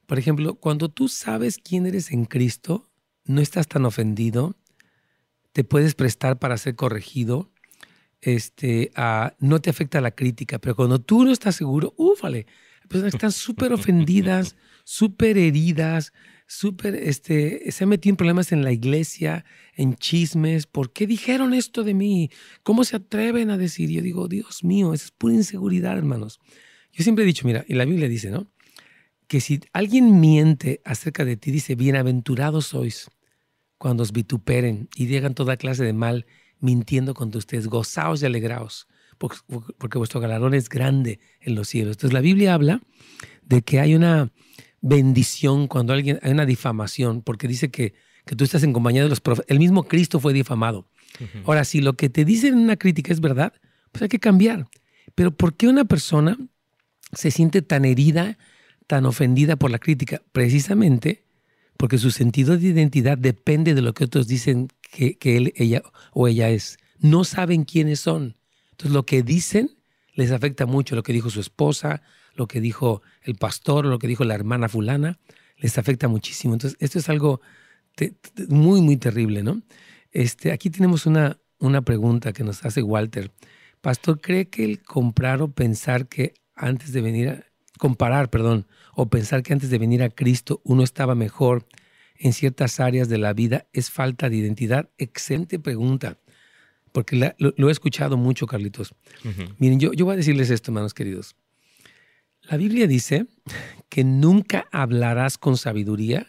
por 0.08 0.18
ejemplo, 0.18 0.54
cuando 0.54 0.88
tú 0.88 1.06
sabes 1.08 1.58
quién 1.58 1.84
eres 1.84 2.12
en 2.12 2.24
Cristo, 2.24 2.88
no 3.26 3.42
estás 3.42 3.68
tan 3.68 3.84
ofendido, 3.84 4.56
te 5.52 5.64
puedes 5.64 5.94
prestar 5.94 6.38
para 6.38 6.56
ser 6.56 6.76
corregido, 6.76 7.52
este, 8.22 8.90
no 9.38 9.60
te 9.60 9.68
afecta 9.68 10.00
la 10.00 10.12
crítica, 10.12 10.58
pero 10.60 10.74
cuando 10.74 10.98
tú 10.98 11.26
no 11.26 11.30
estás 11.30 11.56
seguro, 11.56 11.92
úfale, 11.98 12.46
personas 12.88 13.12
están 13.12 13.32
súper 13.32 13.74
ofendidas, 13.74 14.56
súper 14.84 15.36
heridas, 15.36 16.14
súper, 16.46 16.94
este, 16.94 17.70
se 17.70 17.84
han 17.84 17.90
metido 17.90 18.14
en 18.14 18.16
problemas 18.16 18.50
en 18.50 18.64
la 18.64 18.72
iglesia, 18.72 19.44
en 19.74 19.94
chismes. 19.94 20.66
¿Por 20.66 20.94
qué 20.94 21.06
dijeron 21.06 21.52
esto 21.52 21.84
de 21.84 21.92
mí? 21.92 22.30
¿Cómo 22.62 22.84
se 22.84 22.96
atreven 22.96 23.50
a 23.50 23.58
decir? 23.58 23.90
Yo 23.90 24.00
digo, 24.00 24.26
Dios 24.26 24.64
mío, 24.64 24.94
es 24.94 25.10
pura 25.10 25.34
inseguridad, 25.34 25.98
hermanos. 25.98 26.40
Yo 26.92 27.04
siempre 27.04 27.24
he 27.24 27.26
dicho, 27.26 27.46
mira, 27.46 27.66
y 27.68 27.74
la 27.74 27.84
Biblia 27.84 28.08
dice, 28.08 28.30
¿no? 28.30 28.50
Que 29.28 29.40
si 29.40 29.60
alguien 29.72 30.20
miente 30.20 30.80
acerca 30.84 31.24
de 31.24 31.36
ti, 31.36 31.50
dice, 31.50 31.76
bienaventurados 31.76 32.66
sois 32.66 33.08
cuando 33.78 34.02
os 34.02 34.12
vituperen 34.12 34.88
y 34.96 35.06
digan 35.06 35.34
toda 35.34 35.56
clase 35.56 35.84
de 35.84 35.92
mal 35.92 36.26
mintiendo 36.58 37.14
contra 37.14 37.38
ustedes, 37.38 37.68
gozaos 37.68 38.22
y 38.22 38.26
alegraos 38.26 38.88
porque, 39.18 39.98
vuestro 39.98 40.20
galardón 40.20 40.54
es 40.54 40.68
grande 40.68 41.20
en 41.40 41.54
los 41.54 41.68
cielos. 41.68 41.96
Entonces 41.96 42.14
la 42.14 42.20
Biblia 42.20 42.54
habla 42.54 42.80
de 43.42 43.62
que 43.62 43.80
hay 43.80 43.94
una 43.94 44.32
bendición 44.80 45.66
cuando 45.66 45.92
alguien, 45.92 46.20
hay 46.22 46.30
una 46.30 46.46
difamación, 46.46 47.22
porque 47.22 47.48
dice 47.48 47.70
que, 47.70 47.94
que 48.24 48.36
tú 48.36 48.44
estás 48.44 48.62
en 48.62 48.72
compañía 48.72 49.02
de 49.02 49.08
los 49.08 49.20
profetas. 49.20 49.50
El 49.50 49.58
mismo 49.58 49.84
Cristo 49.84 50.20
fue 50.20 50.32
difamado. 50.32 50.86
Ahora, 51.44 51.64
si 51.64 51.80
lo 51.80 51.94
que 51.94 52.08
te 52.08 52.24
dicen 52.24 52.54
en 52.54 52.60
una 52.60 52.76
crítica 52.76 53.12
es 53.12 53.20
verdad, 53.20 53.52
pues 53.90 54.02
hay 54.02 54.08
que 54.08 54.20
cambiar. 54.20 54.68
Pero 55.14 55.32
¿por 55.32 55.54
qué 55.54 55.66
una 55.66 55.84
persona 55.84 56.38
se 57.12 57.30
siente 57.30 57.62
tan 57.62 57.84
herida, 57.84 58.38
tan 58.88 59.06
ofendida 59.06 59.54
por 59.54 59.70
la 59.70 59.78
crítica? 59.78 60.22
Precisamente 60.32 61.22
porque 61.78 61.96
su 61.96 62.10
sentido 62.10 62.58
de 62.58 62.66
identidad 62.66 63.16
depende 63.16 63.74
de 63.74 63.82
lo 63.82 63.94
que 63.94 64.04
otros 64.04 64.26
dicen 64.26 64.68
que, 64.90 65.16
él, 65.22 65.52
ella 65.56 65.82
o 66.12 66.26
ella 66.26 66.50
es. 66.50 66.76
No 66.98 67.22
saben 67.22 67.64
quiénes 67.64 68.00
son. 68.00 68.36
Entonces 68.72 68.92
lo 68.92 69.06
que 69.06 69.22
dicen 69.22 69.78
les 70.14 70.32
afecta 70.32 70.66
mucho, 70.66 70.96
lo 70.96 71.04
que 71.04 71.12
dijo 71.12 71.30
su 71.30 71.38
esposa, 71.38 72.02
lo 72.34 72.48
que 72.48 72.60
dijo 72.60 73.02
el 73.22 73.36
pastor, 73.36 73.86
lo 73.86 74.00
que 74.00 74.08
dijo 74.08 74.24
la 74.24 74.34
hermana 74.34 74.68
fulana, 74.68 75.20
les 75.56 75.78
afecta 75.78 76.08
muchísimo. 76.08 76.54
Entonces 76.54 76.76
esto 76.80 76.98
es 76.98 77.08
algo 77.08 77.40
muy, 78.48 78.80
muy 78.80 78.96
terrible, 78.96 79.44
¿no? 79.44 79.62
Este, 80.10 80.50
aquí 80.50 80.70
tenemos 80.70 81.06
una, 81.06 81.38
una 81.60 81.82
pregunta 81.82 82.32
que 82.32 82.42
nos 82.42 82.64
hace 82.64 82.82
Walter. 82.82 83.30
Pastor, 83.80 84.20
¿cree 84.20 84.48
que 84.48 84.64
el 84.64 84.82
comprar 84.82 85.42
o 85.42 85.52
pensar 85.52 86.08
que 86.08 86.34
antes 86.56 86.92
de 86.92 87.00
venir 87.00 87.44
comparar, 87.78 88.30
perdón, 88.30 88.66
o 88.94 89.08
pensar 89.08 89.42
que 89.42 89.52
antes 89.52 89.70
de 89.70 89.78
venir 89.78 90.02
a 90.02 90.10
Cristo 90.10 90.60
uno 90.64 90.82
estaba 90.82 91.14
mejor 91.14 91.66
en 92.16 92.32
ciertas 92.32 92.80
áreas 92.80 93.08
de 93.08 93.18
la 93.18 93.32
vida 93.32 93.66
es 93.72 93.90
falta 93.90 94.28
de 94.28 94.36
identidad? 94.36 94.90
Excelente 94.98 95.58
pregunta 95.58 96.18
porque 96.92 97.34
lo, 97.38 97.68
he 97.68 97.72
escuchado 97.72 98.16
mucho, 98.16 98.46
Carlitos. 98.46 98.94
Miren, 99.58 99.78
yo, 99.78 99.92
yo 99.92 100.04
voy 100.04 100.14
a 100.14 100.16
decirles 100.16 100.50
esto, 100.50 100.70
hermanos 100.70 100.94
queridos. 100.94 101.36
La 102.42 102.56
Biblia 102.56 102.86
dice 102.86 103.26
que 103.88 104.04
nunca 104.04 104.66
hablarás 104.72 105.38
con 105.38 105.56
sabiduría 105.56 106.26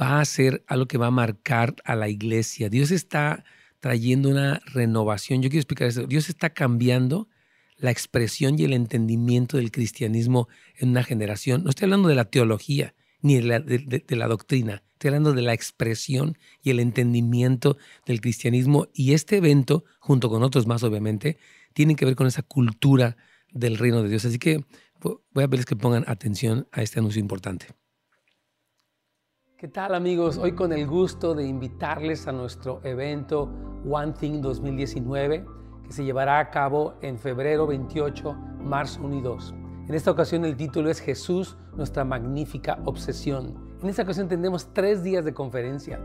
va 0.00 0.20
a 0.20 0.24
ser 0.24 0.64
algo 0.66 0.86
que 0.86 0.98
va 0.98 1.06
a 1.06 1.10
marcar 1.10 1.74
a 1.84 1.96
la 1.96 2.08
iglesia. 2.08 2.68
Dios 2.68 2.90
está 2.90 3.44
trayendo 3.80 4.28
una 4.28 4.60
renovación. 4.66 5.42
Yo 5.42 5.50
quiero 5.50 5.60
explicar 5.60 5.88
eso. 5.88 6.06
Dios 6.06 6.28
está 6.28 6.50
cambiando 6.50 7.28
la 7.78 7.90
expresión 7.90 8.58
y 8.58 8.64
el 8.64 8.72
entendimiento 8.72 9.56
del 9.56 9.70
cristianismo 9.70 10.48
en 10.76 10.90
una 10.90 11.04
generación. 11.04 11.64
No 11.64 11.70
estoy 11.70 11.86
hablando 11.86 12.08
de 12.08 12.16
la 12.16 12.24
teología 12.24 12.94
ni 13.20 13.40
de 13.40 14.16
la, 14.16 14.26
doctrina, 14.26 14.82
estoy 14.98 15.08
hablando 15.08 15.32
de 15.32 15.42
la 15.42 15.54
expresión 15.54 16.36
y 16.60 16.70
el 16.70 16.80
entendimiento 16.80 17.76
del 18.04 18.20
cristianismo. 18.20 18.88
Y 18.92 19.12
este 19.12 19.36
evento, 19.36 19.84
junto 20.00 20.28
con 20.28 20.42
otros 20.42 20.66
más 20.66 20.82
obviamente, 20.82 21.38
tienen 21.72 21.94
que 21.94 22.04
ver 22.04 22.16
con 22.16 22.26
esa 22.26 22.42
cultura 22.42 23.16
del 23.52 23.78
reino 23.78 24.02
de 24.02 24.08
Dios. 24.08 24.24
Así 24.24 24.40
que 24.40 24.64
voy 25.00 25.44
a 25.44 25.46
pedirles 25.46 25.66
que 25.66 25.76
pongan 25.76 26.04
atención 26.08 26.66
a 26.72 26.82
este 26.82 26.98
anuncio 26.98 27.20
importante. 27.20 27.66
¿Qué 29.56 29.68
tal 29.68 29.94
amigos? 29.94 30.36
Hoy 30.36 30.56
con 30.56 30.72
el 30.72 30.88
gusto 30.88 31.32
de 31.36 31.46
invitarles 31.46 32.26
a 32.26 32.32
nuestro 32.32 32.80
evento 32.84 33.44
One 33.88 34.14
Thing 34.18 34.40
2019 34.40 35.46
que 35.86 35.92
se 35.92 36.04
llevará 36.04 36.40
a 36.40 36.50
cabo 36.50 36.94
en 37.02 37.18
febrero 37.18 37.68
28, 37.68 38.32
marzo 38.64 39.00
1 39.04 39.16
y 39.16 39.20
2. 39.20 39.54
En 39.88 39.94
esta 39.94 40.10
ocasión 40.10 40.44
el 40.44 40.56
título 40.56 40.90
es 40.90 40.98
Jesús, 40.98 41.56
nuestra 41.76 42.04
magnífica 42.04 42.80
obsesión. 42.84 43.67
En 43.82 43.88
esta 43.88 44.02
ocasión 44.02 44.28
tendremos 44.28 44.68
tres 44.72 45.02
días 45.02 45.24
de 45.24 45.34
conferencia. 45.34 46.00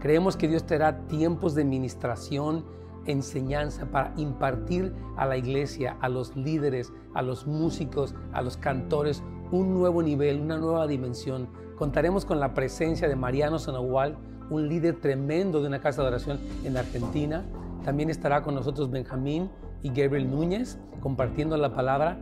Creemos 0.00 0.36
que 0.36 0.48
Dios 0.48 0.64
te 0.64 0.78
dará 0.78 1.06
tiempos 1.08 1.54
de 1.54 1.64
ministración, 1.64 2.64
enseñanza 3.06 3.86
para 3.86 4.12
impartir 4.16 4.92
a 5.16 5.26
la 5.26 5.36
iglesia, 5.36 5.96
a 6.00 6.08
los 6.08 6.36
líderes, 6.36 6.92
a 7.14 7.22
los 7.22 7.46
músicos, 7.46 8.14
a 8.32 8.42
los 8.42 8.56
cantores, 8.56 9.22
un 9.50 9.74
nuevo 9.74 10.02
nivel, 10.02 10.40
una 10.40 10.58
nueva 10.58 10.86
dimensión 10.86 11.48
Contaremos 11.76 12.24
con 12.24 12.40
la 12.40 12.54
presencia 12.54 13.06
de 13.06 13.16
Mariano 13.16 13.58
Sanogual, 13.58 14.16
un 14.48 14.66
líder 14.66 14.98
tremendo 14.98 15.60
de 15.60 15.68
una 15.68 15.78
casa 15.78 16.00
de 16.00 16.08
oración 16.08 16.40
en 16.64 16.78
Argentina. 16.78 17.44
También 17.84 18.08
estará 18.08 18.42
con 18.42 18.54
nosotros 18.54 18.90
Benjamín 18.90 19.50
y 19.82 19.88
Gabriel 19.90 20.30
Núñez 20.30 20.78
compartiendo 21.00 21.54
la 21.58 21.74
palabra 21.74 22.18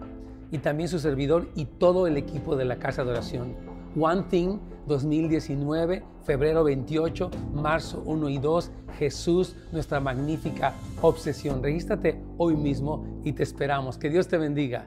y 0.50 0.58
también 0.58 0.88
su 0.88 0.98
servidor 0.98 1.46
y 1.54 1.66
todo 1.66 2.08
el 2.08 2.16
equipo 2.16 2.56
de 2.56 2.64
la 2.64 2.80
casa 2.80 3.04
de 3.04 3.12
oración. 3.12 3.54
One 3.96 4.24
Thing 4.28 4.58
2019, 4.86 6.02
febrero 6.24 6.64
28, 6.64 7.30
marzo 7.54 8.02
1 8.04 8.28
y 8.28 8.38
2, 8.38 8.70
Jesús, 8.98 9.56
nuestra 9.72 10.00
magnífica 10.00 10.74
obsesión. 11.00 11.62
Regístrate 11.62 12.20
hoy 12.38 12.56
mismo 12.56 13.20
y 13.24 13.32
te 13.32 13.42
esperamos. 13.42 13.98
Que 13.98 14.10
Dios 14.10 14.28
te 14.28 14.38
bendiga. 14.38 14.86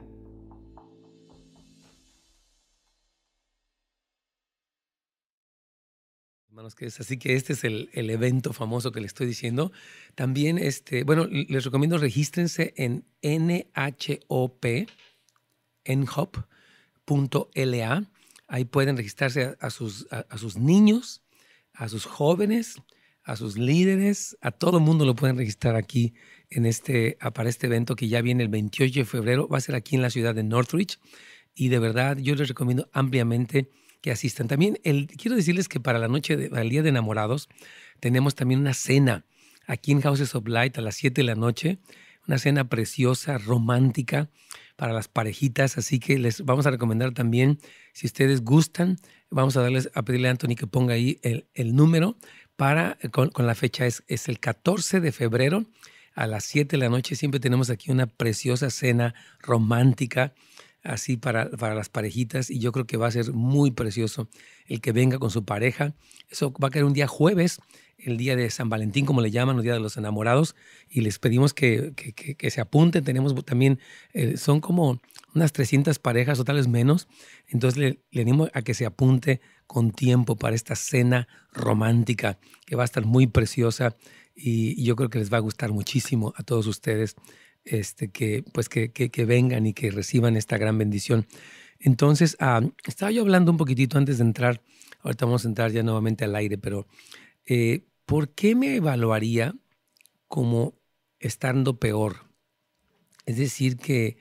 hermanos, 6.58 6.74
que 6.74 6.86
es 6.86 6.98
así 6.98 7.18
que 7.18 7.36
este 7.36 7.52
es 7.52 7.62
el, 7.62 7.88
el, 7.92 8.10
evento 8.10 8.52
famoso 8.52 8.90
que 8.90 9.00
les 9.00 9.10
estoy 9.10 9.28
diciendo. 9.28 9.70
También, 10.16 10.58
este, 10.58 11.04
bueno, 11.04 11.24
les 11.26 11.64
recomiendo 11.64 11.98
regístrense 11.98 12.74
en 12.76 13.04
nhop, 13.22 14.66
nhop.la. 17.06 18.04
Ahí 18.48 18.64
pueden 18.64 18.96
registrarse 18.96 19.44
a, 19.44 19.56
a 19.60 19.70
sus, 19.70 20.06
a, 20.10 20.26
a, 20.28 20.38
sus 20.38 20.56
niños, 20.56 21.22
a 21.74 21.88
sus 21.88 22.06
jóvenes, 22.06 22.76
a 23.28 23.36
sus 23.36 23.58
líderes, 23.58 24.38
a 24.40 24.50
todo 24.50 24.78
el 24.78 24.84
mundo 24.84 25.04
lo 25.04 25.14
pueden 25.14 25.36
registrar 25.36 25.76
aquí 25.76 26.14
en 26.48 26.64
este, 26.64 27.18
para 27.34 27.50
este 27.50 27.66
evento 27.66 27.94
que 27.94 28.08
ya 28.08 28.22
viene 28.22 28.42
el 28.42 28.48
28 28.48 29.00
de 29.00 29.04
febrero. 29.04 29.48
Va 29.48 29.58
a 29.58 29.60
ser 29.60 29.74
aquí 29.74 29.96
en 29.96 30.02
la 30.02 30.08
ciudad 30.08 30.34
de 30.34 30.42
Northridge. 30.42 30.98
Y 31.54 31.68
de 31.68 31.78
verdad, 31.78 32.16
yo 32.16 32.34
les 32.34 32.48
recomiendo 32.48 32.88
ampliamente 32.92 33.68
que 34.00 34.10
asistan. 34.10 34.48
También 34.48 34.78
el, 34.82 35.08
quiero 35.08 35.36
decirles 35.36 35.68
que 35.68 35.78
para 35.78 35.98
la 35.98 36.08
noche, 36.08 36.48
para 36.48 36.62
el 36.62 36.70
Día 36.70 36.82
de 36.82 36.88
Enamorados, 36.88 37.50
tenemos 38.00 38.34
también 38.34 38.60
una 38.60 38.72
cena 38.72 39.26
aquí 39.66 39.92
en 39.92 40.00
Houses 40.00 40.34
of 40.34 40.48
Light 40.48 40.78
a 40.78 40.80
las 40.80 40.96
7 40.96 41.20
de 41.20 41.26
la 41.26 41.34
noche. 41.34 41.78
Una 42.26 42.38
cena 42.38 42.70
preciosa, 42.70 43.36
romántica 43.36 44.30
para 44.78 44.92
las 44.92 45.08
parejitas. 45.08 45.76
Así 45.76 45.98
que 45.98 46.18
les 46.18 46.44
vamos 46.44 46.64
a 46.66 46.70
recomendar 46.70 47.12
también, 47.12 47.58
si 47.92 48.06
ustedes 48.06 48.42
gustan, 48.42 48.96
vamos 49.28 49.56
a 49.56 49.62
darles 49.62 49.90
a 49.92 50.02
pedirle 50.02 50.28
a 50.28 50.30
Anthony 50.30 50.54
que 50.56 50.68
ponga 50.68 50.94
ahí 50.94 51.18
el, 51.22 51.74
número 51.74 52.16
para, 52.54 52.96
con, 53.10 53.30
con, 53.30 53.48
la 53.48 53.56
fecha 53.56 53.86
es, 53.86 54.04
es 54.06 54.28
el 54.28 54.38
14 54.38 55.00
de 55.00 55.10
febrero 55.10 55.66
a 56.14 56.28
las 56.28 56.44
7 56.44 56.76
de 56.76 56.80
la 56.80 56.88
noche. 56.88 57.16
Siempre 57.16 57.40
tenemos 57.40 57.70
aquí 57.70 57.90
una 57.90 58.06
preciosa 58.06 58.70
cena 58.70 59.14
romántica 59.40 60.32
así 60.84 61.16
para, 61.16 61.50
para 61.50 61.74
las 61.74 61.88
parejitas 61.88 62.48
y 62.48 62.60
yo 62.60 62.70
creo 62.70 62.86
que 62.86 62.96
va 62.96 63.08
a 63.08 63.10
ser 63.10 63.32
muy 63.32 63.72
precioso 63.72 64.28
el 64.66 64.80
que 64.80 64.92
venga 64.92 65.18
con 65.18 65.30
su 65.30 65.44
pareja. 65.44 65.94
Eso 66.30 66.52
va 66.52 66.68
a 66.68 66.70
caer 66.70 66.84
un 66.84 66.92
día 66.92 67.08
jueves, 67.08 67.60
el 67.98 68.16
día 68.16 68.36
de 68.36 68.48
San 68.50 68.68
Valentín, 68.68 69.04
como 69.04 69.20
le 69.20 69.30
llaman, 69.30 69.56
el 69.56 69.62
día 69.62 69.74
de 69.74 69.80
los 69.80 69.96
enamorados, 69.96 70.54
y 70.88 71.00
les 71.00 71.18
pedimos 71.18 71.52
que, 71.52 71.92
que, 71.94 72.50
se 72.50 72.60
apunten. 72.60 73.04
Tenemos 73.04 73.34
también, 73.44 73.78
eh, 74.12 74.36
son 74.36 74.60
como 74.60 75.00
unas 75.34 75.52
300 75.52 75.98
parejas 75.98 76.38
o 76.38 76.44
tal 76.44 76.66
menos, 76.68 77.08
entonces 77.48 77.78
le, 77.78 77.98
le 78.10 78.22
animo 78.22 78.48
a 78.54 78.62
que 78.62 78.74
se 78.74 78.86
apunte 78.86 79.40
con 79.66 79.90
tiempo 79.92 80.36
para 80.36 80.56
esta 80.56 80.74
cena 80.74 81.28
romántica 81.52 82.38
que 82.64 82.74
va 82.74 82.82
a 82.82 82.86
estar 82.86 83.04
muy 83.04 83.26
preciosa 83.26 83.96
y, 84.34 84.82
yo 84.82 84.96
creo 84.96 85.10
que 85.10 85.18
les 85.18 85.32
va 85.32 85.38
a 85.38 85.40
gustar 85.40 85.72
muchísimo 85.72 86.32
a 86.36 86.42
todos 86.42 86.66
ustedes 86.66 87.16
este, 87.64 88.08
que, 88.08 88.44
pues 88.52 88.68
que, 88.68 88.90
que, 88.92 89.24
vengan 89.24 89.66
y 89.66 89.74
que 89.74 89.90
reciban 89.90 90.36
esta 90.36 90.56
gran 90.56 90.78
bendición. 90.78 91.26
Entonces, 91.80 92.36
uh, 92.40 92.70
estaba 92.86 93.10
yo 93.10 93.22
hablando 93.22 93.50
un 93.50 93.58
poquitito 93.58 93.98
antes 93.98 94.18
de 94.18 94.24
entrar, 94.24 94.62
ahorita 95.02 95.26
vamos 95.26 95.44
a 95.44 95.48
entrar 95.48 95.70
ya 95.70 95.82
nuevamente 95.82 96.24
al 96.24 96.34
aire, 96.34 96.56
pero 96.56 96.86
eh, 97.48 97.86
¿por 98.06 98.30
qué 98.34 98.54
me 98.54 98.76
evaluaría 98.76 99.54
como 100.28 100.74
estando 101.18 101.78
peor? 101.78 102.26
Es 103.26 103.36
decir, 103.36 103.76
que 103.76 104.18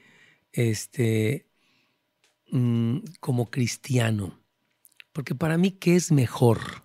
este, 0.52 1.48
mmm, 2.52 3.00
como 3.20 3.52
cristiano, 3.52 4.40
porque 5.14 5.36
para 5.36 5.58
mí, 5.58 5.72
¿qué 5.72 5.96
es 5.96 6.12
mejor? 6.12 6.84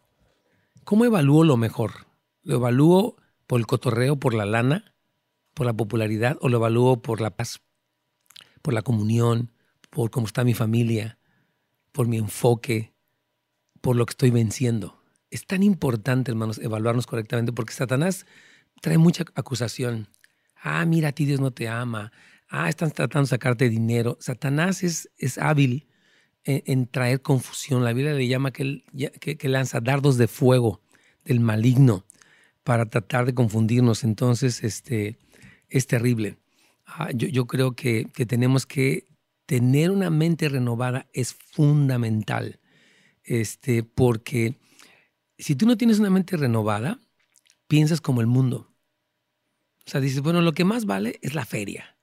¿Cómo 0.84 1.04
evalúo 1.04 1.44
lo 1.44 1.56
mejor? 1.56 2.06
¿Lo 2.42 2.56
evalúo 2.56 3.16
por 3.46 3.60
el 3.60 3.66
cotorreo, 3.66 4.16
por 4.16 4.34
la 4.34 4.46
lana? 4.46 4.92
por 5.54 5.66
la 5.66 5.72
popularidad 5.72 6.38
o 6.40 6.48
lo 6.48 6.58
evalúo 6.58 7.02
por 7.02 7.20
la 7.20 7.36
paz, 7.36 7.60
por 8.62 8.74
la 8.74 8.82
comunión, 8.82 9.52
por 9.90 10.10
cómo 10.10 10.26
está 10.26 10.44
mi 10.44 10.54
familia, 10.54 11.18
por 11.92 12.06
mi 12.08 12.18
enfoque, 12.18 12.94
por 13.80 13.96
lo 13.96 14.06
que 14.06 14.12
estoy 14.12 14.30
venciendo. 14.30 15.01
Es 15.32 15.46
tan 15.46 15.62
importante, 15.62 16.30
hermanos, 16.30 16.58
evaluarnos 16.58 17.06
correctamente 17.06 17.54
porque 17.54 17.72
Satanás 17.72 18.26
trae 18.82 18.98
mucha 18.98 19.24
acusación. 19.34 20.08
Ah, 20.62 20.84
mira, 20.84 21.08
a 21.08 21.12
ti 21.12 21.24
Dios 21.24 21.40
no 21.40 21.52
te 21.52 21.68
ama. 21.68 22.12
Ah, 22.50 22.68
están 22.68 22.90
tratando 22.90 23.24
de 23.24 23.30
sacarte 23.30 23.70
dinero. 23.70 24.18
Satanás 24.20 24.82
es, 24.82 25.08
es 25.16 25.38
hábil 25.38 25.88
en, 26.44 26.86
traer 26.86 27.22
confusión. 27.22 27.82
La 27.82 27.94
Biblia 27.94 28.12
le 28.12 28.28
llama 28.28 28.52
que, 28.52 28.82
que 29.38 29.48
lanza 29.48 29.80
dardos 29.80 30.18
de 30.18 30.28
fuego 30.28 30.82
del 31.24 31.40
maligno 31.40 32.04
para 32.62 32.84
tratar 32.84 33.24
de 33.24 33.32
confundirnos. 33.32 34.04
Entonces, 34.04 34.62
este, 34.62 35.16
es 35.70 35.86
terrible. 35.86 36.36
Ah, 36.84 37.08
yo, 37.14 37.26
yo, 37.28 37.46
creo 37.46 37.72
que, 37.72 38.06
que, 38.14 38.26
tenemos 38.26 38.66
que 38.66 39.06
tener 39.46 39.90
una 39.90 40.10
mente 40.10 40.50
renovada 40.50 41.08
es 41.14 41.32
fundamental, 41.32 42.60
este, 43.24 43.82
porque 43.82 44.58
si 45.42 45.56
tú 45.56 45.66
no 45.66 45.76
tienes 45.76 45.98
una 45.98 46.10
mente 46.10 46.36
renovada, 46.36 47.00
piensas 47.66 48.00
como 48.00 48.20
el 48.20 48.26
mundo. 48.26 48.72
O 49.84 49.90
sea, 49.90 50.00
dices, 50.00 50.20
bueno, 50.20 50.40
lo 50.40 50.52
que 50.52 50.64
más 50.64 50.86
vale 50.86 51.18
es 51.22 51.34
la 51.34 51.44
feria. 51.44 51.96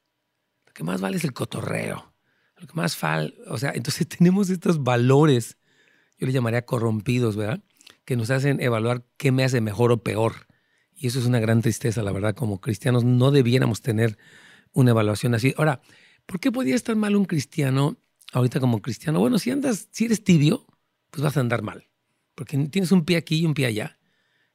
Lo 0.66 0.74
que 0.74 0.84
más 0.84 1.00
vale 1.00 1.18
es 1.18 1.24
el 1.24 1.34
cotorreo. 1.34 2.14
Lo 2.58 2.68
que 2.68 2.74
más 2.74 3.00
vale, 3.00 3.34
o 3.48 3.58
sea, 3.58 3.72
entonces 3.74 4.08
tenemos 4.18 4.50
estos 4.50 4.84
valores, 4.84 5.58
yo 6.18 6.28
le 6.28 6.34
llamaría 6.34 6.66
corrompidos, 6.66 7.38
¿verdad? 7.38 7.64
Que 8.04 8.18
nos 8.18 8.30
hacen 8.30 8.60
evaluar 8.62 9.06
qué 9.16 9.32
me 9.32 9.46
hace 9.46 9.62
mejor 9.62 9.94
o 9.94 10.04
peor. 10.04 10.48
Y 10.94 11.08
eso 11.08 11.20
es 11.20 11.26
una 11.26 11.40
gran 11.40 11.62
tristeza, 11.62 12.04
la 12.04 12.12
verdad, 12.12 12.36
como 12.36 12.60
cristianos 12.60 13.06
no 13.06 13.32
debiéramos 13.32 13.82
tener 13.82 14.18
una 14.74 14.92
evaluación 14.92 15.34
así. 15.34 15.54
Ahora, 15.58 15.82
¿por 16.26 16.42
qué 16.42 16.52
podría 16.52 16.76
estar 16.76 16.98
mal 16.98 17.16
un 17.16 17.24
cristiano 17.24 17.96
ahorita 18.34 18.60
como 18.60 18.82
cristiano? 18.82 19.20
Bueno, 19.20 19.40
si 19.40 19.50
andas, 19.50 19.88
si 19.92 20.06
eres 20.06 20.26
tibio, 20.26 20.66
pues 21.10 21.24
vas 21.24 21.38
a 21.38 21.40
andar 21.40 21.62
mal, 21.62 21.89
porque 22.40 22.58
tienes 22.70 22.94
un 22.94 23.04
pie 23.04 23.18
aquí 23.18 23.40
y 23.40 23.46
un 23.46 23.54
pie 23.54 23.66
allá. 23.66 23.98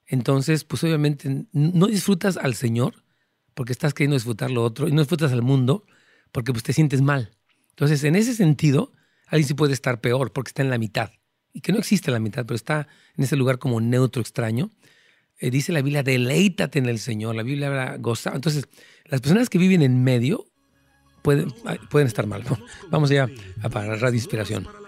Entonces, 0.06 0.64
pues 0.64 0.82
obviamente 0.84 1.44
no 1.52 1.86
disfrutas 1.86 2.38
al 2.38 2.54
Señor 2.54 3.04
porque 3.52 3.72
estás 3.72 3.92
queriendo 3.92 4.14
disfrutar 4.14 4.50
lo 4.50 4.64
otro 4.64 4.88
y 4.88 4.92
no 4.92 5.02
disfrutas 5.02 5.32
al 5.32 5.42
mundo 5.42 5.84
porque 6.32 6.52
pues, 6.52 6.62
te 6.62 6.72
sientes 6.72 7.02
mal. 7.02 7.36
Entonces, 7.68 8.02
en 8.04 8.16
ese 8.16 8.32
sentido, 8.32 8.90
alguien 9.26 9.48
sí 9.48 9.52
puede 9.52 9.74
estar 9.74 10.00
peor 10.00 10.32
porque 10.32 10.48
está 10.48 10.62
en 10.62 10.70
la 10.70 10.78
mitad. 10.78 11.10
Y 11.52 11.60
que 11.60 11.72
no 11.72 11.78
existe 11.78 12.10
la 12.10 12.20
mitad, 12.20 12.46
pero 12.46 12.56
está 12.56 12.88
en 13.18 13.24
ese 13.24 13.36
lugar 13.36 13.58
como 13.58 13.82
neutro, 13.82 14.22
extraño. 14.22 14.70
Eh, 15.38 15.50
dice 15.50 15.70
la 15.70 15.82
Biblia, 15.82 16.02
deleítate 16.02 16.78
en 16.78 16.86
el 16.86 16.98
Señor. 16.98 17.34
La 17.34 17.42
Biblia 17.42 17.66
habla 17.66 17.98
goza. 17.98 18.32
Entonces, 18.34 18.66
las 19.04 19.20
personas 19.20 19.50
que 19.50 19.58
viven 19.58 19.82
en 19.82 20.02
medio 20.02 20.46
pueden, 21.20 21.52
pueden 21.90 22.08
estar 22.08 22.26
mal. 22.26 22.44
Vamos 22.90 23.10
ya 23.10 23.28
a 23.60 23.68
parar 23.68 24.00
Radio 24.00 24.16
Inspiración. 24.16 24.83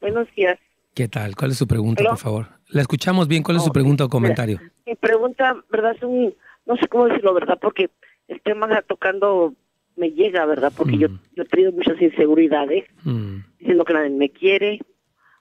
Buenos 0.00 0.28
días. 0.36 0.56
¿Qué 0.94 1.08
tal? 1.08 1.34
¿Cuál 1.34 1.50
es 1.50 1.56
su 1.56 1.66
pregunta, 1.66 2.04
por 2.04 2.18
favor? 2.18 2.46
La 2.68 2.82
escuchamos 2.82 3.26
bien. 3.26 3.42
¿Cuál 3.42 3.56
es 3.56 3.64
su 3.64 3.72
pregunta 3.72 4.04
o 4.04 4.08
comentario? 4.08 4.60
Mi 4.86 4.94
pregunta, 4.94 5.56
¿verdad? 5.68 5.96
Es 5.96 6.02
un, 6.04 6.32
no 6.66 6.76
sé 6.76 6.86
cómo 6.86 7.06
decirlo, 7.06 7.34
¿verdad? 7.34 7.58
Porque 7.60 7.90
el 8.28 8.40
tema 8.42 8.66
está 8.66 8.82
tocando 8.82 9.56
me 9.96 10.10
llega, 10.10 10.44
¿verdad? 10.46 10.72
Porque 10.76 10.96
yo, 10.98 11.08
mm. 11.08 11.18
yo 11.36 11.42
he 11.42 11.46
tenido 11.46 11.72
muchas 11.72 12.00
inseguridades, 12.00 12.84
mm. 13.04 13.36
diciendo 13.58 13.84
que 13.84 13.92
nadie 13.92 14.10
me 14.10 14.30
quiere, 14.30 14.80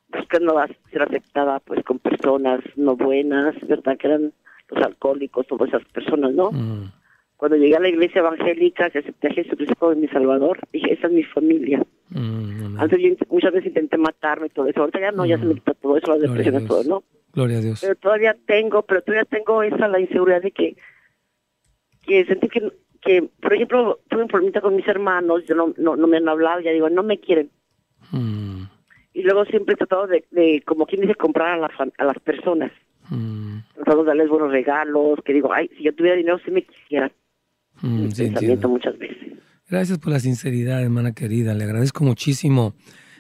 buscando 0.10 0.62
ser 0.92 1.02
aceptada 1.04 1.60
pues 1.60 1.84
con 1.84 2.00
personas 2.00 2.60
no 2.76 2.96
buenas, 2.96 3.56
¿verdad? 3.68 3.98
Que 3.98 4.08
eran 4.08 4.34
los 4.70 4.84
alcohólicos, 4.84 5.48
todas 5.48 5.70
esas 5.70 5.86
personas, 5.86 6.34
¿no? 6.34 6.52
Mm. 6.52 6.92
Cuando 7.38 7.58
llegué 7.58 7.76
a 7.76 7.80
la 7.80 7.90
iglesia 7.90 8.20
evangélica, 8.20 8.90
que 8.92 9.00
acepté 9.00 9.28
a 9.28 9.34
Jesucristo 9.34 9.76
como 9.80 9.96
mi 9.96 10.08
Salvador, 10.10 10.60
dije, 10.72 10.94
esa 10.94 11.08
es 11.08 11.14
mi 11.14 11.24
familia. 11.24 11.84
Antes 12.78 13.00
yo 13.00 13.10
muchas 13.30 13.54
veces 13.54 13.70
intenté 13.70 13.98
matarme 13.98 14.48
y 14.48 14.50
todo 14.50 14.68
eso, 14.68 14.82
ahorita 14.82 15.00
ya 15.00 15.12
no, 15.12 15.26
ya 15.26 15.40
se 15.40 15.46
me 15.46 15.56
quita 15.56 15.74
todo 15.74 15.98
eso, 15.98 16.12
las 16.12 16.22
depresiones, 16.22 16.68
todo, 16.68 16.84
¿no? 16.84 17.04
Gloria 17.34 17.58
a 17.58 17.62
Dios. 17.62 17.80
Pero 17.82 17.96
todavía 17.96 18.36
tengo, 18.46 18.84
pero 18.84 19.02
todavía 19.02 19.26
tengo 19.26 19.64
esa 19.64 19.88
la 19.88 20.00
inseguridad 20.00 20.42
de 20.42 20.52
que, 20.52 20.76
que 22.04 22.26
sentí 22.26 22.50
que 22.50 22.72
que, 23.02 23.30
por 23.42 23.54
ejemplo, 23.54 24.00
tuve 24.10 24.24
un 24.24 24.28
problemita 24.28 24.62
con 24.62 24.76
mis 24.76 24.88
hermanos, 24.88 25.44
yo 25.48 25.56
no, 25.56 25.74
no, 25.78 26.08
me 26.08 26.18
han 26.18 26.30
hablado, 26.30 26.62
ya 26.62 26.72
digo, 26.72 26.90
no 26.90 27.04
me 27.04 27.20
quieren. 27.20 27.50
Mm. 28.12 28.64
Y 29.14 29.24
luego 29.24 29.46
siempre 29.46 29.74
he 29.74 29.78
tratado 29.78 30.08
de, 30.08 30.26
de, 30.32 30.64
como 30.66 30.86
quien 30.86 31.02
dice, 31.02 31.16
comprar 31.16 31.54
a 31.54 31.58
las, 31.58 31.72
a 31.98 32.04
las 32.04 32.20
personas. 32.20 32.72
Mm. 33.10 33.58
Tratado 33.76 34.04
de 34.04 34.08
darles 34.08 34.30
buenos 34.30 34.52
regalos, 34.52 35.20
que 35.26 35.34
digo, 35.34 35.52
ay, 35.52 35.70
si 35.78 35.84
yo 35.84 35.94
tuviera 35.94 36.16
dinero, 36.16 36.40
si 36.46 36.52
me 36.52 36.64
quisieran. 36.64 37.12
Mm, 37.82 38.10
pensamiento 38.10 38.70
muchas 38.70 38.98
veces. 38.98 39.18
Gracias 39.70 39.98
por 39.98 40.12
la 40.12 40.20
sinceridad, 40.20 40.84
hermana 40.84 41.14
querida. 41.14 41.54
Le 41.54 41.64
agradezco 41.64 42.04
muchísimo 42.04 42.76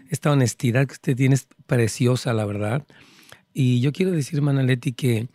esta 0.09 0.31
honestidad 0.31 0.85
que 0.85 0.93
usted 0.93 1.15
tiene, 1.15 1.35
es 1.35 1.47
preciosa, 1.65 2.33
la 2.33 2.45
verdad. 2.45 2.85
Y 3.53 3.81
yo 3.81 3.91
quiero 3.91 4.11
decir, 4.11 4.37
hermana 4.37 4.61
Leti, 4.61 4.93
que 4.93 5.27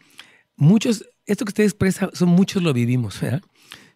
muchos, 0.56 1.08
esto 1.24 1.44
que 1.44 1.50
usted 1.50 1.64
expresa, 1.64 2.10
son 2.12 2.28
muchos 2.28 2.62
lo 2.62 2.72
vivimos, 2.72 3.20
¿verdad? 3.20 3.42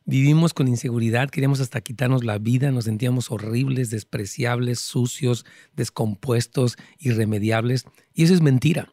Vivimos 0.07 0.55
con 0.55 0.67
inseguridad, 0.67 1.31
queríamos 1.31 1.61
hasta 1.61 1.83
quitarnos 1.83 2.25
la 2.25 2.39
vida, 2.39 2.71
nos 2.71 2.85
sentíamos 2.85 3.31
horribles, 3.31 3.91
despreciables, 3.91 4.81
sucios, 4.81 5.45
descompuestos, 5.75 6.79
irremediables. 6.99 7.85
Y 8.15 8.25
eso 8.25 8.35
es 8.35 8.41
mentira, 8.41 8.93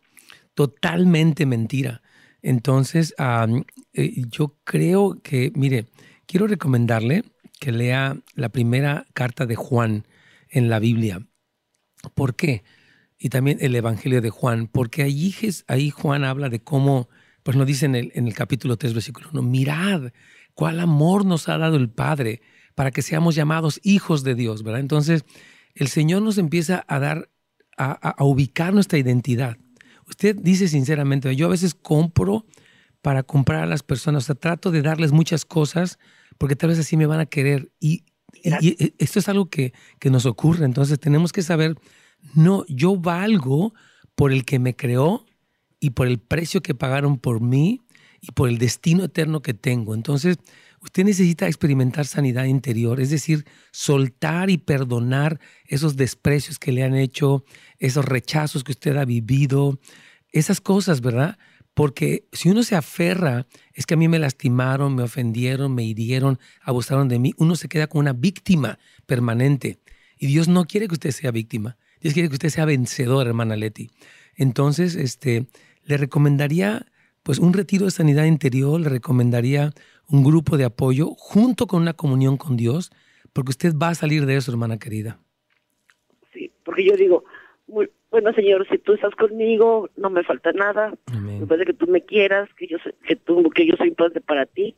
totalmente 0.53 1.45
mentira. 1.45 2.01
Entonces, 2.41 3.15
eh, 3.93 4.25
yo 4.29 4.57
creo 4.63 5.19
que, 5.23 5.51
mire, 5.55 5.87
quiero 6.27 6.45
recomendarle 6.47 7.23
que 7.59 7.71
lea 7.71 8.17
la 8.35 8.49
primera 8.49 9.05
carta 9.13 9.45
de 9.45 9.55
Juan 9.55 10.05
en 10.49 10.69
la 10.69 10.79
Biblia. 10.79 11.25
¿Por 12.13 12.35
qué? 12.35 12.63
Y 13.17 13.29
también 13.29 13.57
el 13.61 13.75
Evangelio 13.75 14.21
de 14.21 14.29
Juan, 14.29 14.67
porque 14.67 15.03
allí, 15.03 15.33
ahí 15.67 15.89
Juan 15.89 16.23
habla 16.23 16.49
de 16.49 16.59
cómo, 16.59 17.09
pues 17.43 17.57
lo 17.57 17.65
dice 17.65 17.85
en 17.85 17.95
el, 17.95 18.11
en 18.13 18.27
el 18.27 18.33
capítulo 18.35 18.77
3, 18.77 18.93
versículo 18.93 19.29
1, 19.31 19.41
mirad 19.41 20.11
cuál 20.57 20.79
amor 20.79 21.23
nos 21.23 21.49
ha 21.49 21.59
dado 21.59 21.77
el 21.77 21.87
Padre 21.87 22.41
para 22.73 22.89
que 22.89 23.03
seamos 23.03 23.35
llamados 23.35 23.79
hijos 23.83 24.23
de 24.23 24.33
Dios, 24.33 24.63
¿verdad? 24.63 24.79
Entonces, 24.79 25.23
el 25.75 25.87
Señor 25.87 26.23
nos 26.23 26.39
empieza 26.39 26.83
a 26.87 26.97
dar, 26.97 27.29
a, 27.77 28.15
ubicar 28.23 28.73
nuestra 28.73 28.97
identidad. 28.97 29.57
Usted 30.07 30.35
dice 30.35 30.67
sinceramente, 30.67 31.35
yo 31.35 31.45
a 31.45 31.51
veces 31.51 31.75
compro 31.75 32.47
para 33.03 33.21
comprar 33.21 33.61
a 33.61 33.65
las 33.67 33.83
personas, 33.83 34.23
o 34.23 34.25
sea, 34.25 34.35
trato 34.35 34.71
de 34.71 34.81
darles 34.81 35.11
muchas 35.11 35.45
cosas 35.45 35.99
porque 36.39 36.55
tal 36.55 36.71
vez 36.71 36.79
así 36.79 36.97
me 36.97 37.05
van 37.05 37.19
a 37.19 37.27
querer. 37.27 37.71
Y, 37.79 38.03
y 38.33 38.93
esto 38.97 39.19
es 39.19 39.29
algo 39.29 39.51
que, 39.51 39.73
que 39.99 40.09
nos 40.09 40.25
ocurre, 40.25 40.65
entonces 40.65 40.99
tenemos 40.99 41.33
que 41.33 41.43
saber, 41.43 41.75
no, 42.33 42.65
yo 42.67 42.97
valgo 42.97 43.75
por 44.15 44.31
el 44.31 44.43
que 44.43 44.57
me 44.57 44.75
creó 44.75 45.23
y 45.79 45.91
por 45.91 46.07
el 46.07 46.17
precio 46.17 46.63
que 46.63 46.73
pagaron 46.73 47.19
por 47.19 47.41
mí 47.41 47.83
y 48.21 48.31
por 48.31 48.49
el 48.49 48.57
destino 48.57 49.05
eterno 49.05 49.41
que 49.41 49.53
tengo. 49.53 49.93
Entonces, 49.95 50.37
usted 50.81 51.03
necesita 51.03 51.47
experimentar 51.47 52.05
sanidad 52.05 52.45
interior, 52.45 52.99
es 52.99 53.09
decir, 53.09 53.45
soltar 53.71 54.49
y 54.49 54.57
perdonar 54.57 55.39
esos 55.65 55.95
desprecios 55.95 56.59
que 56.59 56.71
le 56.71 56.83
han 56.83 56.95
hecho, 56.95 57.43
esos 57.79 58.05
rechazos 58.05 58.63
que 58.63 58.71
usted 58.71 58.95
ha 58.97 59.05
vivido, 59.05 59.79
esas 60.31 60.61
cosas, 60.61 61.01
¿verdad? 61.01 61.37
Porque 61.73 62.27
si 62.31 62.49
uno 62.49 62.63
se 62.63 62.75
aferra, 62.75 63.45
es 63.73 63.85
que 63.85 63.93
a 63.93 63.97
mí 63.97 64.07
me 64.07 64.17
lastimaron, 64.17 64.95
me 64.95 65.03
ofendieron, 65.03 65.75
me 65.75 65.83
hirieron, 65.83 66.39
abusaron 66.61 67.07
de 67.07 67.19
mí, 67.19 67.33
uno 67.37 67.55
se 67.55 67.69
queda 67.69 67.87
con 67.87 67.99
una 67.99 68.13
víctima 68.13 68.79
permanente. 69.05 69.79
Y 70.17 70.27
Dios 70.27 70.47
no 70.47 70.65
quiere 70.65 70.87
que 70.87 70.95
usted 70.95 71.11
sea 71.11 71.29
víctima. 71.29 71.77
Dios 72.01 72.13
quiere 72.13 72.29
que 72.29 72.35
usted 72.35 72.49
sea 72.49 72.65
vencedor, 72.65 73.27
hermana 73.27 73.55
Leti. 73.55 73.91
Entonces, 74.35 74.95
este, 74.95 75.47
le 75.83 75.97
recomendaría 75.97 76.87
pues 77.27 77.39
un 77.39 77.51
retiro 77.51 77.83
de 77.83 77.91
sanidad 77.91 78.23
interior 78.23 78.79
le 78.79 78.87
recomendaría 78.87 79.71
un 80.09 80.23
grupo 80.23 80.55
de 80.55 80.63
apoyo 80.63 81.07
junto 81.17 81.67
con 81.67 81.81
una 81.81 81.91
comunión 81.91 82.37
con 82.37 82.55
Dios, 82.55 82.89
porque 83.33 83.49
usted 83.49 83.73
va 83.75 83.89
a 83.89 83.95
salir 83.95 84.25
de 84.25 84.37
eso, 84.37 84.49
hermana 84.49 84.79
querida. 84.79 85.19
Sí, 86.31 86.49
porque 86.63 86.85
yo 86.85 86.95
digo, 86.95 87.25
bueno, 87.67 88.31
Señor, 88.31 88.65
si 88.69 88.77
tú 88.77 88.93
estás 88.93 89.13
conmigo, 89.15 89.89
no 89.97 90.09
me 90.09 90.23
falta 90.23 90.53
nada. 90.53 90.93
Después 91.37 91.59
de 91.59 91.65
que 91.65 91.73
tú 91.73 91.87
me 91.87 91.99
quieras, 91.99 92.47
que 92.53 92.67
yo, 92.67 92.77
que 93.05 93.17
tú, 93.17 93.49
que 93.49 93.67
yo 93.67 93.75
soy 93.75 93.89
importante 93.89 94.21
para 94.21 94.45
ti, 94.45 94.77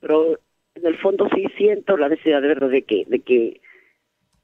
pero 0.00 0.38
en 0.74 0.86
el 0.86 0.98
fondo 0.98 1.30
sí 1.34 1.46
siento 1.56 1.96
la 1.96 2.10
necesidad 2.10 2.42
de 2.42 2.48
verdad 2.48 2.68
de 2.68 2.82
que, 2.82 3.06
de 3.06 3.20
que, 3.20 3.60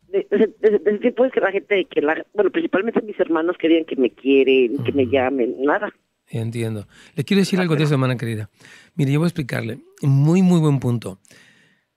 desde 0.09 0.55
de, 0.59 0.99
tiempo 1.01 1.27
es 1.27 1.33
que 1.33 1.41
la 1.41 1.53
gente, 1.53 1.85
que 1.85 2.01
la, 2.01 2.25
bueno, 2.33 2.51
principalmente 2.51 3.03
mis 3.03 3.21
hermanos 3.21 3.59
querían 3.59 3.85
que 3.85 3.97
me 3.97 4.09
quieren, 4.09 4.83
que 4.85 4.93
me 4.93 5.05
llamen, 5.05 5.57
nada. 5.63 5.93
Entiendo. 6.33 6.89
Le 7.15 7.25
quiero 7.25 7.43
decir 7.43 7.61
algo 7.61 7.77
de 7.77 7.85
eso, 7.85 7.93
hermana 7.93 8.17
querida. 8.17 8.49
Mire, 8.95 9.13
yo 9.13 9.19
voy 9.19 9.27
a 9.27 9.29
explicarle. 9.29 9.81
Muy, 10.01 10.41
muy 10.41 10.61
buen 10.61 10.81
punto. 10.81 11.21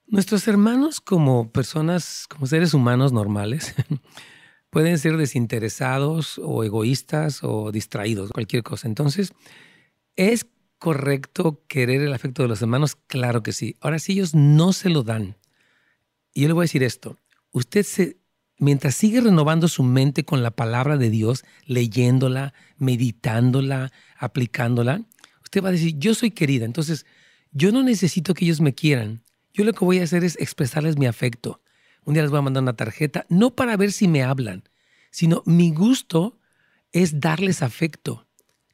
Nuestros 0.06 0.46
hermanos 0.46 1.00
como 1.00 1.50
personas, 1.50 2.26
como 2.28 2.46
seres 2.46 2.74
humanos 2.74 3.12
normales, 3.12 3.74
pueden 4.70 4.98
ser 4.98 5.16
desinteresados 5.16 6.38
o 6.44 6.64
egoístas 6.64 7.42
o 7.42 7.72
distraídos, 7.72 8.30
cualquier 8.30 8.62
cosa. 8.62 8.86
Entonces, 8.86 9.32
¿es 10.16 10.46
correcto 10.78 11.64
querer 11.66 12.02
el 12.02 12.12
afecto 12.12 12.42
de 12.42 12.48
los 12.48 12.60
hermanos? 12.60 12.94
Claro 13.06 13.42
que 13.42 13.52
sí. 13.52 13.76
Ahora, 13.80 13.98
si 13.98 14.12
ellos 14.12 14.34
no 14.34 14.74
se 14.74 14.90
lo 14.90 15.02
dan, 15.02 15.38
y 16.34 16.42
yo 16.42 16.48
le 16.48 16.52
voy 16.52 16.64
a 16.64 16.68
decir 16.68 16.82
esto, 16.82 17.16
usted 17.52 17.84
se 17.84 18.18
mientras 18.58 18.94
sigue 18.94 19.20
renovando 19.20 19.68
su 19.68 19.82
mente 19.82 20.24
con 20.24 20.42
la 20.42 20.50
palabra 20.50 20.96
de 20.96 21.10
Dios, 21.10 21.44
leyéndola, 21.66 22.54
meditándola, 22.78 23.92
aplicándola, 24.18 25.02
usted 25.42 25.62
va 25.62 25.68
a 25.68 25.72
decir, 25.72 25.96
yo 25.98 26.14
soy 26.14 26.30
querida, 26.30 26.64
entonces 26.64 27.06
yo 27.52 27.72
no 27.72 27.82
necesito 27.82 28.34
que 28.34 28.44
ellos 28.44 28.60
me 28.60 28.74
quieran. 28.74 29.22
Yo 29.54 29.64
lo 29.64 29.72
que 29.72 29.84
voy 29.84 29.98
a 30.00 30.04
hacer 30.04 30.24
es 30.24 30.36
expresarles 30.38 30.98
mi 30.98 31.06
afecto. 31.06 31.62
Un 32.04 32.14
día 32.14 32.22
les 32.22 32.30
voy 32.30 32.38
a 32.38 32.42
mandar 32.42 32.62
una 32.62 32.76
tarjeta, 32.76 33.24
no 33.28 33.54
para 33.54 33.76
ver 33.76 33.92
si 33.92 34.06
me 34.08 34.22
hablan, 34.22 34.64
sino 35.10 35.42
mi 35.46 35.72
gusto 35.72 36.38
es 36.92 37.20
darles 37.20 37.62
afecto. 37.62 38.26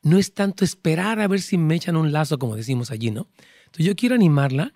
no 0.03 0.19
es 0.19 0.35
tanto 0.35 0.65
esperar 0.65 1.21
a 1.21 1.29
ver 1.29 1.41
si 1.41 1.57
me 1.57 1.77
echan 1.77 1.97
un 1.97 2.13
lazo, 2.13 2.39
como 2.39 2.57
decimos 2.57 2.91
allí, 2.91 3.11
¿no? 3.11 3.29
Entonces 3.67 3.87
yo 3.87 3.95
quiero 3.95 4.15
animarla 4.17 4.75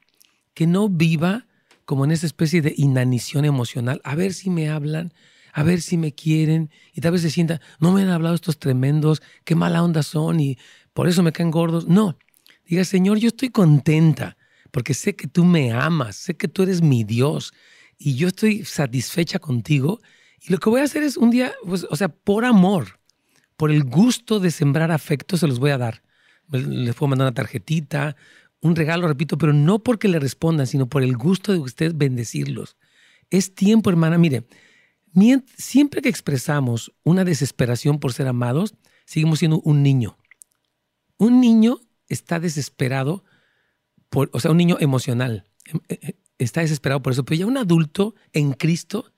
que 0.54 0.66
no 0.66 0.88
viva 0.88 1.46
como 1.84 2.04
en 2.04 2.12
esa 2.12 2.26
especie 2.26 2.62
de 2.62 2.74
inanición 2.76 3.44
emocional, 3.44 4.00
a 4.04 4.14
ver 4.14 4.32
si 4.32 4.50
me 4.50 4.68
hablan, 4.68 5.12
a 5.56 5.62
ver 5.62 5.80
si 5.80 5.96
me 5.96 6.12
quieren, 6.12 6.70
y 6.92 7.00
tal 7.00 7.12
vez 7.12 7.22
se 7.22 7.30
sienta, 7.30 7.62
no 7.80 7.90
me 7.90 8.02
han 8.02 8.10
hablado 8.10 8.34
estos 8.34 8.58
tremendos, 8.58 9.22
qué 9.42 9.54
mala 9.54 9.82
onda 9.82 10.02
son 10.02 10.38
y 10.38 10.58
por 10.92 11.08
eso 11.08 11.22
me 11.22 11.32
caen 11.32 11.50
gordos. 11.50 11.88
No, 11.88 12.18
diga, 12.66 12.84
Señor, 12.84 13.16
yo 13.16 13.28
estoy 13.28 13.48
contenta 13.48 14.36
porque 14.70 14.92
sé 14.92 15.16
que 15.16 15.28
tú 15.28 15.46
me 15.46 15.72
amas, 15.72 16.16
sé 16.16 16.36
que 16.36 16.46
tú 16.46 16.62
eres 16.62 16.82
mi 16.82 17.04
Dios 17.04 17.54
y 17.96 18.16
yo 18.16 18.28
estoy 18.28 18.66
satisfecha 18.66 19.38
contigo. 19.38 19.98
Y 20.46 20.52
lo 20.52 20.58
que 20.58 20.68
voy 20.68 20.82
a 20.82 20.84
hacer 20.84 21.02
es 21.02 21.16
un 21.16 21.30
día, 21.30 21.54
pues, 21.66 21.86
o 21.88 21.96
sea, 21.96 22.08
por 22.08 22.44
amor, 22.44 23.00
por 23.56 23.70
el 23.70 23.82
gusto 23.82 24.40
de 24.40 24.50
sembrar 24.50 24.92
afecto, 24.92 25.38
se 25.38 25.46
los 25.46 25.58
voy 25.58 25.70
a 25.70 25.78
dar. 25.78 26.02
Les 26.50 26.94
puedo 26.94 27.08
mandar 27.08 27.28
una 27.28 27.34
tarjetita, 27.34 28.14
un 28.60 28.76
regalo, 28.76 29.08
repito, 29.08 29.38
pero 29.38 29.54
no 29.54 29.78
porque 29.78 30.08
le 30.08 30.18
respondan, 30.18 30.66
sino 30.66 30.86
por 30.86 31.02
el 31.02 31.16
gusto 31.16 31.52
de 31.52 31.60
usted 31.60 31.92
bendecirlos. 31.94 32.76
Es 33.30 33.54
tiempo, 33.54 33.88
hermana, 33.88 34.18
mire, 34.18 34.44
siempre 35.56 36.02
que 36.02 36.08
expresamos 36.08 36.92
una 37.02 37.24
desesperación 37.24 37.98
por 37.98 38.12
ser 38.12 38.28
amados, 38.28 38.74
seguimos 39.04 39.38
siendo 39.38 39.60
un 39.60 39.82
niño. 39.82 40.18
Un 41.18 41.40
niño 41.40 41.80
está 42.08 42.38
desesperado, 42.38 43.24
por, 44.10 44.30
o 44.32 44.40
sea, 44.40 44.50
un 44.50 44.58
niño 44.58 44.76
emocional, 44.80 45.46
em, 45.64 45.80
eh, 45.88 45.98
eh, 46.02 46.18
está 46.38 46.60
desesperado 46.60 47.02
por 47.02 47.12
eso, 47.12 47.24
pero 47.24 47.38
ya 47.38 47.46
un 47.46 47.56
adulto 47.56 48.14
en 48.32 48.52
Cristo 48.52 49.12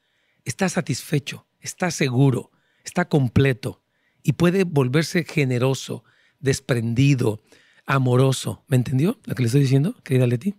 está 0.45 0.69
satisfecho, 0.69 1.47
está 1.61 1.91
seguro, 1.91 2.53
está 2.85 3.09
completo 3.09 3.83
y 4.23 4.35
puede 4.35 4.65
volverse 4.65 5.25
generoso, 5.25 6.05
desprendido, 6.39 7.43
amoroso. 7.87 8.65
¿Me 8.69 8.77
entendió 8.77 9.19
lo 9.25 9.35
que 9.35 9.43
le 9.43 9.47
estoy 9.47 9.63
diciendo, 9.63 9.97
querida 10.05 10.27
Leti? 10.27 10.55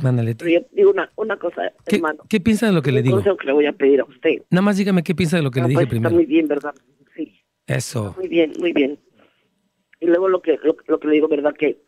Manda, 0.00 0.22
Leti. 0.22 0.50
yo 0.50 0.60
digo 0.72 0.90
una, 0.90 1.10
una 1.16 1.36
cosa, 1.36 1.72
¿Qué, 1.86 1.96
hermano. 1.96 2.24
¿Qué 2.28 2.40
piensa 2.40 2.66
de 2.66 2.72
lo 2.72 2.80
que 2.80 2.92
le 2.92 3.02
digo? 3.02 3.22
que 3.22 3.46
le 3.46 3.52
voy 3.52 3.66
a 3.66 3.72
pedir 3.72 4.00
a 4.00 4.04
usted. 4.04 4.42
Nada 4.50 4.62
más 4.62 4.76
dígame 4.76 5.02
qué 5.02 5.14
piensa 5.14 5.36
de 5.36 5.42
lo 5.42 5.50
que 5.50 5.60
le 5.60 5.68
dije 5.68 5.80
pues, 5.80 5.88
primero. 5.88 6.08
Está 6.08 6.16
muy 6.16 6.26
bien, 6.26 6.48
¿verdad? 6.48 6.74
Sí. 7.14 7.40
Eso. 7.66 8.14
muy 8.16 8.28
bien, 8.28 8.52
muy 8.58 8.72
bien. 8.72 8.98
Y 10.00 10.06
luego 10.06 10.28
lo 10.28 10.40
que, 10.40 10.58
lo, 10.62 10.98
que 10.98 11.08
le 11.08 11.14
digo, 11.14 11.28
¿verdad? 11.28 11.54
Que 11.54 11.82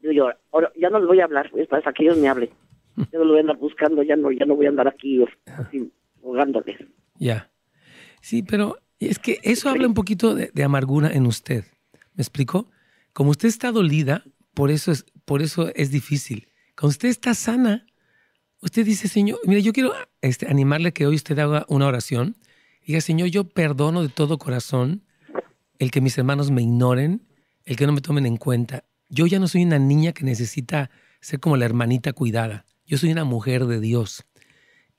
yo, 0.00 0.30
ahora, 0.52 0.72
ya 0.76 0.88
no 0.88 0.98
les 0.98 1.06
voy 1.06 1.20
a 1.20 1.24
hablar, 1.24 1.50
es 1.56 1.68
para 1.68 1.92
que 1.92 2.04
ellos 2.04 2.16
me 2.16 2.28
hablen. 2.28 2.50
Yo 3.12 3.18
no 3.18 3.24
lo 3.24 3.30
voy 3.32 3.38
a 3.38 3.40
andar 3.42 3.58
buscando, 3.58 4.02
ya 4.02 4.16
no, 4.16 4.32
ya 4.32 4.46
no 4.46 4.56
voy 4.56 4.64
a 4.64 4.70
andar 4.70 4.88
aquí 4.88 5.22
así, 5.44 5.92
jugándoles. 6.22 6.78
Ya. 7.18 7.50
Sí, 8.22 8.42
pero 8.42 8.78
es 8.98 9.18
que 9.18 9.38
eso 9.42 9.68
habla 9.68 9.86
un 9.86 9.92
poquito 9.92 10.34
de, 10.34 10.50
de 10.54 10.64
amargura 10.64 11.10
en 11.12 11.26
usted. 11.26 11.64
¿Me 12.14 12.22
explico? 12.22 12.70
Como 13.12 13.30
usted 13.30 13.48
está 13.48 13.70
dolida, 13.70 14.24
por 14.54 14.70
eso 14.70 14.92
es, 14.92 15.04
por 15.26 15.42
eso 15.42 15.70
es 15.74 15.90
difícil. 15.90 16.48
Cuando 16.78 16.90
usted 16.90 17.08
está 17.08 17.34
sana, 17.34 17.86
usted 18.60 18.84
dice, 18.84 19.08
Señor, 19.08 19.40
mire, 19.44 19.62
yo 19.62 19.72
quiero 19.72 19.94
este, 20.20 20.46
animarle 20.46 20.92
que 20.92 21.06
hoy 21.06 21.16
usted 21.16 21.38
haga 21.38 21.64
una 21.68 21.86
oración. 21.86 22.36
Diga, 22.86 23.00
Señor, 23.00 23.28
yo 23.28 23.44
perdono 23.44 24.02
de 24.02 24.10
todo 24.10 24.38
corazón 24.38 25.02
el 25.78 25.90
que 25.90 26.02
mis 26.02 26.16
hermanos 26.18 26.50
me 26.50 26.62
ignoren, 26.62 27.26
el 27.64 27.76
que 27.76 27.86
no 27.86 27.92
me 27.92 28.02
tomen 28.02 28.26
en 28.26 28.36
cuenta. 28.36 28.84
Yo 29.08 29.26
ya 29.26 29.38
no 29.38 29.48
soy 29.48 29.64
una 29.64 29.78
niña 29.78 30.12
que 30.12 30.24
necesita 30.24 30.90
ser 31.20 31.40
como 31.40 31.56
la 31.56 31.64
hermanita 31.64 32.12
cuidada. 32.12 32.66
Yo 32.86 32.98
soy 32.98 33.10
una 33.10 33.24
mujer 33.24 33.66
de 33.66 33.80
Dios 33.80 34.26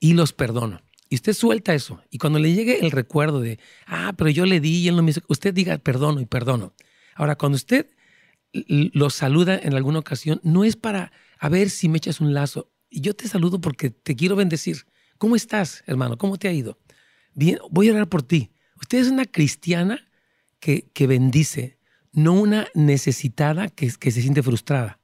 y 0.00 0.14
los 0.14 0.32
perdono. 0.32 0.82
Y 1.08 1.14
usted 1.14 1.32
suelta 1.32 1.74
eso. 1.74 2.02
Y 2.10 2.18
cuando 2.18 2.40
le 2.40 2.52
llegue 2.52 2.80
el 2.80 2.90
recuerdo 2.90 3.40
de, 3.40 3.60
ah, 3.86 4.14
pero 4.18 4.30
yo 4.30 4.46
le 4.46 4.60
di 4.60 4.78
y 4.78 4.88
él 4.88 4.96
no 4.96 5.02
me 5.02 5.12
hizo, 5.12 5.20
usted 5.28 5.54
diga 5.54 5.78
perdono 5.78 6.20
y 6.20 6.26
perdono. 6.26 6.74
Ahora, 7.14 7.36
cuando 7.36 7.56
usted 7.56 7.86
lo 8.52 9.10
saluda 9.10 9.58
en 9.58 9.74
alguna 9.74 10.00
ocasión, 10.00 10.40
no 10.42 10.64
es 10.64 10.76
para 10.76 11.12
a 11.38 11.48
ver 11.48 11.70
si 11.70 11.88
me 11.88 11.98
echas 11.98 12.20
un 12.20 12.34
lazo. 12.34 12.70
Y 12.90 13.00
yo 13.00 13.14
te 13.14 13.28
saludo 13.28 13.60
porque 13.60 13.90
te 13.90 14.16
quiero 14.16 14.36
bendecir. 14.36 14.86
¿Cómo 15.18 15.36
estás, 15.36 15.82
hermano? 15.86 16.16
¿Cómo 16.16 16.38
te 16.38 16.48
ha 16.48 16.52
ido? 16.52 16.78
Bien, 17.34 17.58
voy 17.70 17.88
a 17.88 17.92
orar 17.92 18.08
por 18.08 18.22
ti. 18.22 18.50
Usted 18.80 18.98
es 18.98 19.08
una 19.08 19.26
cristiana 19.26 20.08
que, 20.60 20.88
que 20.92 21.06
bendice, 21.06 21.78
no 22.12 22.32
una 22.32 22.68
necesitada 22.74 23.68
que, 23.68 23.90
que 23.98 24.10
se 24.10 24.22
siente 24.22 24.42
frustrada. 24.42 24.98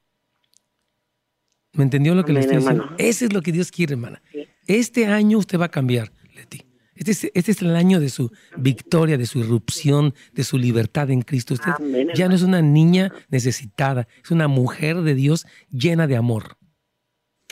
¿Me 1.73 1.83
entendió 1.83 2.15
lo 2.15 2.23
que 2.23 2.33
le 2.33 2.39
estoy 2.39 2.57
diciendo? 2.57 2.89
Ese 2.97 3.25
es 3.25 3.33
lo 3.33 3.41
que 3.41 3.51
Dios 3.51 3.71
quiere, 3.71 3.93
hermana. 3.93 4.21
Este 4.65 5.07
año 5.07 5.37
usted 5.37 5.59
va 5.59 5.65
a 5.65 5.71
cambiar, 5.71 6.11
Leti. 6.33 6.64
Este 6.95 7.11
es, 7.11 7.31
este 7.33 7.51
es, 7.51 7.61
el 7.61 7.75
año 7.75 7.99
de 7.99 8.09
su 8.09 8.31
victoria, 8.57 9.17
de 9.17 9.25
su 9.25 9.39
irrupción, 9.39 10.13
de 10.33 10.43
su 10.43 10.57
libertad 10.57 11.09
en 11.11 11.21
Cristo. 11.21 11.53
Usted 11.53 11.71
ya 12.13 12.27
no 12.29 12.35
es 12.35 12.41
una 12.41 12.61
niña 12.61 13.11
necesitada, 13.29 14.07
es 14.23 14.31
una 14.31 14.47
mujer 14.47 14.97
de 15.01 15.13
Dios 15.13 15.45
llena 15.71 16.07
de 16.07 16.15
amor. 16.15 16.57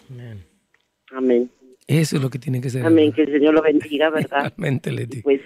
Amén. 0.10 0.46
Amén. 1.12 1.50
Eso 1.88 2.16
es 2.16 2.22
lo 2.22 2.30
que 2.30 2.40
tiene 2.40 2.62
que 2.62 2.70
ser. 2.70 2.86
Amén, 2.86 3.12
que 3.12 3.24
el 3.24 3.32
Señor 3.32 3.54
lo 3.54 3.62
bendiga, 3.62 4.10
¿verdad? 4.10 4.54
Amén, 4.58 4.82
Leti. 4.84 5.22
Pues 5.22 5.42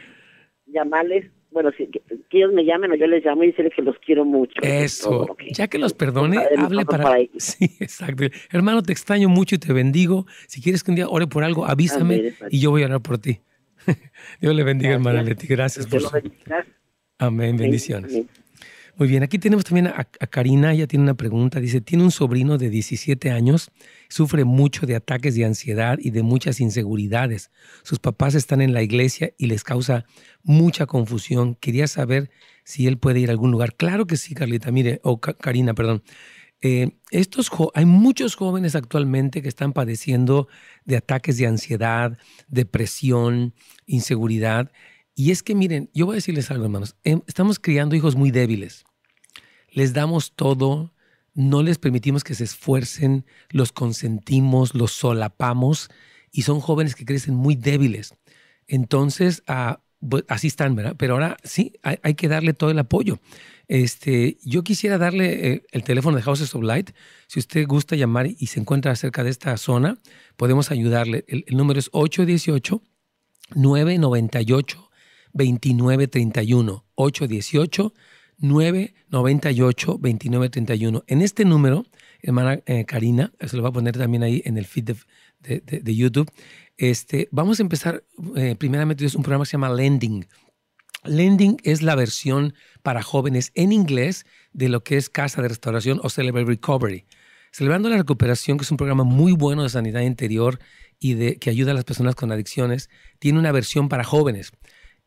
llamarles, 0.68 1.26
bueno, 1.52 1.72
si, 1.78 1.88
que, 1.88 2.02
ellos 2.32 2.54
me 2.54 2.64
llamen 2.64 2.91
o 2.91 2.95
yo 2.95 3.08
les 3.08 3.26
llamo 3.26 3.43
y 3.43 3.48
decirles 3.48 3.74
que 3.76 3.82
los 3.82 3.98
quiero 4.00 4.26
mucho. 4.26 4.62
Eso, 4.62 5.36
ya 5.52 5.68
que 5.68 5.78
los 5.78 5.93
perdone, 5.93 6.38
hable 6.58 6.86
para... 6.86 7.20
ellos. 7.20 7.32
Sí, 7.38 7.78
exacto. 7.80 8.26
Hermano, 8.52 8.84
te 8.84 8.91
extraño 8.91 9.30
mucho 9.30 9.56
y 9.56 9.58
te 9.58 9.74
bendigo. 9.74 10.26
Si 10.48 10.62
quieres 10.62 10.84
que 10.84 10.91
un 10.91 10.95
día 10.95 11.08
ore 11.08 11.28
por 11.28 11.43
algo, 11.43 11.66
avísame 11.66 12.34
y 12.50 12.60
yo 12.60 12.72
voy 12.72 12.84
a 12.84 12.86
orar 12.86 13.02
por 13.02 13.18
ti. 13.18 13.39
Dios 14.42 14.56
le 14.56 14.64
bendiga, 14.64 14.94
hermana 14.94 15.22
Leti. 15.22 15.48
Gracias 15.48 15.88
por 15.88 16.02
su... 16.02 16.10
Amén, 17.20 17.58
bendiciones. 17.58 18.26
Muy 18.98 19.08
bien, 19.08 19.22
aquí 19.22 19.38
tenemos 19.38 19.64
también 19.64 19.88
a, 19.88 20.06
Karina, 20.06 20.74
ella 20.74 20.88
tiene 20.88 21.04
una 21.04 21.14
pregunta, 21.14 21.60
dice, 21.60 21.82
tiene 21.82 22.04
un 22.04 22.10
sobrino 22.10 22.58
de 22.58 22.72
17 22.72 23.30
años, 23.30 23.70
sufre 24.10 24.44
mucho 24.44 24.88
de 24.88 24.96
ataques 24.96 25.36
de 25.36 25.46
ansiedad 25.46 26.00
y 26.02 26.10
de 26.10 26.24
muchas 26.24 26.60
inseguridades. 26.60 27.52
Sus 27.84 28.00
papás 28.00 28.34
están 28.34 28.60
en 28.60 28.74
la 28.74 28.82
iglesia 28.82 29.34
y 29.38 29.46
les 29.48 29.64
causa 29.64 30.06
mucha 30.42 30.88
confusión. 30.88 31.54
Quería 31.54 31.86
saber 31.86 32.32
si 32.64 32.88
él 32.88 32.98
puede 32.98 33.20
ir 33.20 33.30
a 33.30 33.34
algún 33.34 33.52
lugar. 33.52 33.76
Claro 33.76 34.08
que 34.08 34.18
sí, 34.18 34.34
Carlita, 34.34 34.72
mire, 34.72 35.00
o 35.04 35.22
Karina, 35.22 35.76
perdón. 35.76 36.02
Eh, 36.62 36.97
estos 37.12 37.51
hay 37.76 37.86
muchos 37.86 38.36
jóvenes 38.36 38.76
actualmente 38.76 39.41
que 39.41 39.47
están 39.47 39.74
padeciendo 39.74 40.47
de 40.86 40.97
ataques 40.97 41.38
de 41.38 41.47
ansiedad, 41.47 42.18
depresión, 42.47 43.53
inseguridad. 43.86 44.72
Y 45.14 45.32
es 45.32 45.43
que 45.43 45.55
miren, 45.55 45.89
yo 45.93 46.05
voy 46.05 46.16
a 46.16 46.18
decirles 46.18 46.51
algo, 46.51 46.66
hermanos. 46.66 46.95
Em, 47.03 47.22
estamos 47.28 47.60
criando 47.60 47.95
hijos 47.95 48.16
muy 48.16 48.32
débiles. 48.32 48.86
Les 49.72 49.93
damos 49.93 50.34
todo, 50.34 50.93
no 51.34 51.62
les 51.62 51.78
permitimos 51.78 52.24
que 52.24 52.36
se 52.36 52.43
esfuercen, 52.43 53.26
los 53.49 53.72
consentimos, 53.72 54.74
los 54.74 54.91
solapamos 54.91 55.89
y 56.32 56.41
son 56.43 56.60
jóvenes 56.60 56.95
que 56.95 57.05
crecen 57.05 57.36
muy 57.36 57.55
débiles. 57.55 58.16
Entonces, 58.68 59.43
ah, 59.47 59.82
así 60.28 60.48
están, 60.48 60.76
¿verdad? 60.76 60.95
Pero 60.98 61.14
ahora 61.14 61.38
sí, 61.43 61.74
hay 61.82 62.14
que 62.16 62.28
darle 62.28 62.54
todo 62.54 62.72
el 62.72 62.80
apoyo. 62.80 63.20
Este, 63.68 64.38
yo 64.43 64.64
quisiera 64.64 64.98
darle 64.98 65.52
eh, 65.52 65.64
el 65.72 65.84
teléfono 65.84 66.16
de 66.16 66.24
Houses 66.24 66.56
of 66.56 66.64
Light. 66.64 66.91
Si 67.28 67.39
usted 67.39 67.68
gusta 67.68 67.95
llamar 67.95 68.28
y 68.28 68.48
se 68.48 68.60
encuentra 68.60 68.95
cerca 68.95 69.24
de 69.24 69.30
esta 69.30 69.56
zona, 69.58 69.98
podemos 70.38 70.72
ayudarle. 70.72 71.26
El, 71.28 71.43
número 71.50 71.80
es 71.80 71.89
818 71.91 72.82
998 73.56 74.89
2931 75.34 76.86
818 76.95 77.93
998 78.38 79.91
2931. 80.00 81.04
En 81.08 81.22
este 81.22 81.43
número, 81.43 81.86
hermana 82.22 82.62
eh, 82.66 82.86
Karina, 82.86 83.34
se 83.45 83.58
lo 83.58 83.64
va 83.64 83.70
a 83.70 83.74
poner 83.74 83.98
también 83.98 84.24
ahí 84.24 84.41
en 84.45 84.58
el 84.58 84.66
feed 84.66 84.95
de, 85.41 85.95
YouTube. 85.95 86.32
Este, 86.78 87.28
vamos 87.32 87.59
a 87.59 87.63
empezar, 87.63 88.03
eh, 88.36 88.55
primeramente, 88.57 89.05
es 89.05 89.15
un 89.15 89.23
programa 89.23 89.43
que 89.43 89.49
se 89.49 89.53
llama 89.53 89.73
Lending 89.73 90.28
Lending 91.07 91.57
es 91.63 91.82
la 91.82 91.95
versión 91.95 92.53
para 92.84 93.01
jóvenes 93.01 93.51
en 93.55 93.71
inglés 93.71 94.25
de 94.53 94.69
lo 94.69 94.84
que 94.84 94.97
es 94.97 95.09
Casa 95.09 95.41
de 95.41 95.47
Restauración 95.47 95.99
o 96.03 96.09
Celebrate 96.09 96.47
Recovery. 96.47 97.05
Celebrando 97.51 97.89
la 97.89 97.97
Recuperación, 97.97 98.57
que 98.57 98.63
es 98.63 98.71
un 98.71 98.78
programa 98.78 99.03
muy 99.03 99.32
bueno 99.32 99.63
de 99.63 99.69
sanidad 99.69 100.01
interior 100.01 100.59
y 100.99 101.13
de, 101.13 101.38
que 101.38 101.49
ayuda 101.49 101.71
a 101.71 101.75
las 101.75 101.86
personas 101.86 102.15
con 102.15 102.32
adicciones, 102.32 102.89
tiene 103.19 103.39
una 103.39 103.51
versión 103.51 103.89
para 103.89 104.03
jóvenes. 104.03 104.51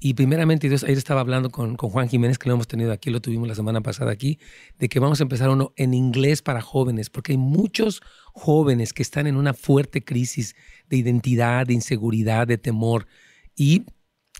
Y 0.03 0.15
primeramente, 0.15 0.67
ayer 0.67 0.97
estaba 0.97 1.21
hablando 1.21 1.51
con, 1.51 1.77
con, 1.77 1.91
Juan 1.91 2.09
Jiménez, 2.09 2.39
que 2.39 2.49
lo 2.49 2.55
hemos 2.55 2.67
tenido 2.67 2.91
aquí, 2.91 3.11
lo 3.11 3.21
tuvimos 3.21 3.47
la 3.47 3.55
semana 3.55 3.83
pasada 3.83 4.11
aquí, 4.11 4.39
de 4.79 4.89
que 4.89 4.99
vamos 4.99 5.21
a 5.21 5.25
empezar 5.25 5.51
uno 5.51 5.75
en 5.77 5.93
inglés 5.93 6.41
para 6.41 6.63
jóvenes, 6.63 7.11
porque 7.11 7.33
hay 7.33 7.39
muchos 7.39 8.01
jóvenes 8.33 8.95
que 8.95 9.03
están 9.03 9.27
en 9.27 9.37
una 9.37 9.53
fuerte 9.53 10.03
crisis 10.03 10.57
de 10.89 10.97
identidad, 10.97 11.67
de 11.67 11.75
inseguridad, 11.75 12.47
de 12.47 12.57
temor. 12.57 13.07
Y 13.55 13.85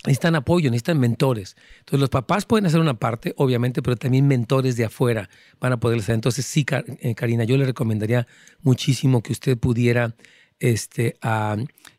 necesitan 0.07 0.35
apoyo, 0.35 0.71
necesitan 0.71 0.99
mentores. 0.99 1.57
Entonces 1.81 2.01
los 2.01 2.09
papás 2.09 2.47
pueden 2.47 2.67
hacer 2.67 2.81
una 2.81 2.95
parte, 2.95 3.35
obviamente, 3.37 3.83
pero 3.83 3.97
también 3.97 4.27
mentores 4.27 4.77
de 4.77 4.87
afuera 4.87 5.29
van 5.61 5.73
a 5.73 5.81
poder 5.81 6.01
hacer. 6.01 6.15
Entonces 6.15 6.47
sí, 6.47 6.65
eh, 7.01 7.15
Karina, 7.15 7.45
yo 7.45 7.57
le 7.57 7.67
recomendaría 7.67 8.27
muchísimo 8.63 9.23
que 9.23 9.33
usted 9.33 9.59
pudiera 9.59 10.15
este, 10.59 11.19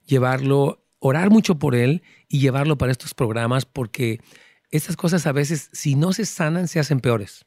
llevarlo, 0.05 0.83
orar 1.01 1.31
mucho 1.31 1.57
por 1.57 1.75
él 1.75 2.03
y 2.29 2.39
llevarlo 2.39 2.77
para 2.77 2.91
estos 2.91 3.13
programas, 3.13 3.65
porque 3.65 4.21
estas 4.69 4.95
cosas 4.95 5.25
a 5.27 5.31
veces, 5.33 5.69
si 5.73 5.95
no 5.95 6.13
se 6.13 6.25
sanan, 6.25 6.67
se 6.67 6.79
hacen 6.79 7.01
peores. 7.01 7.45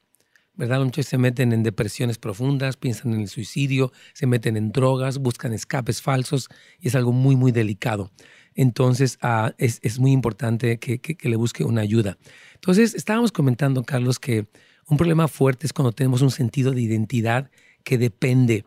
¿verdad? 0.57 0.81
Muchos 0.81 1.07
se 1.07 1.19
meten 1.19 1.53
en 1.53 1.63
depresiones 1.63 2.19
profundas, 2.19 2.77
piensan 2.77 3.15
en 3.15 3.23
el 3.23 3.29
suicidio, 3.29 3.93
se 4.13 4.27
meten 4.27 4.57
en 4.57 4.71
drogas, 4.71 5.19
buscan 5.19 5.53
escapes 5.53 6.03
falsos 6.03 6.49
y 6.79 6.89
es 6.89 6.95
algo 6.95 7.13
muy, 7.13 7.37
muy 7.37 7.53
delicado. 7.53 8.11
Entonces, 8.55 9.19
ah, 9.21 9.53
es, 9.59 9.99
muy 9.99 10.13
importante 10.13 10.79
que, 10.79 11.17
le 11.23 11.37
busque 11.37 11.65
una 11.65 11.81
ayuda. 11.81 12.19
Entonces, 12.55 12.95
estábamos 12.95 13.33
comentando, 13.33 13.83
Carlos, 13.83 14.21
que 14.21 14.47
un 14.87 14.97
problema 14.97 15.27
fuerte 15.27 15.67
es 15.67 15.73
cuando 15.73 15.93
tenemos 15.93 16.23
un 16.23 16.31
sentido 16.31 16.71
de 16.71 16.83
identidad 16.83 17.51
que 17.83 17.99
depende 17.99 18.65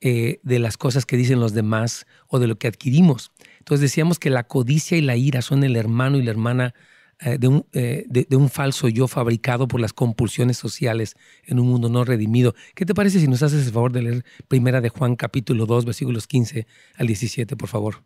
eh, 0.00 0.40
de 0.42 0.58
las 0.58 0.76
cosas 0.76 1.04
que 1.04 1.16
dicen 1.16 1.40
los 1.40 1.52
demás 1.52 2.06
o 2.28 2.38
de 2.38 2.46
lo 2.46 2.58
que 2.58 2.68
adquirimos. 2.68 3.32
Entonces, 3.68 3.90
decíamos 3.90 4.18
que 4.18 4.30
la 4.30 4.44
codicia 4.44 4.96
y 4.96 5.02
la 5.02 5.16
ira 5.16 5.42
son 5.42 5.62
el 5.62 5.76
hermano 5.76 6.16
y 6.16 6.22
la 6.22 6.30
hermana 6.30 6.74
eh, 7.20 7.36
de, 7.36 7.48
un, 7.48 7.66
eh, 7.74 8.06
de, 8.08 8.34
un, 8.34 8.48
falso 8.48 8.88
yo 8.88 9.08
fabricado 9.08 9.68
por 9.68 9.78
las 9.78 9.92
compulsiones 9.92 10.56
sociales 10.56 11.16
en 11.44 11.58
un 11.58 11.68
mundo 11.68 11.90
no 11.90 12.02
redimido. 12.02 12.54
¿Qué 12.74 12.86
te 12.86 12.94
parece 12.94 13.20
si 13.20 13.28
nos 13.28 13.42
haces 13.42 13.66
el 13.66 13.72
favor 13.74 13.92
de 13.92 14.00
leer 14.00 14.24
Primera 14.48 14.80
de 14.80 14.88
Juan 14.88 15.16
capítulo 15.16 15.66
2 15.66 15.84
versículos 15.84 16.26
15 16.26 16.66
al 16.96 17.06
17, 17.08 17.56
por 17.56 17.68
favor? 17.68 18.04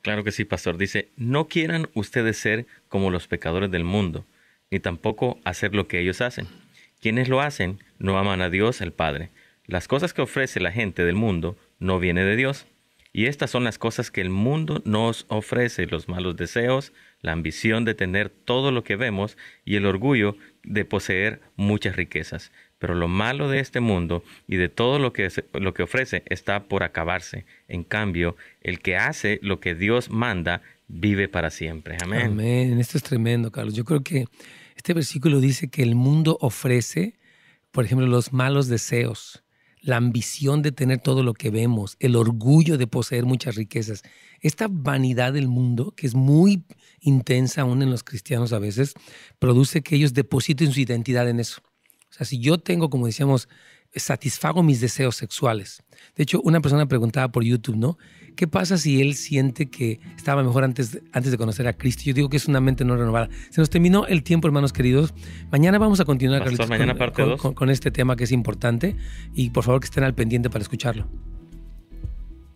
Claro 0.00 0.24
que 0.24 0.32
sí, 0.32 0.46
pastor. 0.46 0.78
Dice, 0.78 1.10
no 1.14 1.46
quieran 1.46 1.90
ustedes 1.92 2.38
ser 2.38 2.66
como 2.88 3.10
los 3.10 3.26
pecadores 3.26 3.70
del 3.70 3.84
mundo, 3.84 4.24
ni 4.70 4.80
tampoco 4.80 5.40
hacer 5.44 5.74
lo 5.74 5.88
que 5.88 6.00
ellos 6.00 6.22
hacen. 6.22 6.46
Quienes 7.02 7.28
lo 7.28 7.42
hacen 7.42 7.80
no 7.98 8.16
aman 8.16 8.40
a 8.40 8.48
Dios 8.48 8.80
el 8.80 8.94
Padre. 8.94 9.28
Las 9.66 9.88
cosas 9.88 10.14
que 10.14 10.22
ofrece 10.22 10.58
la 10.58 10.72
gente 10.72 11.04
del 11.04 11.16
mundo 11.16 11.58
no 11.80 11.98
viene 11.98 12.24
de 12.24 12.36
Dios. 12.36 12.64
Y 13.12 13.26
estas 13.26 13.50
son 13.50 13.64
las 13.64 13.78
cosas 13.78 14.10
que 14.10 14.20
el 14.20 14.30
mundo 14.30 14.82
nos 14.84 15.26
ofrece, 15.28 15.86
los 15.86 16.08
malos 16.08 16.36
deseos, 16.36 16.92
la 17.22 17.32
ambición 17.32 17.84
de 17.84 17.94
tener 17.94 18.30
todo 18.30 18.70
lo 18.70 18.84
que 18.84 18.96
vemos 18.96 19.36
y 19.64 19.76
el 19.76 19.86
orgullo 19.86 20.36
de 20.62 20.84
poseer 20.84 21.40
muchas 21.56 21.96
riquezas. 21.96 22.52
Pero 22.78 22.94
lo 22.94 23.08
malo 23.08 23.48
de 23.48 23.58
este 23.58 23.80
mundo 23.80 24.22
y 24.46 24.56
de 24.56 24.68
todo 24.68 24.98
lo 24.98 25.12
que, 25.12 25.28
lo 25.54 25.74
que 25.74 25.82
ofrece 25.82 26.22
está 26.26 26.64
por 26.64 26.82
acabarse. 26.82 27.44
En 27.68 27.82
cambio, 27.82 28.36
el 28.62 28.78
que 28.78 28.96
hace 28.96 29.40
lo 29.42 29.60
que 29.60 29.74
Dios 29.74 30.08
manda 30.10 30.62
vive 30.86 31.28
para 31.28 31.50
siempre. 31.50 31.98
Amén. 32.02 32.26
Amén. 32.26 32.78
Esto 32.78 32.96
es 32.96 33.02
tremendo, 33.02 33.50
Carlos. 33.50 33.74
Yo 33.74 33.84
creo 33.84 34.02
que 34.02 34.26
este 34.76 34.94
versículo 34.94 35.40
dice 35.40 35.68
que 35.68 35.82
el 35.82 35.94
mundo 35.94 36.38
ofrece, 36.40 37.18
por 37.72 37.84
ejemplo, 37.84 38.06
los 38.06 38.32
malos 38.32 38.68
deseos 38.68 39.42
la 39.80 39.96
ambición 39.96 40.62
de 40.62 40.72
tener 40.72 41.00
todo 41.00 41.22
lo 41.22 41.34
que 41.34 41.50
vemos, 41.50 41.96
el 42.00 42.16
orgullo 42.16 42.78
de 42.78 42.86
poseer 42.86 43.24
muchas 43.24 43.54
riquezas, 43.54 44.02
esta 44.40 44.68
vanidad 44.70 45.32
del 45.32 45.48
mundo, 45.48 45.92
que 45.96 46.06
es 46.06 46.14
muy 46.14 46.64
intensa 47.00 47.62
aún 47.62 47.82
en 47.82 47.90
los 47.90 48.04
cristianos 48.04 48.52
a 48.52 48.58
veces, 48.58 48.94
produce 49.38 49.82
que 49.82 49.96
ellos 49.96 50.14
depositen 50.14 50.72
su 50.72 50.80
identidad 50.80 51.28
en 51.28 51.40
eso. 51.40 51.62
O 52.10 52.12
sea, 52.12 52.26
si 52.26 52.40
yo 52.40 52.58
tengo, 52.58 52.90
como 52.90 53.06
decíamos, 53.06 53.48
satisfago 53.94 54.62
mis 54.62 54.80
deseos 54.80 55.16
sexuales. 55.16 55.82
De 56.14 56.22
hecho, 56.22 56.40
una 56.42 56.60
persona 56.60 56.86
preguntaba 56.86 57.32
por 57.32 57.44
YouTube, 57.44 57.76
¿no? 57.76 57.98
¿Qué 58.40 58.48
pasa 58.48 58.78
si 58.78 59.02
él 59.02 59.16
siente 59.16 59.68
que 59.68 60.00
estaba 60.16 60.42
mejor 60.42 60.64
antes 60.64 60.92
de, 60.92 61.02
antes 61.12 61.30
de 61.30 61.36
conocer 61.36 61.68
a 61.68 61.74
Cristo? 61.74 62.04
Yo 62.06 62.14
digo 62.14 62.30
que 62.30 62.38
es 62.38 62.48
una 62.48 62.58
mente 62.58 62.86
no 62.86 62.96
renovada. 62.96 63.28
Se 63.50 63.60
nos 63.60 63.68
terminó 63.68 64.06
el 64.06 64.22
tiempo, 64.22 64.48
hermanos 64.48 64.72
queridos. 64.72 65.12
Mañana 65.52 65.78
vamos 65.78 66.00
a 66.00 66.06
continuar 66.06 66.50
mañana 66.66 66.96
con, 67.36 67.52
con, 67.52 67.68
este 67.68 67.90
tema 67.90 68.16
que 68.16 68.24
es 68.24 68.32
importante 68.32 68.96
y 69.34 69.50
por 69.50 69.64
favor 69.64 69.82
que 69.82 69.84
estén 69.84 70.04
al 70.04 70.14
pendiente 70.14 70.48
para 70.48 70.62
escucharlo. 70.62 71.06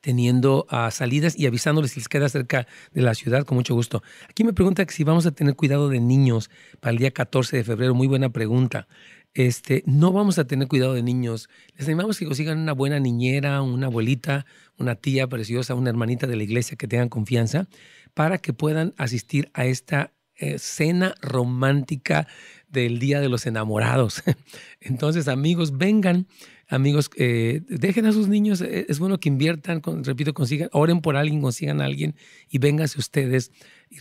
teniendo 0.00 0.66
uh, 0.70 0.90
salidas 0.90 1.36
y 1.36 1.46
avisándoles 1.46 1.92
si 1.92 2.00
les 2.00 2.08
queda 2.08 2.28
cerca 2.28 2.66
de 2.92 3.02
la 3.02 3.14
ciudad, 3.14 3.44
con 3.44 3.56
mucho 3.56 3.74
gusto. 3.74 4.02
Aquí 4.28 4.44
me 4.44 4.52
pregunta 4.52 4.84
si 4.88 5.04
vamos 5.04 5.26
a 5.26 5.32
tener 5.32 5.56
cuidado 5.56 5.88
de 5.88 6.00
niños 6.00 6.50
para 6.80 6.92
el 6.92 6.98
día 6.98 7.10
14 7.10 7.56
de 7.56 7.64
febrero. 7.64 7.94
Muy 7.94 8.06
buena 8.06 8.30
pregunta. 8.30 8.86
Este, 9.34 9.82
no 9.84 10.12
vamos 10.12 10.38
a 10.38 10.46
tener 10.46 10.68
cuidado 10.68 10.94
de 10.94 11.02
niños. 11.02 11.48
Les 11.76 11.88
animamos 11.88 12.18
que 12.18 12.24
consigan 12.24 12.58
una 12.58 12.72
buena 12.72 13.00
niñera, 13.00 13.60
una 13.62 13.86
abuelita, 13.86 14.46
una 14.78 14.94
tía 14.94 15.26
preciosa, 15.26 15.74
una 15.74 15.90
hermanita 15.90 16.28
de 16.28 16.36
la 16.36 16.44
iglesia 16.44 16.76
que 16.76 16.86
tengan 16.86 17.08
confianza 17.08 17.66
para 18.14 18.38
que 18.38 18.52
puedan 18.52 18.94
asistir 18.96 19.50
a 19.52 19.66
esta 19.66 20.12
eh, 20.36 20.58
cena 20.58 21.16
romántica 21.20 22.28
del 22.68 23.00
Día 23.00 23.20
de 23.20 23.28
los 23.28 23.46
Enamorados. 23.46 24.22
Entonces, 24.80 25.26
amigos, 25.26 25.78
vengan 25.78 26.26
amigos, 26.74 27.10
eh, 27.16 27.62
dejen 27.68 28.06
a 28.06 28.12
sus 28.12 28.28
niños, 28.28 28.60
eh, 28.60 28.86
es 28.88 28.98
bueno 28.98 29.18
que 29.18 29.28
inviertan, 29.28 29.80
repito, 30.02 30.34
consigan, 30.34 30.68
oren 30.72 31.00
por 31.00 31.16
alguien, 31.16 31.40
consigan 31.40 31.80
a 31.80 31.84
alguien 31.84 32.14
y 32.50 32.58
vénganse 32.58 32.98
ustedes. 32.98 33.52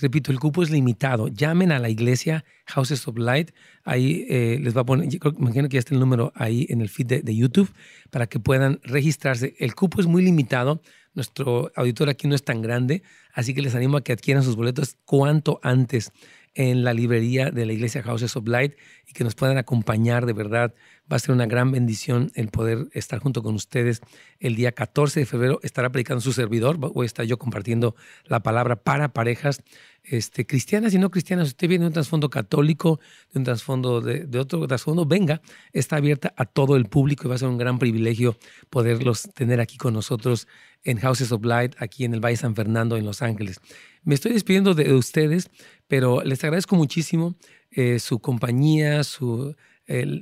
Repito, 0.01 0.31
el 0.31 0.39
cupo 0.39 0.63
es 0.63 0.71
limitado. 0.71 1.27
Llamen 1.27 1.71
a 1.71 1.79
la 1.79 1.89
iglesia 1.89 2.45
Houses 2.65 3.07
of 3.07 3.17
Light, 3.17 3.51
ahí 3.83 4.25
eh, 4.29 4.59
les 4.61 4.75
va 4.75 4.81
a 4.81 4.85
poner, 4.85 5.07
yo 5.07 5.19
imagino 5.37 5.69
que 5.69 5.75
ya 5.75 5.79
está 5.79 5.93
el 5.93 5.99
número 5.99 6.31
ahí 6.35 6.65
en 6.69 6.81
el 6.81 6.89
feed 6.89 7.23
de, 7.23 7.35
YouTube 7.35 7.71
para 8.09 8.27
que 8.27 8.39
puedan 8.39 8.79
registrarse. 8.83 9.55
El 9.59 9.75
cupo 9.75 10.01
es 10.01 10.07
muy 10.07 10.23
limitado, 10.23 10.81
nuestro 11.13 11.71
auditor 11.75 12.09
aquí 12.09 12.27
no 12.27 12.35
es 12.35 12.43
tan 12.43 12.61
grande, 12.61 13.03
así 13.33 13.53
que 13.53 13.61
les 13.61 13.75
animo 13.75 13.97
a 13.97 14.03
que 14.03 14.13
adquieran 14.13 14.43
sus 14.43 14.55
boletos 14.55 14.97
cuanto 15.05 15.59
antes 15.61 16.11
en 16.55 16.83
la 16.83 16.93
librería 16.93 17.51
de 17.51 17.65
la 17.65 17.73
iglesia 17.73 18.03
Houses 18.03 18.35
of 18.35 18.47
Light 18.47 18.73
y 19.07 19.13
que 19.13 19.23
nos 19.23 19.35
puedan 19.35 19.57
acompañar 19.57 20.25
de 20.25 20.33
verdad. 20.33 20.73
Va 21.11 21.17
a 21.17 21.19
ser 21.19 21.35
una 21.35 21.45
gran 21.45 21.71
bendición 21.71 22.31
el 22.33 22.47
poder 22.47 22.87
estar 22.93 23.19
junto 23.19 23.43
con 23.43 23.55
ustedes. 23.55 24.01
El 24.39 24.55
día 24.55 24.71
14 24.71 25.19
de 25.19 25.25
febrero 25.25 25.59
estará 25.61 25.91
predicando 25.91 26.21
su 26.21 26.31
servidor. 26.31 26.77
Voy 26.77 27.03
a 27.03 27.05
estar 27.05 27.25
yo 27.25 27.37
compartiendo 27.37 27.95
la 28.25 28.41
palabra 28.41 28.77
para 28.77 29.09
parejas 29.09 29.61
este, 30.03 30.45
cristianas 30.45 30.93
y 30.93 30.99
no 30.99 31.11
cristianas. 31.11 31.49
Usted 31.49 31.67
viene 31.67 31.83
de 31.83 31.87
un 31.87 31.93
trasfondo 31.93 32.29
católico, 32.29 32.99
de 33.33 33.39
un 33.39 33.45
trasfondo 33.45 34.01
de, 34.01 34.39
otro 34.39 34.65
trasfondo, 34.67 35.05
venga, 35.05 35.41
está 35.71 35.97
abierta 35.97 36.33
a 36.37 36.45
todo 36.45 36.75
el 36.75 36.85
público 36.85 37.25
y 37.25 37.29
va 37.29 37.35
a 37.35 37.39
ser 37.39 37.49
un 37.49 37.57
gran 37.57 37.79
privilegio 37.79 38.37
poderlos 38.69 39.23
tener 39.33 39.59
aquí 39.59 39.77
con 39.77 39.93
nosotros 39.93 40.47
en 40.83 40.99
Houses 40.99 41.31
of 41.31 41.43
Light, 41.43 41.75
aquí 41.79 42.05
en 42.05 42.13
el 42.13 42.19
Valle 42.19 42.37
San 42.37 42.55
Fernando, 42.55 42.97
en 42.97 43.05
Los 43.05 43.21
Ángeles. 43.21 43.59
Me 44.03 44.15
estoy 44.15 44.33
despidiendo 44.33 44.73
de 44.73 44.93
ustedes, 44.93 45.49
pero 45.87 46.21
les 46.23 46.43
agradezco 46.43 46.75
muchísimo 46.75 47.35
eh, 47.71 47.99
su 47.99 48.19
compañía, 48.19 49.03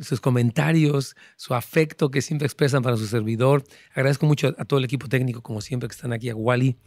sus 0.01 0.19
comentarios, 0.19 1.15
su 1.35 1.53
afecto 1.53 2.09
que 2.09 2.21
siempre 2.21 2.45
expresan 2.45 2.81
para 2.81 2.97
su 2.97 3.05
servidor. 3.07 3.63
Agradezco 3.93 4.25
mucho 4.25 4.55
a, 4.57 4.65
todo 4.65 4.79
el 4.79 4.85
equipo 4.85 5.07
técnico, 5.07 5.41
como 5.41 5.61
siempre, 5.61 5.87
que 5.87 5.95
están 5.95 6.13
aquí, 6.13 6.29
a 6.29 6.35
Wally, 6.35 6.77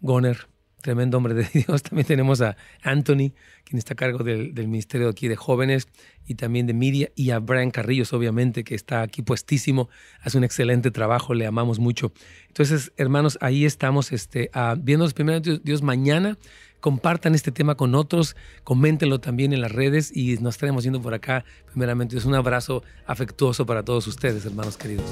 Goner, 0.00 0.46
tremendo 0.82 1.16
hombre 1.16 1.34
de 1.34 1.44
Dios. 1.52 1.82
También 1.82 2.06
tenemos 2.06 2.40
a 2.40 2.56
Anthony, 2.82 3.32
quien 3.64 3.78
está 3.78 3.94
a 3.94 3.96
cargo 3.96 4.22
del, 4.22 4.52
Ministerio 4.54 5.08
aquí 5.08 5.28
de 5.28 5.36
Jóvenes 5.36 5.88
y 6.26 6.34
también 6.36 6.66
de 6.66 6.74
Media, 6.74 7.10
y 7.16 7.30
a 7.30 7.38
Brian 7.40 7.70
Carrillos, 7.70 8.12
obviamente, 8.12 8.62
que 8.62 8.74
está 8.74 9.02
aquí 9.02 9.22
puestísimo, 9.22 9.88
hace 10.20 10.38
un 10.38 10.44
excelente 10.44 10.90
trabajo, 10.90 11.34
le 11.34 11.46
amamos 11.46 11.78
mucho. 11.78 12.12
Entonces, 12.48 12.92
hermanos, 12.96 13.38
ahí 13.40 13.64
estamos 13.64 14.12
este, 14.12 14.50
uh, 14.54 14.76
viendo 14.78 15.04
los 15.04 15.14
primeros 15.14 15.64
Dios 15.64 15.82
mañana. 15.82 16.38
Compartan 16.82 17.36
este 17.36 17.52
tema 17.52 17.76
con 17.76 17.94
otros, 17.94 18.34
coméntenlo 18.64 19.20
también 19.20 19.52
en 19.52 19.60
las 19.60 19.70
redes 19.70 20.10
y 20.14 20.36
nos 20.38 20.56
estaremos 20.56 20.82
viendo 20.82 21.00
por 21.00 21.14
acá. 21.14 21.44
Primeramente, 21.70 22.18
es 22.18 22.24
un 22.24 22.34
abrazo 22.34 22.82
afectuoso 23.06 23.64
para 23.64 23.84
todos 23.84 24.08
ustedes, 24.08 24.44
hermanos 24.44 24.76
queridos. 24.76 25.06